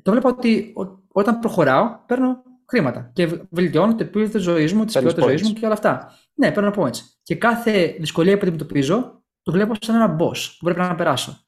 το 0.01 0.11
βλέπω 0.11 0.27
ότι 0.29 0.73
όταν 1.11 1.39
προχωράω 1.39 1.95
παίρνω 2.05 2.43
χρήματα 2.69 3.11
και 3.13 3.27
βελτιώνω 3.49 3.95
το 3.95 4.03
επίπεδο 4.03 4.31
τη 4.31 4.37
ζωής 4.37 4.73
μου, 4.73 4.85
τη 4.85 4.99
ποιότητα 4.99 5.21
ζωής 5.21 5.41
μου 5.41 5.53
και 5.53 5.65
όλα 5.65 5.73
αυτά. 5.73 6.13
Ναι, 6.33 6.51
παίρνω 6.51 6.73
points. 6.75 6.97
Και 7.23 7.35
κάθε 7.35 7.95
δυσκολία 7.99 8.33
που 8.33 8.41
αντιμετωπίζω 8.41 9.23
το 9.41 9.51
βλέπω 9.51 9.73
σαν 9.79 9.95
ένα 9.95 10.15
boss 10.19 10.37
που 10.57 10.63
πρέπει 10.63 10.79
να 10.79 10.95
περάσω. 10.95 11.43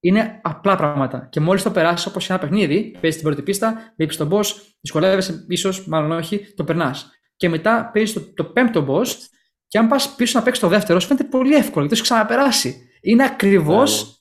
Είναι 0.00 0.40
απλά 0.42 0.76
πράγματα. 0.76 1.28
Και 1.30 1.40
μόλις 1.40 1.62
το 1.62 1.70
περάσει 1.70 2.08
όπως 2.08 2.30
ένα 2.30 2.38
παιχνίδι, 2.38 2.96
παίζεις 3.00 3.20
την 3.20 3.28
πρώτη 3.28 3.42
πίστα, 3.42 3.92
βλέπει 3.96 4.16
τον 4.16 4.28
boss, 4.32 4.44
δυσκολεύεσαι, 4.80 5.44
ίσως, 5.48 5.86
μάλλον 5.86 6.10
όχι, 6.10 6.52
το 6.56 6.64
περνάς. 6.64 7.10
Και 7.36 7.48
μετά 7.48 7.90
παίζεις 7.92 8.12
το, 8.12 8.32
το 8.34 8.44
πέμπτο 8.44 8.86
boss, 8.88 9.06
και 9.68 9.78
αν 9.78 9.88
πας 9.88 10.14
πίσω 10.14 10.38
να 10.38 10.44
παίξεις 10.44 10.62
το 10.62 10.68
δεύτερο, 10.68 11.00
σου 11.00 11.06
φαίνεται 11.06 11.24
πολύ 11.24 11.54
εύκολο 11.54 11.86
γιατί 11.86 11.94
έχεις 11.94 12.00
ξαναπεράσει. 12.00 12.88
Είναι 13.00 13.24
ακριβώς 13.24 14.02
ναι, 14.02 14.08
ναι. 14.08 14.14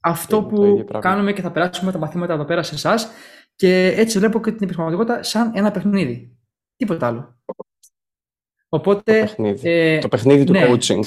αυτό 0.00 0.42
που 0.42 0.84
κάνουμε 1.00 1.32
και 1.32 1.42
θα 1.42 1.50
περάσουμε 1.50 1.92
τα 1.92 1.98
μαθήματα 1.98 2.32
εδώ 2.32 2.44
πέρα 2.44 2.62
σε 2.62 2.74
εσάς. 2.74 3.08
Και 3.56 3.94
έτσι 3.96 4.18
βλέπω 4.18 4.40
και 4.40 4.50
την 4.50 4.62
επιχειρηματικότητα 4.62 5.22
σαν 5.22 5.52
ένα 5.54 5.70
παιχνίδι. 5.70 6.36
Τίποτα 6.76 7.06
άλλο. 7.06 7.38
Οπότε, 8.68 9.20
το 9.20 9.26
παιχνίδι, 9.26 9.70
ε, 9.70 9.98
το 9.98 10.08
παιχνίδι 10.08 10.44
του 10.44 10.52
ναι, 10.52 10.66
coaching. 10.70 11.00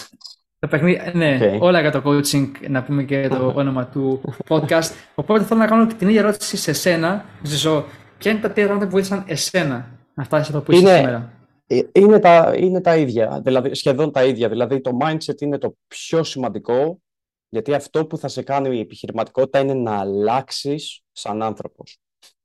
Το 0.60 0.68
παιχνίδι, 0.68 1.12
ναι, 1.14 1.40
okay. 1.42 1.60
όλα 1.60 1.82
για 1.82 1.92
το 1.92 2.02
coaching, 2.06 2.52
να 2.70 2.84
πούμε 2.84 3.04
και 3.04 3.28
το 3.28 3.54
όνομα 3.56 3.88
του 3.88 4.22
podcast. 4.48 4.92
Οπότε 5.16 5.44
θέλω 5.44 5.60
να 5.60 5.68
κάνω 5.68 5.88
την 5.88 6.08
ίδια 6.08 6.20
ερώτηση 6.20 6.58
σε 6.58 6.72
εσένα, 6.72 7.26
Ζησό. 7.44 7.86
Ποια 8.18 8.32
είναι 8.32 8.40
τα 8.40 8.52
τρία 8.52 8.66
πράγματα 8.66 8.86
που 8.86 8.92
βοήθησαν 8.92 9.24
εσένα 9.28 10.00
να 10.14 10.24
φτάσεις 10.24 10.50
εδώ 10.50 10.62
που 10.62 10.72
είσαι 10.72 10.96
σήμερα; 10.96 11.34
Ε, 11.68 11.80
είναι 11.92 12.20
τα, 12.20 12.54
είναι 12.58 12.82
τα 12.82 12.98
ίδια, 12.98 13.42
δηλαδή, 13.44 13.76
σχεδόν 13.76 14.12
τα 14.12 14.24
ίδια. 14.24 14.50
Δηλαδή 14.50 14.82
το 14.82 14.98
mindset 15.02 15.42
είναι 15.42 15.58
το 15.58 15.76
πιο 15.88 16.24
σημαντικό, 16.24 17.02
γιατί 17.50 17.74
αυτό 17.74 18.06
που 18.06 18.18
θα 18.18 18.28
σε 18.28 18.44
κάνει 18.44 18.78
η 18.78 18.80
επιχειρηματικότητα 18.80 19.60
είναι 19.60 19.74
να 19.74 20.00
αλλάξεις 20.00 21.02
σαν 21.12 21.42
άνθρωπος. 21.42 22.00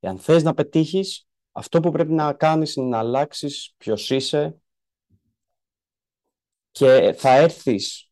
Εάν 0.05 0.19
θες 0.19 0.43
να 0.43 0.55
πετύχεις, 0.55 1.29
αυτό 1.53 1.81
που 1.81 1.91
πρέπει 1.91 2.13
να 2.13 2.33
κάνεις 2.33 2.75
είναι 2.75 2.89
να 2.89 2.99
αλλάξεις 2.99 3.75
ποιος 3.77 4.11
είσαι 4.11 4.57
και 6.71 7.15
θα 7.17 7.37
έρθεις 7.37 8.11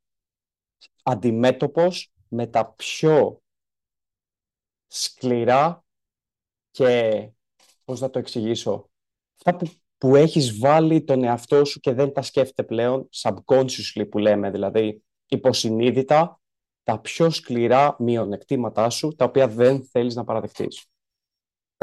αντιμέτωπος 1.02 2.12
με 2.28 2.46
τα 2.46 2.72
πιο 2.72 3.42
σκληρά 4.86 5.84
και, 6.70 7.30
πώς 7.84 8.00
να 8.00 8.10
το 8.10 8.18
εξηγήσω, 8.18 8.90
αυτά 9.36 9.56
που, 9.56 9.72
που 9.98 10.16
έχεις 10.16 10.58
βάλει 10.58 11.04
τον 11.04 11.24
εαυτό 11.24 11.64
σου 11.64 11.80
και 11.80 11.92
δεν 11.92 12.12
τα 12.12 12.22
σκέφτεται 12.22 12.64
πλέον, 12.64 13.08
subconsciously 13.12 14.08
που 14.10 14.18
λέμε, 14.18 14.50
δηλαδή 14.50 15.04
υποσυνείδητα, 15.26 16.40
τα 16.82 17.00
πιο 17.00 17.30
σκληρά 17.30 17.96
μειονεκτήματά 17.98 18.90
σου, 18.90 19.14
τα 19.14 19.24
οποία 19.24 19.48
δεν 19.48 19.84
θέλεις 19.84 20.14
να 20.14 20.24
παραδεχτείς. 20.24 20.89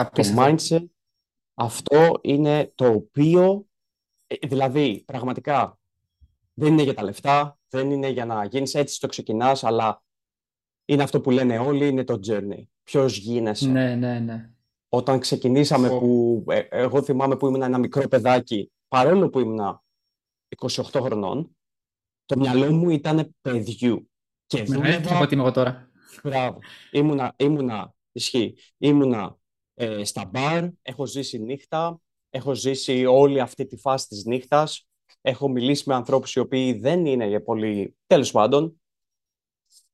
Το 0.03 0.23
mindset, 0.37 0.85
αυτό 1.53 2.19
είναι 2.21 2.71
το 2.75 2.87
οποίο, 2.87 3.67
ε, 4.27 4.47
δηλαδή, 4.47 5.03
πραγματικά, 5.05 5.79
δεν 6.53 6.71
είναι 6.71 6.83
για 6.83 6.93
τα 6.93 7.03
λεφτά, 7.03 7.59
δεν 7.69 7.91
είναι 7.91 8.09
για 8.09 8.25
να 8.25 8.45
γίνεις 8.45 8.75
έτσι 8.75 8.99
το 8.99 9.07
ξεκινάς, 9.07 9.63
αλλά 9.63 10.03
είναι 10.85 11.03
αυτό 11.03 11.21
που 11.21 11.31
λένε 11.31 11.59
όλοι, 11.59 11.87
είναι 11.87 12.03
το 12.03 12.19
journey. 12.27 12.63
Ποιος 12.83 13.17
γίνεσαι. 13.17 13.69
Ναι, 13.69 13.95
ναι, 13.95 14.19
ναι. 14.19 14.49
Όταν 14.89 15.19
ξεκινήσαμε, 15.19 15.89
που, 15.89 16.43
ε, 16.47 16.59
εγώ 16.59 17.03
θυμάμαι 17.03 17.37
που 17.37 17.47
ήμουν 17.47 17.61
ένα 17.61 17.77
μικρό 17.77 18.07
παιδάκι, 18.07 18.71
παρόλο 18.87 19.29
που 19.29 19.39
ήμουν 19.39 19.81
28 20.57 20.81
χρονών, 21.01 21.55
το 22.25 22.37
μυαλό 22.37 22.71
μου 22.71 22.89
ήταν 22.89 23.35
παιδιού. 23.41 24.09
Και 24.45 24.63
δούλευα... 24.63 25.19
ότι 25.19 25.33
είμαι 25.33 25.43
εγώ 25.43 25.51
τώρα. 25.51 25.89
Μπράβο. 26.23 26.59
Ήμουνα, 26.91 27.33
ήμουνα, 27.37 27.93
ισχύει, 28.11 28.55
ήμουνα 28.77 29.37
ε, 29.79 30.03
στα 30.03 30.25
μπαρ, 30.25 30.65
έχω 30.81 31.05
ζήσει 31.05 31.39
νύχτα, 31.39 32.01
έχω 32.29 32.53
ζήσει 32.53 33.05
όλη 33.05 33.39
αυτή 33.39 33.65
τη 33.65 33.77
φάση 33.77 34.07
της 34.07 34.25
νύχτας, 34.25 34.87
έχω 35.21 35.49
μιλήσει 35.49 35.83
με 35.85 35.95
ανθρώπους 35.95 36.35
οι 36.35 36.39
οποίοι 36.39 36.73
δεν 36.73 37.05
είναι 37.05 37.39
πολύ, 37.39 37.95
τέλος 38.07 38.31
πάντων, 38.31 38.81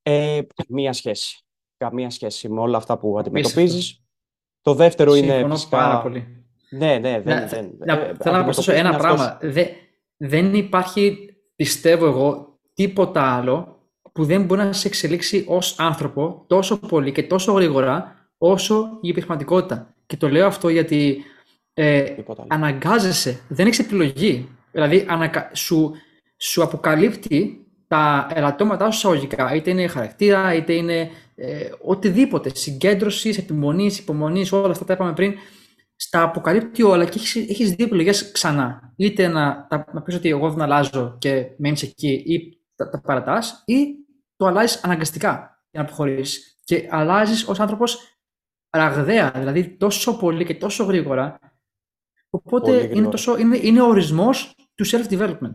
ε, 0.01 0.41
καμία 0.55 0.93
σχέση. 0.93 1.43
Καμία 1.77 2.09
σχέση 2.09 2.49
με 2.49 2.59
όλα 2.59 2.77
αυτά 2.77 2.97
που 2.97 3.19
αντιμετωπίζεις. 3.19 4.03
Το 4.61 4.73
δεύτερο 4.73 5.11
Συμφωνώ 5.11 5.39
είναι 5.39 5.53
φυσικά... 5.53 5.77
πάρα 5.77 6.01
πολύ. 6.01 6.45
Ναι, 6.69 6.97
ναι, 6.97 7.21
δεν... 7.21 7.39
Να, 7.39 7.47
δεν, 7.47 7.75
να, 7.77 7.93
ε, 7.93 8.15
θέλω 8.19 8.37
να 8.37 8.43
προσθέσω 8.43 8.71
ένα 8.71 8.97
πράγμα. 8.97 9.39
δεν 10.17 10.53
υπάρχει, 10.53 11.17
πιστεύω 11.55 12.05
εγώ, 12.05 12.59
τίποτα 12.73 13.35
άλλο 13.35 13.87
που 14.11 14.25
δεν 14.25 14.45
μπορεί 14.45 14.61
να 14.61 14.73
σε 14.73 14.87
εξελίξει 14.87 15.45
ως 15.47 15.79
άνθρωπο 15.79 16.45
τόσο 16.47 16.79
πολύ 16.79 17.11
και 17.11 17.23
τόσο 17.23 17.51
γρήγορα 17.51 18.22
όσο 18.37 18.97
η 19.01 19.09
επιχειρηματικότητα. 19.09 19.95
Και 20.05 20.17
το 20.17 20.29
λέω 20.29 20.47
αυτό 20.47 20.69
γιατί 20.69 21.23
ε, 21.73 22.15
αναγκάζεσαι, 22.47 23.39
δεν 23.47 23.65
έχεις 23.65 23.79
επιλογή. 23.79 24.49
Δηλαδή 24.71 25.05
ανακα... 25.09 25.49
σου, 25.53 25.91
σου 26.37 26.63
αποκαλύπτει 26.63 27.67
τα 27.87 28.27
ελαττώματά 28.33 28.91
σου 28.91 28.97
εισαγωγικά, 28.97 29.55
είτε 29.55 29.69
είναι 29.69 29.87
χαρακτήρα, 29.87 30.53
είτε 30.53 30.73
είναι 30.73 31.09
ε, 31.35 31.69
οτιδήποτε, 31.81 32.51
συγκέντρωσης, 32.53 33.37
επιμονής, 33.37 33.99
υπομονής, 33.99 34.51
όλα 34.51 34.71
αυτά 34.71 34.85
τα 34.85 34.93
είπαμε 34.93 35.13
πριν, 35.13 35.33
στα 35.95 36.21
αποκαλύπτει 36.21 36.83
όλα 36.83 37.05
και 37.05 37.17
έχεις 37.19 37.35
έχεις 37.35 37.71
δύο 37.71 37.85
επιλογές 37.85 38.31
ξανά. 38.31 38.93
Είτε 38.95 39.27
να, 39.27 39.67
να 39.93 40.01
πεις 40.01 40.15
ότι 40.15 40.29
εγώ 40.29 40.49
δεν 40.49 40.61
αλλάζω 40.61 41.15
και 41.19 41.45
μένεις 41.57 41.83
εκεί, 41.83 42.23
ή 42.25 42.59
τα, 42.75 42.89
τα 42.89 43.01
παρατάς, 43.01 43.63
ή 43.65 43.85
το 44.35 44.45
αλλάζεις 44.45 44.83
αναγκαστικά 44.83 45.63
για 45.71 45.81
να 45.81 45.85
προχωρήσεις. 45.85 46.57
Και 46.63 46.87
αλλάζεις 46.89 47.47
ως 47.47 47.59
άνθρωπος 47.59 48.12
ραγδαία, 48.77 49.31
δηλαδή 49.31 49.69
τόσο 49.77 50.17
πολύ 50.17 50.45
και 50.45 50.55
τόσο 50.55 50.83
γρήγορα. 50.83 51.39
Οπότε 52.29 52.89
Είναι, 52.95 53.09
τόσο, 53.09 53.37
είναι, 53.37 53.57
είναι 53.57 53.81
ο 53.81 53.87
ορισμός 53.87 54.55
του 54.75 54.85
self-development. 54.85 55.53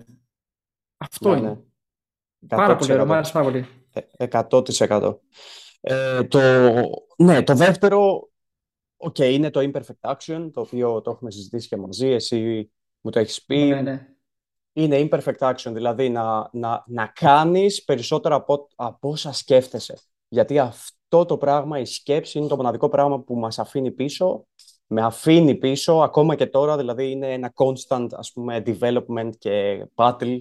Αυτό 0.96 1.30
ναι, 1.30 1.38
είναι. 1.38 1.48
Ναι. 1.48 2.56
Πάρα 2.56 2.76
πολύ 2.76 2.92
ωραίο, 2.92 3.06
μου 3.06 3.12
άρεσε 3.12 3.32
πάρα 3.32 3.44
πολύ. 3.44 3.66
100%. 4.18 5.18
Ε, 5.80 6.24
το, 6.24 6.40
ναι, 7.16 7.42
το 7.42 7.54
δεύτερο, 7.54 8.30
οκ, 8.96 9.18
είναι 9.18 9.50
το 9.50 9.70
imperfect 9.72 10.14
action, 10.14 10.50
το 10.52 10.60
οποίο 10.60 11.00
το 11.00 11.10
έχουμε 11.10 11.30
συζητήσει 11.30 11.68
και 11.68 11.76
μαζί, 11.76 12.06
εσύ 12.06 12.70
μου 13.00 13.10
το 13.10 13.18
έχεις 13.18 13.44
πει. 13.44 13.56
Ναι, 13.56 13.80
ναι. 13.80 14.08
Είναι 14.72 15.08
imperfect 15.10 15.38
action, 15.38 15.70
δηλαδή 15.72 16.08
να, 16.08 16.48
να, 16.52 16.84
να 16.86 17.06
κάνεις 17.06 17.84
περισσότερα 17.84 18.34
από, 18.34 18.68
από 18.74 19.08
όσα 19.08 19.32
σκέφτεσαι. 19.32 19.98
Γιατί 20.28 20.58
αυτό 20.58 20.97
αυτό 21.10 21.24
το 21.24 21.36
πράγμα, 21.36 21.78
η 21.78 21.84
σκέψη, 21.84 22.38
είναι 22.38 22.48
το 22.48 22.56
μοναδικό 22.56 22.88
πράγμα 22.88 23.20
που 23.20 23.36
μας 23.36 23.58
αφήνει 23.58 23.90
πίσω, 23.90 24.46
με 24.86 25.02
αφήνει 25.02 25.54
πίσω, 25.54 25.92
ακόμα 25.92 26.34
και 26.34 26.46
τώρα, 26.46 26.76
δηλαδή 26.76 27.10
είναι 27.10 27.32
ένα 27.32 27.52
constant, 27.54 28.06
ας 28.10 28.32
πούμε, 28.32 28.62
development 28.66 29.30
και 29.38 29.86
battle, 29.94 30.38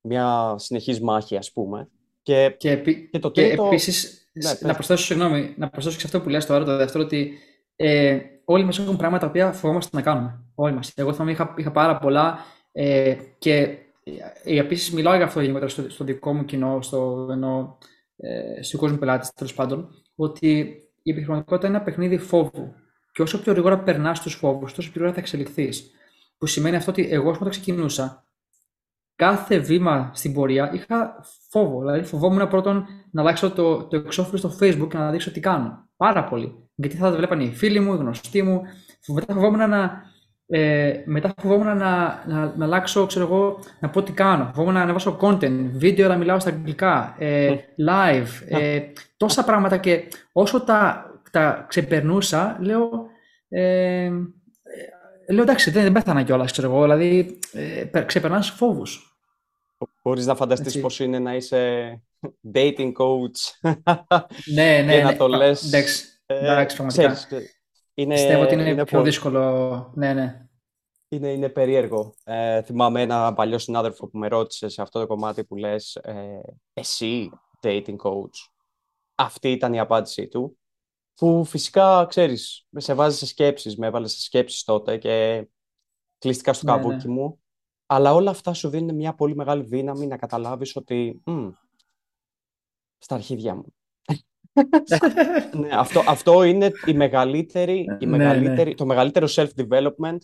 μια 0.00 0.54
συνεχής 0.58 1.00
μάχη, 1.00 1.36
ας 1.36 1.52
πούμε. 1.52 1.88
Και, 2.22 2.54
και, 2.58 2.70
επί... 2.70 3.08
και 3.12 3.18
το 3.18 3.30
τρίτο... 3.30 3.62
Και 3.62 3.66
επίσης, 3.68 4.28
ναι, 4.32 4.52
να 4.60 4.74
προσθέσω, 4.74 5.04
συγγνώμη, 5.04 5.54
να 5.56 5.68
προσθέσω 5.68 5.96
και 5.96 6.02
αυτό 6.04 6.20
που 6.20 6.28
λες 6.28 6.46
τώρα, 6.46 6.64
το 6.64 6.76
δεύτερο, 6.76 7.04
ότι 7.04 7.32
ε, 7.76 8.18
όλοι 8.44 8.64
μας 8.64 8.78
έχουν 8.78 8.96
πράγματα 8.96 9.24
τα 9.24 9.30
οποία 9.30 9.52
φοβόμαστε 9.52 9.96
να 9.96 10.02
κάνουμε. 10.02 10.44
Όλοι 10.54 10.74
μας. 10.74 10.92
Εγώ 10.94 11.12
θα 11.12 11.30
είχα, 11.30 11.54
είχα 11.56 11.70
πάρα 11.70 11.98
πολλά 11.98 12.38
ε, 12.72 13.16
και 13.38 13.78
ε, 14.44 14.58
επίσης 14.58 14.92
μιλάω 14.92 15.14
για 15.14 15.24
αυτό 15.24 15.40
γενικότερα 15.40 15.70
στο, 15.70 15.90
στο 15.90 16.04
δικό 16.04 16.34
μου 16.34 16.44
κοινό, 16.44 16.82
στο, 16.82 17.28
ενώ, 17.30 17.78
ε, 18.16 18.62
στον 18.62 18.80
κόσμο 18.80 18.96
πελάτης 18.96 19.32
τέλος 19.32 19.54
πάντων, 19.54 19.88
ότι 20.14 20.58
η 21.02 21.10
επιχειρηματικότητα 21.10 21.66
είναι 21.66 21.76
ένα 21.76 21.84
παιχνίδι 21.84 22.18
φόβου. 22.18 22.74
Και 23.12 23.22
όσο 23.22 23.42
πιο 23.42 23.52
γρήγορα 23.52 23.78
περνάς 23.78 24.20
τους 24.20 24.34
φόβους, 24.34 24.74
τόσο 24.74 24.90
πιο 24.90 25.00
γρήγορα 25.00 25.14
θα 25.14 25.20
εξελιχθείς. 25.20 25.90
Που 26.38 26.46
σημαίνει 26.46 26.76
αυτό 26.76 26.90
ότι 26.90 27.08
εγώ, 27.10 27.30
όταν 27.30 27.48
ξεκινούσα, 27.48 28.24
κάθε 29.14 29.58
βήμα 29.58 30.10
στην 30.14 30.32
πορεία 30.32 30.72
είχα 30.72 31.24
φόβο. 31.48 31.80
Δηλαδή, 31.80 32.02
φοβόμουν 32.02 32.48
πρώτον 32.48 32.86
να 33.10 33.20
αλλάξω 33.20 33.50
το, 33.50 33.84
το 33.84 33.96
εξώφυλλο 33.96 34.36
στο 34.38 34.56
Facebook 34.60 34.88
και 34.88 34.98
να 34.98 35.10
δείξω 35.10 35.30
τι 35.30 35.40
κάνω. 35.40 35.88
Πάρα 35.96 36.24
πολύ. 36.24 36.68
Γιατί 36.74 36.96
θα 36.96 37.10
το 37.10 37.16
βλέπανε 37.16 37.44
οι 37.44 37.52
φίλοι 37.52 37.80
μου, 37.80 37.94
οι 37.94 37.96
γνωστοί 37.96 38.42
μου. 38.42 38.62
Μετά 39.06 39.34
φοβόμουν 39.34 39.68
να, 39.68 40.02
ε, 40.54 41.02
μετά 41.04 41.34
φοβόμουν 41.40 41.66
να, 41.66 41.76
να, 42.26 42.54
να, 42.56 42.64
αλλάξω, 42.64 43.06
ξέρω 43.06 43.24
εγώ, 43.24 43.58
να 43.80 43.90
πω 43.90 44.02
τι 44.02 44.12
κάνω. 44.12 44.44
Φοβόμουν 44.54 44.74
να 44.74 44.80
ανεβάσω 44.80 45.18
content, 45.20 45.70
βίντεο 45.72 46.08
να 46.08 46.16
μιλάω 46.16 46.40
στα 46.40 46.50
αγγλικά, 46.50 47.14
ε, 47.18 47.54
live, 47.88 48.58
ε, 48.60 48.80
τόσα 49.16 49.44
πράγματα 49.44 49.76
και 49.76 50.08
όσο 50.32 50.60
τα, 50.60 51.10
τα 51.30 51.64
ξεπερνούσα, 51.68 52.58
λέω, 52.60 52.90
ε, 53.48 54.10
λέω 55.28 55.42
εντάξει, 55.42 55.70
δεν, 55.70 55.82
δεν 55.82 55.92
πέθανα 55.92 56.22
κιόλας, 56.22 56.52
ξέρω 56.52 56.68
εγώ, 56.68 56.82
δηλαδή 56.82 57.38
ε, 57.52 58.00
ξεπερνάς 58.00 58.50
φόβους. 58.50 59.16
Μπορείς 60.02 60.26
να 60.26 60.34
φανταστείς 60.34 60.80
πώς 60.80 61.00
είναι 61.00 61.18
να 61.18 61.34
είσαι 61.34 62.02
dating 62.54 62.92
coach 62.92 63.70
ναι, 64.54 64.82
ναι, 64.84 64.94
και 64.96 65.02
να 65.02 65.10
ναι, 65.10 65.16
το 65.16 65.28
λες. 65.28 65.66
Εντάξει, 65.66 66.04
εντάξει, 66.26 66.76
πραγματικά. 66.76 67.16
Είναι, 67.94 68.14
Πιστεύω 68.14 68.42
ότι 68.42 68.54
είναι, 68.54 68.68
είναι 68.68 68.84
πιο 68.84 69.02
δύσκολο. 69.02 69.92
Ναι, 69.94 70.12
ναι. 70.12 70.46
Είναι, 71.08 71.28
είναι 71.32 71.48
περίεργο. 71.48 72.14
Ε, 72.24 72.62
θυμάμαι 72.62 73.00
ένα 73.00 73.34
παλιό 73.34 73.58
συνάδελφο 73.58 74.08
που 74.08 74.18
με 74.18 74.28
ρώτησε 74.28 74.68
σε 74.68 74.82
αυτό 74.82 75.00
το 75.00 75.06
κομμάτι 75.06 75.44
που 75.44 75.56
λες 75.56 75.96
ε, 75.96 76.40
εσύ 76.72 77.30
dating 77.62 77.96
coach. 77.96 78.50
Αυτή 79.14 79.50
ήταν 79.50 79.72
η 79.72 79.78
απάντησή 79.78 80.28
του. 80.28 80.58
Που 81.14 81.44
φυσικά, 81.44 82.06
ξέρεις, 82.08 82.66
σε 82.76 82.94
βάζει 82.94 83.16
σε 83.16 83.26
σκέψεις, 83.26 83.76
με 83.76 83.86
έβαλε 83.86 84.08
σε 84.08 84.20
σκέψεις 84.20 84.64
τότε 84.64 84.98
και 84.98 85.46
κλείστηκα 86.18 86.52
στο 86.52 86.66
ναι, 86.66 86.76
καβούκι 86.76 87.06
ναι. 87.06 87.12
μου. 87.12 87.42
Αλλά 87.86 88.14
όλα 88.14 88.30
αυτά 88.30 88.52
σου 88.52 88.68
δίνουν 88.68 88.94
μια 88.94 89.14
πολύ 89.14 89.34
μεγάλη 89.34 89.62
δύναμη 89.62 90.06
να 90.06 90.16
καταλάβεις 90.16 90.76
ότι 90.76 91.22
μ, 91.24 91.48
στα 92.98 93.14
αρχίδια 93.14 93.54
μου. 93.54 93.74
Ναι, 95.60 95.68
αυτό, 95.72 96.02
αυτό 96.08 96.42
είναι 96.42 96.70
η 96.86 96.92
μεγαλύτερη, 96.92 97.86
η 97.98 98.06
ναι, 98.06 98.16
μεγαλύτερη, 98.16 98.74
το 98.74 98.86
μεγαλύτερο 98.86 99.26
self-development 99.30 100.18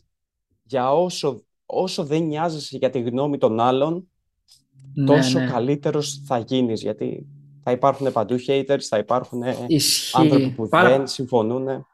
για 0.63 0.93
όσο, 0.93 1.43
όσο 1.67 2.05
δεν 2.05 2.23
νοιάζεσαι 2.23 2.77
για 2.77 2.91
τη 2.91 3.01
γνώμη 3.01 3.39
των 3.39 3.61
άλλων, 3.61 4.09
ναι, 4.95 5.07
τόσο 5.07 5.39
ναι. 5.39 5.47
καλύτερος 5.47 6.23
θα 6.27 6.39
γίνεις, 6.39 6.83
γιατί 6.83 7.27
θα 7.63 7.71
υπάρχουν 7.71 8.13
παντού 8.13 8.37
haters, 8.47 8.81
θα 8.89 8.99
υπάρχουν 8.99 9.43
Ισχύει. 9.67 10.17
άνθρωποι 10.17 10.51
που 10.51 10.69
δεν 10.69 11.07
συμφωνούν. 11.07 11.87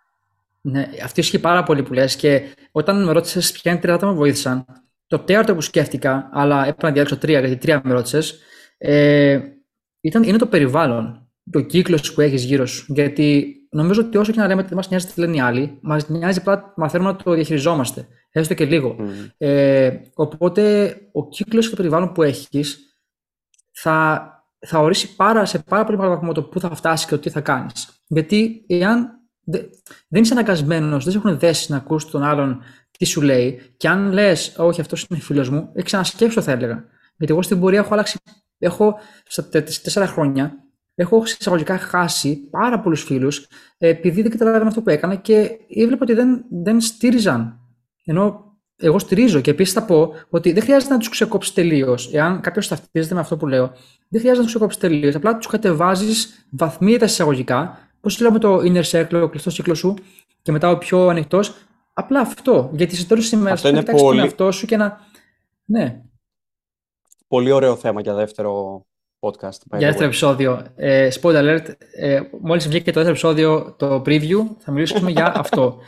Ναι, 0.61 0.91
αυτό 1.05 1.21
ισχύει 1.21 1.39
πάρα 1.39 1.63
πολύ 1.63 1.83
που 1.83 1.93
λες 1.93 2.17
και 2.17 2.43
όταν 2.73 3.05
με 3.05 3.13
ρώτησες 3.13 3.53
ποια 3.53 3.73
είναι 3.73 3.81
τρία 3.81 3.95
άτομα 3.95 4.13
που 4.13 4.19
βοήθησαν, 4.19 4.65
το 5.07 5.19
τέταρτο 5.19 5.55
που 5.55 5.61
σκέφτηκα, 5.61 6.31
αλλά 6.33 6.61
έπρεπε 6.61 6.87
να 6.87 6.93
διαλέξω 6.93 7.19
τρία, 7.19 7.39
γιατί 7.41 7.57
τρία 7.57 7.81
με 7.85 7.93
ρώτησες, 7.93 8.39
ε, 8.79 9.41
ήταν, 10.01 10.23
είναι 10.23 10.39
το 10.39 10.47
περιβάλλον, 10.47 11.24
το 11.51 11.61
κύκλος 11.61 12.15
που 12.15 12.21
έχεις 12.21 12.45
γύρω 12.45 12.67
σου. 12.67 12.93
Γιατί 12.93 13.57
νομίζω 13.71 14.01
ότι 14.01 14.17
όσο 14.17 14.33
και 14.33 14.41
να 14.41 14.47
λέμε 14.47 14.63
ότι 14.63 14.75
μας 14.75 14.89
νοιάζει 14.89 15.07
τι 15.07 15.21
λένε 15.21 15.37
οι 15.37 15.41
άλλοι, 15.41 15.79
μας 15.83 16.09
νοιάζει 16.09 16.39
απλά 16.39 16.73
μαθαίνουμε 16.77 17.11
να 17.11 17.17
το 17.17 17.35
διαχειριζόμαστε 17.35 18.09
έστω 18.41 18.55
και 18.55 18.65
λίγο. 18.65 18.97
Ε, 19.37 19.91
οπότε 20.15 20.95
ο 21.13 21.29
κύκλος 21.29 21.65
και 21.65 21.71
το 21.71 21.77
περιβάλλον 21.77 22.13
που 22.13 22.23
έχεις 22.23 22.97
θα, 23.73 24.29
θα 24.59 24.79
ορίσει 24.79 25.15
πάρα, 25.15 25.45
σε 25.45 25.59
πάρα 25.59 25.85
πολύ 25.85 25.97
μεγάλο 25.97 26.15
βαθμό 26.15 26.33
το 26.33 26.43
πού 26.43 26.61
θα 26.61 26.75
φτάσεις 26.75 27.07
και 27.07 27.15
το 27.15 27.21
τι 27.21 27.31
θα 27.31 27.41
κάνεις. 27.41 27.89
Γιατί 28.07 28.65
εάν 28.67 29.11
δεν 30.09 30.23
είσαι 30.23 30.33
αναγκασμένος, 30.33 31.05
δεν 31.05 31.13
σε 31.13 31.19
έχουν 31.19 31.39
δέσει 31.39 31.71
να 31.71 31.77
ακούσει 31.77 32.11
τον 32.11 32.23
άλλον 32.23 32.63
τι 32.99 33.05
σου 33.05 33.21
λέει, 33.21 33.61
και 33.77 33.89
αν 33.89 34.13
λες, 34.13 34.55
Όχι, 34.59 34.81
αυτός 34.81 35.07
είναι 35.11 35.21
φίλος 35.21 35.51
μου, 35.51 35.71
έχει 35.75 35.87
ξανασκέψω, 35.87 36.41
θα 36.41 36.53
έλεγα. 36.53 36.85
Γιατί 37.17 37.33
εγώ 37.33 37.43
στην 37.43 37.61
πορεία 37.61 37.79
έχω 37.79 37.93
αλλάξει. 37.93 38.19
Έχω 38.59 38.99
στα 39.25 39.49
τέσσερα 39.49 40.07
χρόνια 40.07 40.64
έχω 40.95 41.23
εισαγωγικά 41.41 41.79
χάσει 41.79 42.49
πάρα 42.51 42.81
πολλούς 42.81 43.03
φίλους 43.03 43.47
επειδή 43.79 44.23
δεν 44.23 44.31
καταλάβαιναν 44.31 44.67
αυτό 44.67 44.83
που 44.83 44.91
έκανα 44.91 45.15
και 45.15 45.51
έβλεπα 45.69 46.03
ότι 46.03 46.13
δεν, 46.13 46.45
δεν 46.51 46.81
στήριζαν 46.81 47.59
ενώ 48.05 48.45
εγώ 48.77 48.99
στηρίζω 48.99 49.41
και 49.41 49.51
επίσης 49.51 49.75
θα 49.75 49.85
πω 49.85 50.13
ότι 50.29 50.53
δεν 50.53 50.63
χρειάζεται 50.63 50.93
να 50.93 50.99
τους 50.99 51.09
ξεκόψεις 51.09 51.53
τελείως. 51.53 52.13
Εάν 52.13 52.41
κάποιος 52.41 52.69
ταυτίζεται 52.69 53.15
με 53.15 53.21
αυτό 53.21 53.37
που 53.37 53.47
λέω, 53.47 53.73
δεν 54.09 54.21
χρειάζεται 54.21 54.37
να 54.37 54.43
τους 54.43 54.51
ξεκόψεις 54.51 54.81
τελείως. 54.81 55.15
Απλά 55.15 55.37
τους 55.37 55.47
κατεβάζεις 55.47 56.47
βαθμίδα 56.51 57.05
εισαγωγικά. 57.05 57.79
Πώ 58.01 58.11
λέμε 58.21 58.39
το 58.39 58.57
inner 58.57 58.83
circle, 58.83 59.23
ο 59.23 59.29
κλειστός 59.29 59.55
κύκλος 59.55 59.79
σου, 59.79 59.95
και 60.43 60.53
μετά 60.53 60.71
ο 60.71 60.79
πιο 60.79 61.09
ανοιχτός. 61.09 61.55
Απλά 61.93 62.21
αυτό. 62.21 62.71
Γιατί 62.73 62.97
σε 62.97 63.07
τέλο 63.07 63.21
τη 63.21 63.31
ημέρα 63.33 63.57
θα 63.57 63.69
κοιτάξεις 63.69 64.03
πολύ... 64.03 64.17
τον 64.17 64.27
εαυτό 64.27 64.53
σου 64.53 64.67
και 64.67 64.77
να. 64.77 65.01
Ναι. 65.65 66.03
Πολύ 67.29 67.51
ωραίο 67.51 67.77
θέμα 67.77 68.01
για 68.01 68.15
δεύτερο 68.15 68.85
podcast. 69.25 69.59
Για 69.77 69.87
δεύτερο 69.87 70.07
επεισόδιο. 70.07 70.67
Ε, 70.77 71.09
spoiler 71.21 71.43
alert. 71.43 71.67
Ε, 71.95 72.21
Μόλις 72.41 72.69
βγήκε 72.69 72.93
το 72.93 73.03
δεύτερο 73.03 73.11
επεισόδιο, 73.11 73.75
το 73.79 74.03
preview, 74.07 74.47
θα 74.59 74.73
μιλήσουμε 74.73 75.11
για 75.11 75.33
αυτό. 75.41 75.79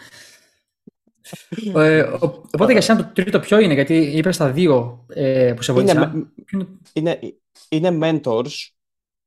ε, 1.74 2.00
οπότε 2.52 2.72
για 2.72 2.80
σένα 2.80 3.04
το 3.04 3.22
τρίτο 3.22 3.40
ποιο 3.40 3.58
είναι, 3.58 3.74
γιατί 3.74 3.94
είπες 3.94 4.36
τα 4.36 4.50
δύο 4.50 5.04
ε, 5.08 5.52
που 5.56 5.62
σε 5.62 5.72
βοήθησαν. 5.72 6.32
Είναι, 6.50 6.66
είναι, 6.92 7.18
είναι 7.68 7.98
mentors, 8.02 8.70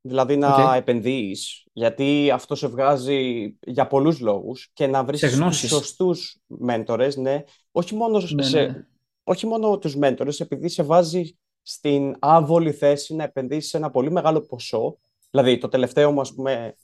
δηλαδή 0.01 0.37
να 0.37 0.73
okay. 0.73 0.77
επενδύεις, 0.77 1.65
γιατί 1.73 2.31
αυτό 2.33 2.55
σε 2.55 2.67
βγάζει 2.67 3.53
για 3.59 3.87
πολλούς 3.87 4.19
λόγους 4.19 4.69
και 4.73 4.87
να 4.87 5.03
βρεις 5.03 5.19
τους 5.19 5.57
σωστούς 5.57 6.37
μέντορες, 6.47 7.15
ναι. 7.17 7.43
Όχι 7.71 7.95
μόνο, 7.95 8.21
ναι, 8.33 8.43
σε, 8.43 8.61
ναι. 8.61 8.85
όχι 9.23 9.47
μόνο 9.47 9.77
τους 9.77 9.95
μέντορες, 9.95 10.39
επειδή 10.39 10.69
σε 10.69 10.83
βάζει 10.83 11.37
στην 11.69 12.15
άβολη 12.19 12.71
θέση 12.71 13.15
να 13.15 13.23
επενδύσεις 13.23 13.73
ένα 13.73 13.91
πολύ 13.91 14.11
μεγάλο 14.11 14.41
ποσό. 14.41 14.97
Δηλαδή, 15.31 15.57
το 15.57 15.67
τελευταίο 15.67 16.11
μου, 16.11 16.21
ας 16.21 16.33
πούμε, 16.33 16.75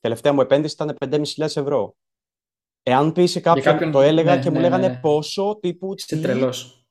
τελευταία 0.00 0.32
μου 0.32 0.40
επένδυση 0.40 0.74
ήταν 0.74 0.96
5.500 1.10 1.22
ευρώ. 1.36 1.96
Εάν 2.82 3.12
πει 3.12 3.26
σε 3.26 3.40
κάποιον, 3.40 3.90
το 3.90 4.00
έλεγα 4.00 4.34
ναι, 4.34 4.42
και 4.42 4.50
μου 4.50 4.56
ναι, 4.56 4.62
λέγανε 4.62 4.88
ναι, 4.88 4.98
πόσο, 5.02 5.58
τύπου. 5.60 5.94
Είσαι 5.96 6.16
τρελός. 6.16 6.86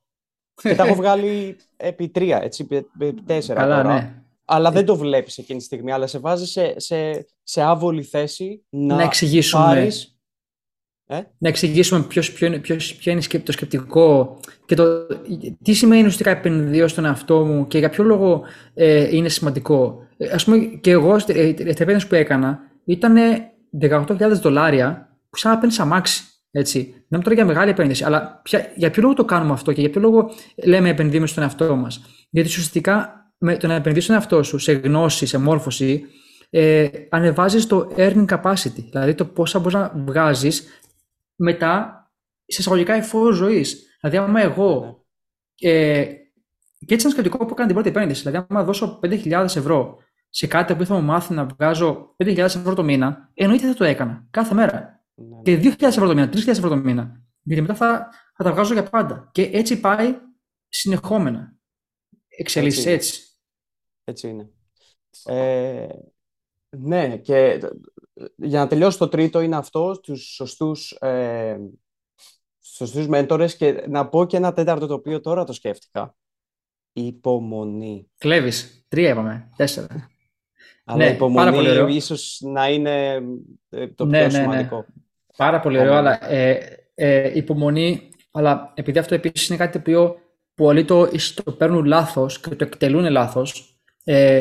Και 0.53 0.75
τα 0.75 0.83
έχω 0.83 0.95
βγάλει 1.01 1.57
επί 1.77 2.09
τρία, 2.09 2.41
έτσι, 2.41 2.67
επί 2.99 3.21
τέσσερα 3.25 3.59
Καλά, 3.59 3.81
τώρα. 3.81 3.93
Ναι. 3.93 4.15
Αλλά 4.45 4.71
δεν 4.71 4.85
το 4.85 4.95
βλέπεις 4.95 5.37
εκείνη 5.37 5.59
τη 5.59 5.65
στιγμή, 5.65 5.91
αλλά 5.91 6.07
σε 6.07 6.19
βάζει 6.19 6.45
σε, 6.45 6.79
σε, 6.79 7.27
σε 7.43 7.61
άβολη 7.61 8.03
θέση 8.03 8.65
να, 8.69 8.95
να 8.95 9.03
εξηγήσουμε. 9.03 9.63
Πάρεις... 9.63 10.10
Ε; 11.11 11.21
Να 11.37 11.49
εξηγήσουμε 11.49 12.01
ποιος, 12.01 12.31
ποιο, 12.31 12.47
είναι, 12.47 12.57
ποιος, 12.57 12.95
ποιο 12.95 13.11
είναι 13.11 13.21
το 13.43 13.51
σκεπτικό 13.51 14.39
και 14.65 14.75
το, 14.75 15.07
τι 15.63 15.73
σημαίνει 15.73 16.01
ουσιαστικά 16.01 16.29
επενδύω 16.29 16.87
στον 16.87 17.05
εαυτό 17.05 17.45
μου 17.45 17.67
και 17.67 17.77
για 17.77 17.89
ποιο 17.89 18.03
λόγο 18.03 18.43
ε, 18.73 19.15
είναι 19.15 19.29
σημαντικό. 19.29 20.07
Ε, 20.17 20.29
ας 20.29 20.43
πούμε 20.43 20.57
και 20.57 20.91
εγώ, 20.91 21.17
η 21.27 21.55
επένδυση 21.57 22.07
που 22.07 22.15
έκανα 22.15 22.59
ήταν 22.85 23.15
18.000 23.81 24.31
δολάρια 24.41 25.17
που 25.29 25.37
σαν 25.37 25.51
να 25.51 25.57
παίρνεις 25.57 25.79
αμάξι. 25.79 26.23
Έτσι. 26.51 27.03
Δεν 27.07 27.21
τώρα 27.21 27.35
για 27.35 27.45
μεγάλη 27.45 27.69
επένδυση, 27.69 28.03
αλλά 28.03 28.39
ποια, 28.43 28.71
για 28.75 28.91
ποιο 28.91 29.01
λόγο 29.01 29.13
το 29.13 29.25
κάνουμε 29.25 29.53
αυτό 29.53 29.73
και 29.73 29.81
για 29.81 29.89
ποιο 29.89 30.01
λόγο 30.01 30.29
λέμε 30.65 30.89
επενδύουμε 30.89 31.27
στον 31.27 31.43
εαυτό 31.43 31.75
μας. 31.75 32.01
Γιατί 32.29 32.49
ουσιαστικά 32.49 33.25
με 33.37 33.57
το 33.57 33.67
να 33.67 33.73
επενδύσει 33.73 34.03
στον 34.03 34.15
εαυτό 34.15 34.43
σου 34.43 34.57
σε 34.57 34.71
γνώση, 34.71 35.25
σε 35.25 35.37
μόρφωση, 35.37 36.05
ε, 36.53 36.87
ανεβάζεις 37.09 37.67
το 37.67 37.87
earning 37.97 38.25
capacity, 38.25 38.83
δηλαδή 38.89 39.13
το 39.13 39.25
πόσα 39.25 39.59
μπορείς 39.59 39.73
να 39.73 39.93
βγάζεις 40.05 40.63
μετά 41.41 42.05
σε 42.45 42.61
εισαγωγικά 42.61 42.93
εφόρο 42.93 43.31
ζωής. 43.31 43.97
Δηλαδή, 44.01 44.17
άμα 44.17 44.41
εγώ. 44.41 45.05
Ε, 45.59 46.05
και 46.85 46.93
έτσι 46.93 47.05
ένα 47.05 47.09
σκεπτικό 47.13 47.37
που 47.37 47.51
έκανε 47.51 47.65
την 47.65 47.73
πρώτη 47.75 47.89
επένδυση. 47.89 48.21
Δηλαδή, 48.21 48.45
άμα 48.49 48.63
δώσω 48.63 48.99
5.000 49.03 49.31
ευρώ 49.43 49.97
σε 50.29 50.47
κάτι 50.47 50.75
που 50.75 50.85
θα 50.85 50.93
μου 50.95 51.01
μάθει 51.01 51.33
να 51.33 51.45
βγάζω 51.45 52.15
5.000 52.17 52.37
ευρώ 52.37 52.73
το 52.73 52.83
μήνα, 52.83 53.29
εννοείται 53.33 53.67
θα 53.67 53.73
το 53.73 53.83
έκανα 53.83 54.27
κάθε 54.31 54.53
μέρα. 54.53 55.03
Ναι. 55.13 55.41
Και 55.43 55.75
2.000 55.79 55.81
ευρώ 55.81 56.07
το 56.07 56.13
μήνα, 56.13 56.29
3.000 56.33 56.47
ευρώ 56.47 56.69
το 56.69 56.75
μήνα. 56.75 57.21
Γιατί 57.41 57.61
μετά 57.61 57.75
θα, 57.75 58.09
θα 58.35 58.43
τα 58.43 58.51
βγάζω 58.51 58.73
για 58.73 58.83
πάντα. 58.83 59.29
Και 59.31 59.49
έτσι 59.53 59.79
πάει 59.79 60.15
συνεχόμενα. 60.67 61.55
Εξελίσσει 62.27 62.89
έτσι. 62.89 63.21
Έτσι 64.03 64.27
είναι. 64.27 64.49
Ε, 65.25 65.87
ναι, 66.69 67.17
και 67.17 67.59
για 68.35 68.59
να 68.59 68.67
τελειώσω 68.67 68.97
το 68.97 69.07
τρίτο 69.07 69.41
είναι 69.41 69.55
αυτό, 69.55 69.99
τους 69.99 70.33
σωστούς, 70.33 70.91
ε, 70.91 71.57
σωστούς 72.61 73.07
μέντορες 73.07 73.55
και 73.55 73.85
να 73.87 74.07
πω 74.07 74.25
και 74.25 74.37
ένα 74.37 74.53
τέταρτο 74.53 74.87
το 74.87 74.93
οποίο 74.93 75.21
τώρα 75.21 75.43
το 75.43 75.53
σκέφτηκα. 75.53 76.15
Υπομονή. 76.93 78.11
Κλέβεις. 78.17 78.85
Τρία 78.87 79.09
είπαμε. 79.09 79.49
Τέσσερα. 79.55 80.09
Αλλά 80.85 81.05
ναι, 81.05 81.11
υπομονή 81.11 81.95
ίσως 81.95 82.39
να 82.43 82.69
είναι 82.69 83.21
ε, 83.69 83.87
το 83.87 84.05
ναι, 84.05 84.17
πιο 84.17 84.27
ναι, 84.27 84.37
ναι. 84.37 84.43
σημαντικό. 84.43 84.85
Πάρα 85.37 85.59
πολύ 85.59 85.79
ωραίο, 85.79 85.93
αλλά 85.93 86.31
ε, 86.31 86.59
ε, 86.95 87.37
υπομονή, 87.37 88.09
αλλά 88.31 88.73
επειδή 88.75 88.99
αυτό 88.99 89.15
επίσης 89.15 89.47
είναι 89.47 89.57
κάτι 89.57 89.71
το 89.71 89.79
οποίο 89.79 90.19
πολλοί 90.55 90.85
το, 90.85 91.07
το 91.43 91.51
παίρνουν 91.51 91.85
λάθος 91.85 92.39
και 92.39 92.55
το 92.55 92.63
εκτελούν 92.63 93.09
λάθος, 93.09 93.79
ε, 94.03 94.39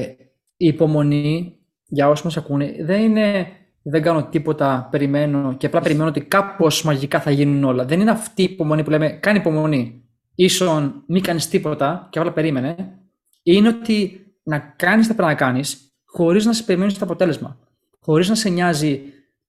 η 0.56 0.66
υπομονή, 0.66 1.58
για 1.86 2.08
όσοι 2.08 2.24
μας 2.24 2.36
ακούνε, 2.36 2.76
δεν 2.80 3.02
είναι 3.02 3.46
δεν 3.82 4.02
κάνω 4.02 4.24
τίποτα, 4.24 4.88
περιμένω 4.90 5.54
και 5.56 5.66
απλά 5.66 5.80
περιμένω 5.80 6.08
ότι 6.08 6.20
κάπως 6.20 6.82
μαγικά 6.84 7.20
θα 7.20 7.30
γίνουν 7.30 7.64
όλα. 7.64 7.84
Δεν 7.84 8.00
είναι 8.00 8.10
αυτή 8.10 8.42
η 8.42 8.44
υπομονή 8.44 8.84
που 8.84 8.90
λέμε, 8.90 9.08
κάνει 9.08 9.38
υπομονή. 9.38 10.04
Ίσον 10.34 11.02
μην 11.06 11.22
κάνεις 11.22 11.48
τίποτα 11.48 12.08
και 12.10 12.18
απλά 12.18 12.32
περίμενε. 12.32 12.98
Είναι 13.42 13.68
ότι 13.68 14.26
να 14.42 14.58
κάνεις 14.58 15.06
τα 15.06 15.14
πρέπει 15.14 15.28
να 15.28 15.36
κάνεις 15.36 15.94
χωρίς 16.04 16.44
να 16.44 16.52
σε 16.52 16.62
περιμένεις 16.62 16.98
το 16.98 17.04
αποτέλεσμα. 17.04 17.58
Χωρίς 18.00 18.28
να 18.28 18.34
σε 18.34 18.48
νοιάζει 18.48 19.02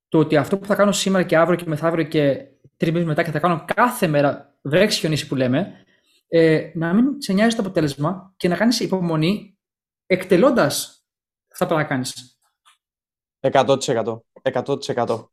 το 0.07 0.17
ότι 0.17 0.37
αυτό 0.37 0.57
που 0.57 0.65
θα 0.65 0.75
κάνω 0.75 0.91
σήμερα 0.91 1.23
και 1.23 1.37
αύριο 1.37 1.57
και 1.57 1.63
μεθαύριο 1.67 2.03
και 2.03 2.45
τρεις 2.77 2.91
μήνες 2.91 3.07
μετά 3.07 3.23
και 3.23 3.31
θα 3.31 3.39
κάνω 3.39 3.65
κάθε 3.75 4.07
μέρα 4.07 4.55
βρέξει 4.61 4.99
χιονίσει 4.99 5.27
που 5.27 5.35
λέμε, 5.35 5.73
ε, 6.27 6.71
να 6.73 6.93
μην 6.93 7.05
σε 7.17 7.33
νοιάζει 7.33 7.55
το 7.55 7.61
αποτέλεσμα 7.61 8.33
και 8.37 8.47
να 8.47 8.55
κάνεις 8.55 8.79
υπομονή 8.79 9.57
εκτελώντας 10.05 11.05
αυτά 11.51 11.67
που 11.67 11.73
θα 11.73 11.83
κάνεις. 11.83 12.30
100%. 13.41 14.21
100%. 14.41 15.27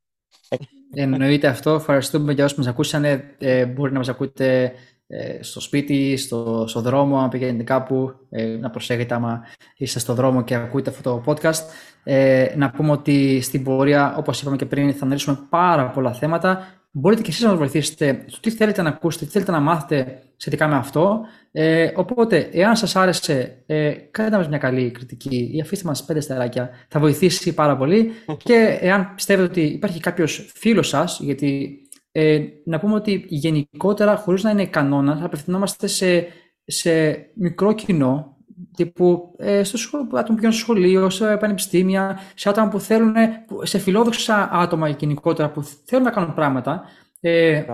Εννοείται 0.94 1.46
αυτό. 1.46 1.70
Ευχαριστούμε 1.70 2.32
για 2.32 2.44
όσους 2.44 2.58
μας 2.58 2.66
ακούσαν. 2.66 3.04
Ε, 3.38 3.66
μπορεί 3.66 3.92
να 3.92 3.98
μας 3.98 4.08
ακούτε 4.08 4.72
ε, 5.10 5.42
στο 5.42 5.60
σπίτι, 5.60 6.16
στο, 6.16 6.64
στο 6.68 6.80
δρόμο, 6.80 7.18
αν 7.18 7.28
πηγαίνετε 7.28 7.62
κάπου, 7.62 8.14
ε, 8.30 8.44
να 8.44 8.70
προσέχετε 8.70 9.14
άμα 9.14 9.42
είστε 9.76 9.98
στο 9.98 10.14
δρόμο 10.14 10.42
και 10.42 10.54
ακούτε 10.54 10.90
αυτό 10.90 11.02
το 11.02 11.22
podcast. 11.26 11.62
Ε, 12.04 12.52
να 12.56 12.70
πούμε 12.70 12.90
ότι 12.90 13.40
στην 13.40 13.64
πορεία, 13.64 14.16
όπως 14.16 14.40
είπαμε 14.40 14.56
και 14.56 14.66
πριν, 14.66 14.94
θα 14.94 15.04
αναλύσουμε 15.04 15.46
πάρα 15.48 15.90
πολλά 15.90 16.12
θέματα. 16.12 16.77
Μπορείτε 16.98 17.22
και 17.22 17.30
εσείς 17.30 17.42
να 17.42 17.48
μας 17.48 17.58
βοηθήσετε 17.58 18.24
στο 18.26 18.40
τι 18.40 18.50
θέλετε 18.50 18.82
να 18.82 18.88
ακούσετε, 18.88 19.24
τι 19.24 19.30
θέλετε 19.30 19.50
να 19.50 19.60
μάθετε 19.60 20.22
σχετικά 20.36 20.68
με 20.68 20.76
αυτό. 20.76 21.20
Ε, 21.52 21.90
οπότε, 21.94 22.48
εάν 22.52 22.76
σας 22.76 22.96
άρεσε, 22.96 23.62
ε, 23.66 23.90
κάντε 23.90 24.36
μας 24.36 24.48
μια 24.48 24.58
καλή 24.58 24.90
κριτική 24.90 25.50
ή 25.54 25.60
αφήστε 25.60 25.88
μας 25.88 26.04
πέντε 26.04 26.20
στεράκια. 26.20 26.70
Θα 26.88 27.00
βοηθήσει 27.00 27.54
πάρα 27.54 27.76
πολύ. 27.76 28.10
και 28.36 28.78
εάν 28.80 29.14
πιστεύετε 29.14 29.48
ότι 29.48 29.60
υπάρχει 29.60 30.00
κάποιος 30.00 30.50
φίλος 30.54 30.88
σας, 30.88 31.20
γιατί 31.20 31.80
ε, 32.12 32.40
να 32.64 32.78
πούμε 32.78 32.94
ότι 32.94 33.24
γενικότερα, 33.28 34.16
χωρίς 34.16 34.42
να 34.42 34.50
είναι 34.50 34.66
κανόνας, 34.66 35.20
απευθυνόμαστε 35.22 35.86
σε, 35.86 36.26
σε 36.64 37.16
μικρό 37.34 37.72
κοινό, 37.72 38.36
τύπου 38.76 39.34
ε, 39.38 39.62
στο 39.62 39.76
σχολείο, 39.76 40.06
άτομα 40.06 40.22
που 40.22 40.34
πηγαίνουν 40.34 40.52
στο 40.52 40.62
σχολείο, 40.64 41.10
σε 41.10 41.36
πανεπιστήμια, 41.36 42.18
σε 42.34 42.48
άτομα 42.48 42.68
που 42.68 42.80
θέλουν, 42.80 43.14
σε 43.62 43.78
φιλόδοξα 43.78 44.48
άτομα 44.52 44.88
γενικότερα 44.88 45.50
που 45.50 45.62
θέλουν 45.84 46.04
να 46.04 46.10
κάνουν 46.10 46.34
πράγματα. 46.34 46.82
Ε, 47.20 47.64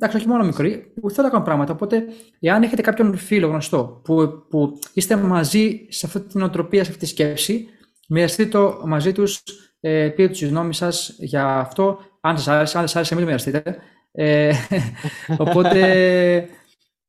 Εντάξει, 0.00 0.16
όχι 0.16 0.28
μόνο 0.28 0.44
μικροί, 0.44 0.92
που 1.00 1.10
θέλουν 1.10 1.24
να 1.24 1.30
κάνουν 1.30 1.44
πράγματα. 1.44 1.72
Οπότε, 1.72 2.04
εάν 2.40 2.62
έχετε 2.62 2.82
κάποιον 2.82 3.16
φίλο 3.16 3.46
γνωστό 3.46 4.00
που, 4.04 4.44
που 4.50 4.78
είστε 4.92 5.16
μαζί 5.16 5.86
σε 5.88 6.06
αυτή 6.06 6.20
την 6.20 6.42
οτροπία, 6.42 6.84
σε 6.84 6.90
αυτή 6.90 7.02
τη 7.02 7.10
σκέψη, 7.10 7.68
μοιραστείτε 8.08 8.48
το 8.48 8.82
μαζί 8.84 9.12
τους, 9.12 9.42
ε, 9.80 10.08
πείτε 10.08 10.28
τους 10.28 10.42
γνώμη 10.42 10.74
σας 10.74 11.16
για 11.18 11.58
αυτό. 11.58 11.98
Αν 12.20 12.38
σας 12.38 12.48
άρεσε, 12.48 12.78
αν 12.78 12.84
δεν 12.84 12.88
σας 12.88 12.96
άρεσε, 12.96 13.14
μην 13.14 13.24
το 13.24 13.30
μοιραστείτε. 13.30 13.76
Ε, 14.12 14.52
οπότε, 15.44 16.48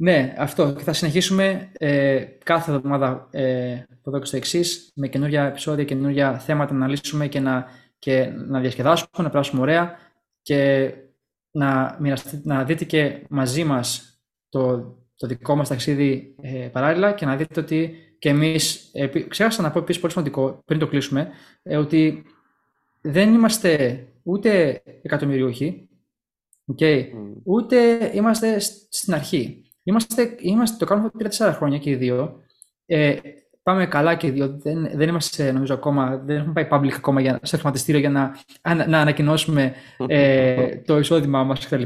ναι, 0.02 0.34
αυτό. 0.38 0.74
Και 0.74 0.84
θα 0.84 0.94
συνεχίσουμε 0.94 1.72
ε, 1.74 2.20
κάθε 2.44 2.72
εβδομάδα 2.72 3.28
ε, 3.32 3.74
από 3.74 4.10
εδώ 4.10 4.20
και 4.20 4.26
στο 4.26 4.38
εξής 4.38 4.92
με 4.96 5.08
καινούργια 5.08 5.44
επεισόδια, 5.44 5.84
καινούργια 5.84 6.40
θέματα 6.40 6.74
να 6.74 6.86
αναλύσουμε 6.86 7.28
και 7.28 7.40
να, 7.40 7.66
και 8.00 8.26
να 8.48 8.60
διασκεδάσουμε, 8.60 9.10
να 9.18 9.30
περάσουμε 9.30 9.62
ωραία 9.62 9.96
και 10.42 10.92
να, 11.52 12.00
να 12.44 12.64
δείτε 12.64 12.86
και 12.86 13.26
μαζί 13.30 13.64
μας 13.64 14.20
το, 14.50 14.80
το 15.16 15.28
δικό 15.28 15.56
μας 15.56 15.68
ταξίδι 15.68 16.36
ε, 16.42 16.70
παράλληλα 16.72 17.14
και 17.14 17.26
να 17.26 17.36
δείτε 17.36 17.60
ότι 17.60 17.96
και 18.20 18.30
εμείς, 18.30 18.90
ε, 18.94 19.08
ξέχασα 19.08 19.62
να 19.62 19.72
πω 19.72 19.80
επίσης 19.80 20.02
πολύ 20.02 20.14
σημαντικό 20.14 20.62
πριν 20.66 20.80
το 20.80 20.88
κλείσουμε, 20.88 21.30
ε, 21.64 21.78
ότι 21.78 22.24
δεν 23.02 23.34
είμαστε 23.34 24.04
ούτε 24.24 24.82
εκατομμυριούχοι, 25.02 25.90
okay, 26.76 27.06
ούτε 27.44 28.12
είμαστε 28.14 28.60
στην 28.90 29.14
αρχή. 29.14 29.64
Είμαστε, 29.90 30.36
είμαστε, 30.40 30.78
το 30.78 30.86
κάνουμε 30.86 31.10
πριν 31.10 31.30
4 31.38 31.54
χρόνια 31.56 31.78
και 31.78 31.90
οι 31.90 31.96
δύο. 31.96 32.42
Ε, 32.86 33.16
πάμε 33.64 33.86
καλά 33.86 34.16
και 34.16 34.28
οι 34.28 34.30
δύο. 34.30 34.48
Δεν, 34.48 34.90
δεν 34.94 35.10
είμαστε, 35.10 35.52
νομίζω, 35.52 35.74
ακόμα, 35.74 36.18
δεν 36.18 36.38
έχουμε 36.38 36.54
πάει 36.54 36.68
public 36.72 36.94
ακόμα 36.96 37.22
για, 37.22 37.40
σε 37.42 37.58
χρηματιστήριο 37.58 38.00
για 38.00 38.10
να, 38.10 38.36
να 38.88 39.00
ανακοινώσουμε 39.00 39.74
ε, 40.08 40.66
το 40.88 41.00
εισόδημά 41.00 41.44
μας 41.44 41.68
κτλ. 41.68 41.84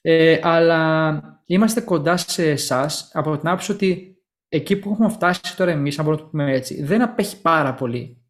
Ε, 0.00 0.38
αλλά 0.42 1.42
είμαστε 1.46 1.80
κοντά 1.80 2.16
σε 2.16 2.50
εσάς 2.50 3.10
από 3.12 3.38
την 3.38 3.48
άποψη 3.48 3.72
ότι 3.72 4.16
εκεί 4.48 4.76
που 4.76 4.90
έχουμε 4.90 5.08
φτάσει 5.08 5.56
τώρα 5.56 5.70
εμείς, 5.70 5.98
αν 5.98 6.04
μπορούμε 6.04 6.22
να 6.22 6.28
το 6.30 6.36
πούμε 6.36 6.52
έτσι, 6.52 6.82
δεν 6.82 7.02
απέχει 7.02 7.40
πάρα 7.40 7.74
πολύ 7.74 8.22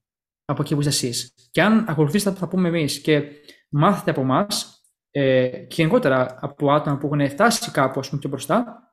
από 0.45 0.63
εκεί 0.63 0.75
που 0.75 0.81
είστε 0.81 0.93
εσείς. 0.93 1.35
Και 1.51 1.63
αν 1.63 1.85
ακολουθήσετε 1.89 2.31
αυτό 2.31 2.45
που 2.45 2.51
θα 2.51 2.57
πούμε 2.57 2.69
εμείς 2.69 3.01
και 3.01 3.23
μάθετε 3.69 4.11
από 4.11 4.21
εμάς, 4.21 4.75
ε, 5.11 5.49
και 5.49 5.75
γενικότερα 5.77 6.39
από 6.41 6.73
άτομα 6.73 6.99
που 6.99 7.07
έχουν 7.07 7.29
φτάσει 7.29 7.71
κάπου 7.71 8.01
πούμε, 8.01 8.19
πιο 8.21 8.29
μπροστά, 8.29 8.90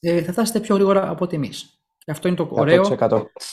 ε, 0.00 0.22
θα 0.22 0.32
φτάσετε 0.32 0.60
πιο 0.60 0.74
γρήγορα 0.74 1.10
από 1.10 1.24
ότι 1.24 1.36
εμείς. 1.36 1.80
Αυτό 2.06 2.28
είναι 2.28 2.36
το 2.36 2.48
ωραίο 2.50 2.84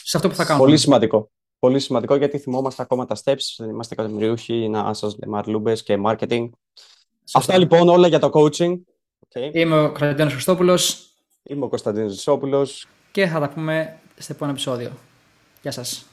σε 0.04 0.18
αυτό 0.18 0.30
που 0.30 0.36
θα 0.36 0.46
κάνουμε. 0.46 0.66
Πολύ 0.66 0.78
σημαντικό. 0.78 1.32
Πολύ 1.60 1.80
σημαντικό 1.80 2.16
γιατί 2.16 2.38
θυμόμαστε 2.38 2.82
ακόμα 2.82 3.06
τα 3.06 3.16
steps. 3.24 3.56
Δεν 3.58 3.70
είμαστε 3.70 3.94
εκατομμυριούχοι 3.94 4.70
να 4.70 4.94
σας 4.94 5.16
λέμε 5.18 5.38
αρλούμπε 5.38 5.74
και 5.74 6.02
marketing. 6.06 6.50
Αυτά 7.34 7.58
λοιπόν 7.58 7.90
όλα 7.90 8.08
για 8.08 8.20
το 8.20 8.30
coaching. 8.34 8.74
Okay. 9.34 9.50
Είμαι 9.54 9.82
ο 9.82 9.88
Κωνσταντίνος 9.88 10.34
Χριστόπουλος. 10.34 11.08
Είμαι 11.44 11.66
ο 11.66 11.68
Κωνσταντίνος 11.68 12.12
Ζησόπουλο. 12.12 12.68
Και 13.12 13.28
θα 13.28 13.40
τα 13.40 13.50
πούμε 13.50 14.00
στο 14.18 14.34
επόμενο 14.34 14.58
επεισόδιο. 14.58 14.92
Γεια 15.62 15.72
σας. 15.72 16.06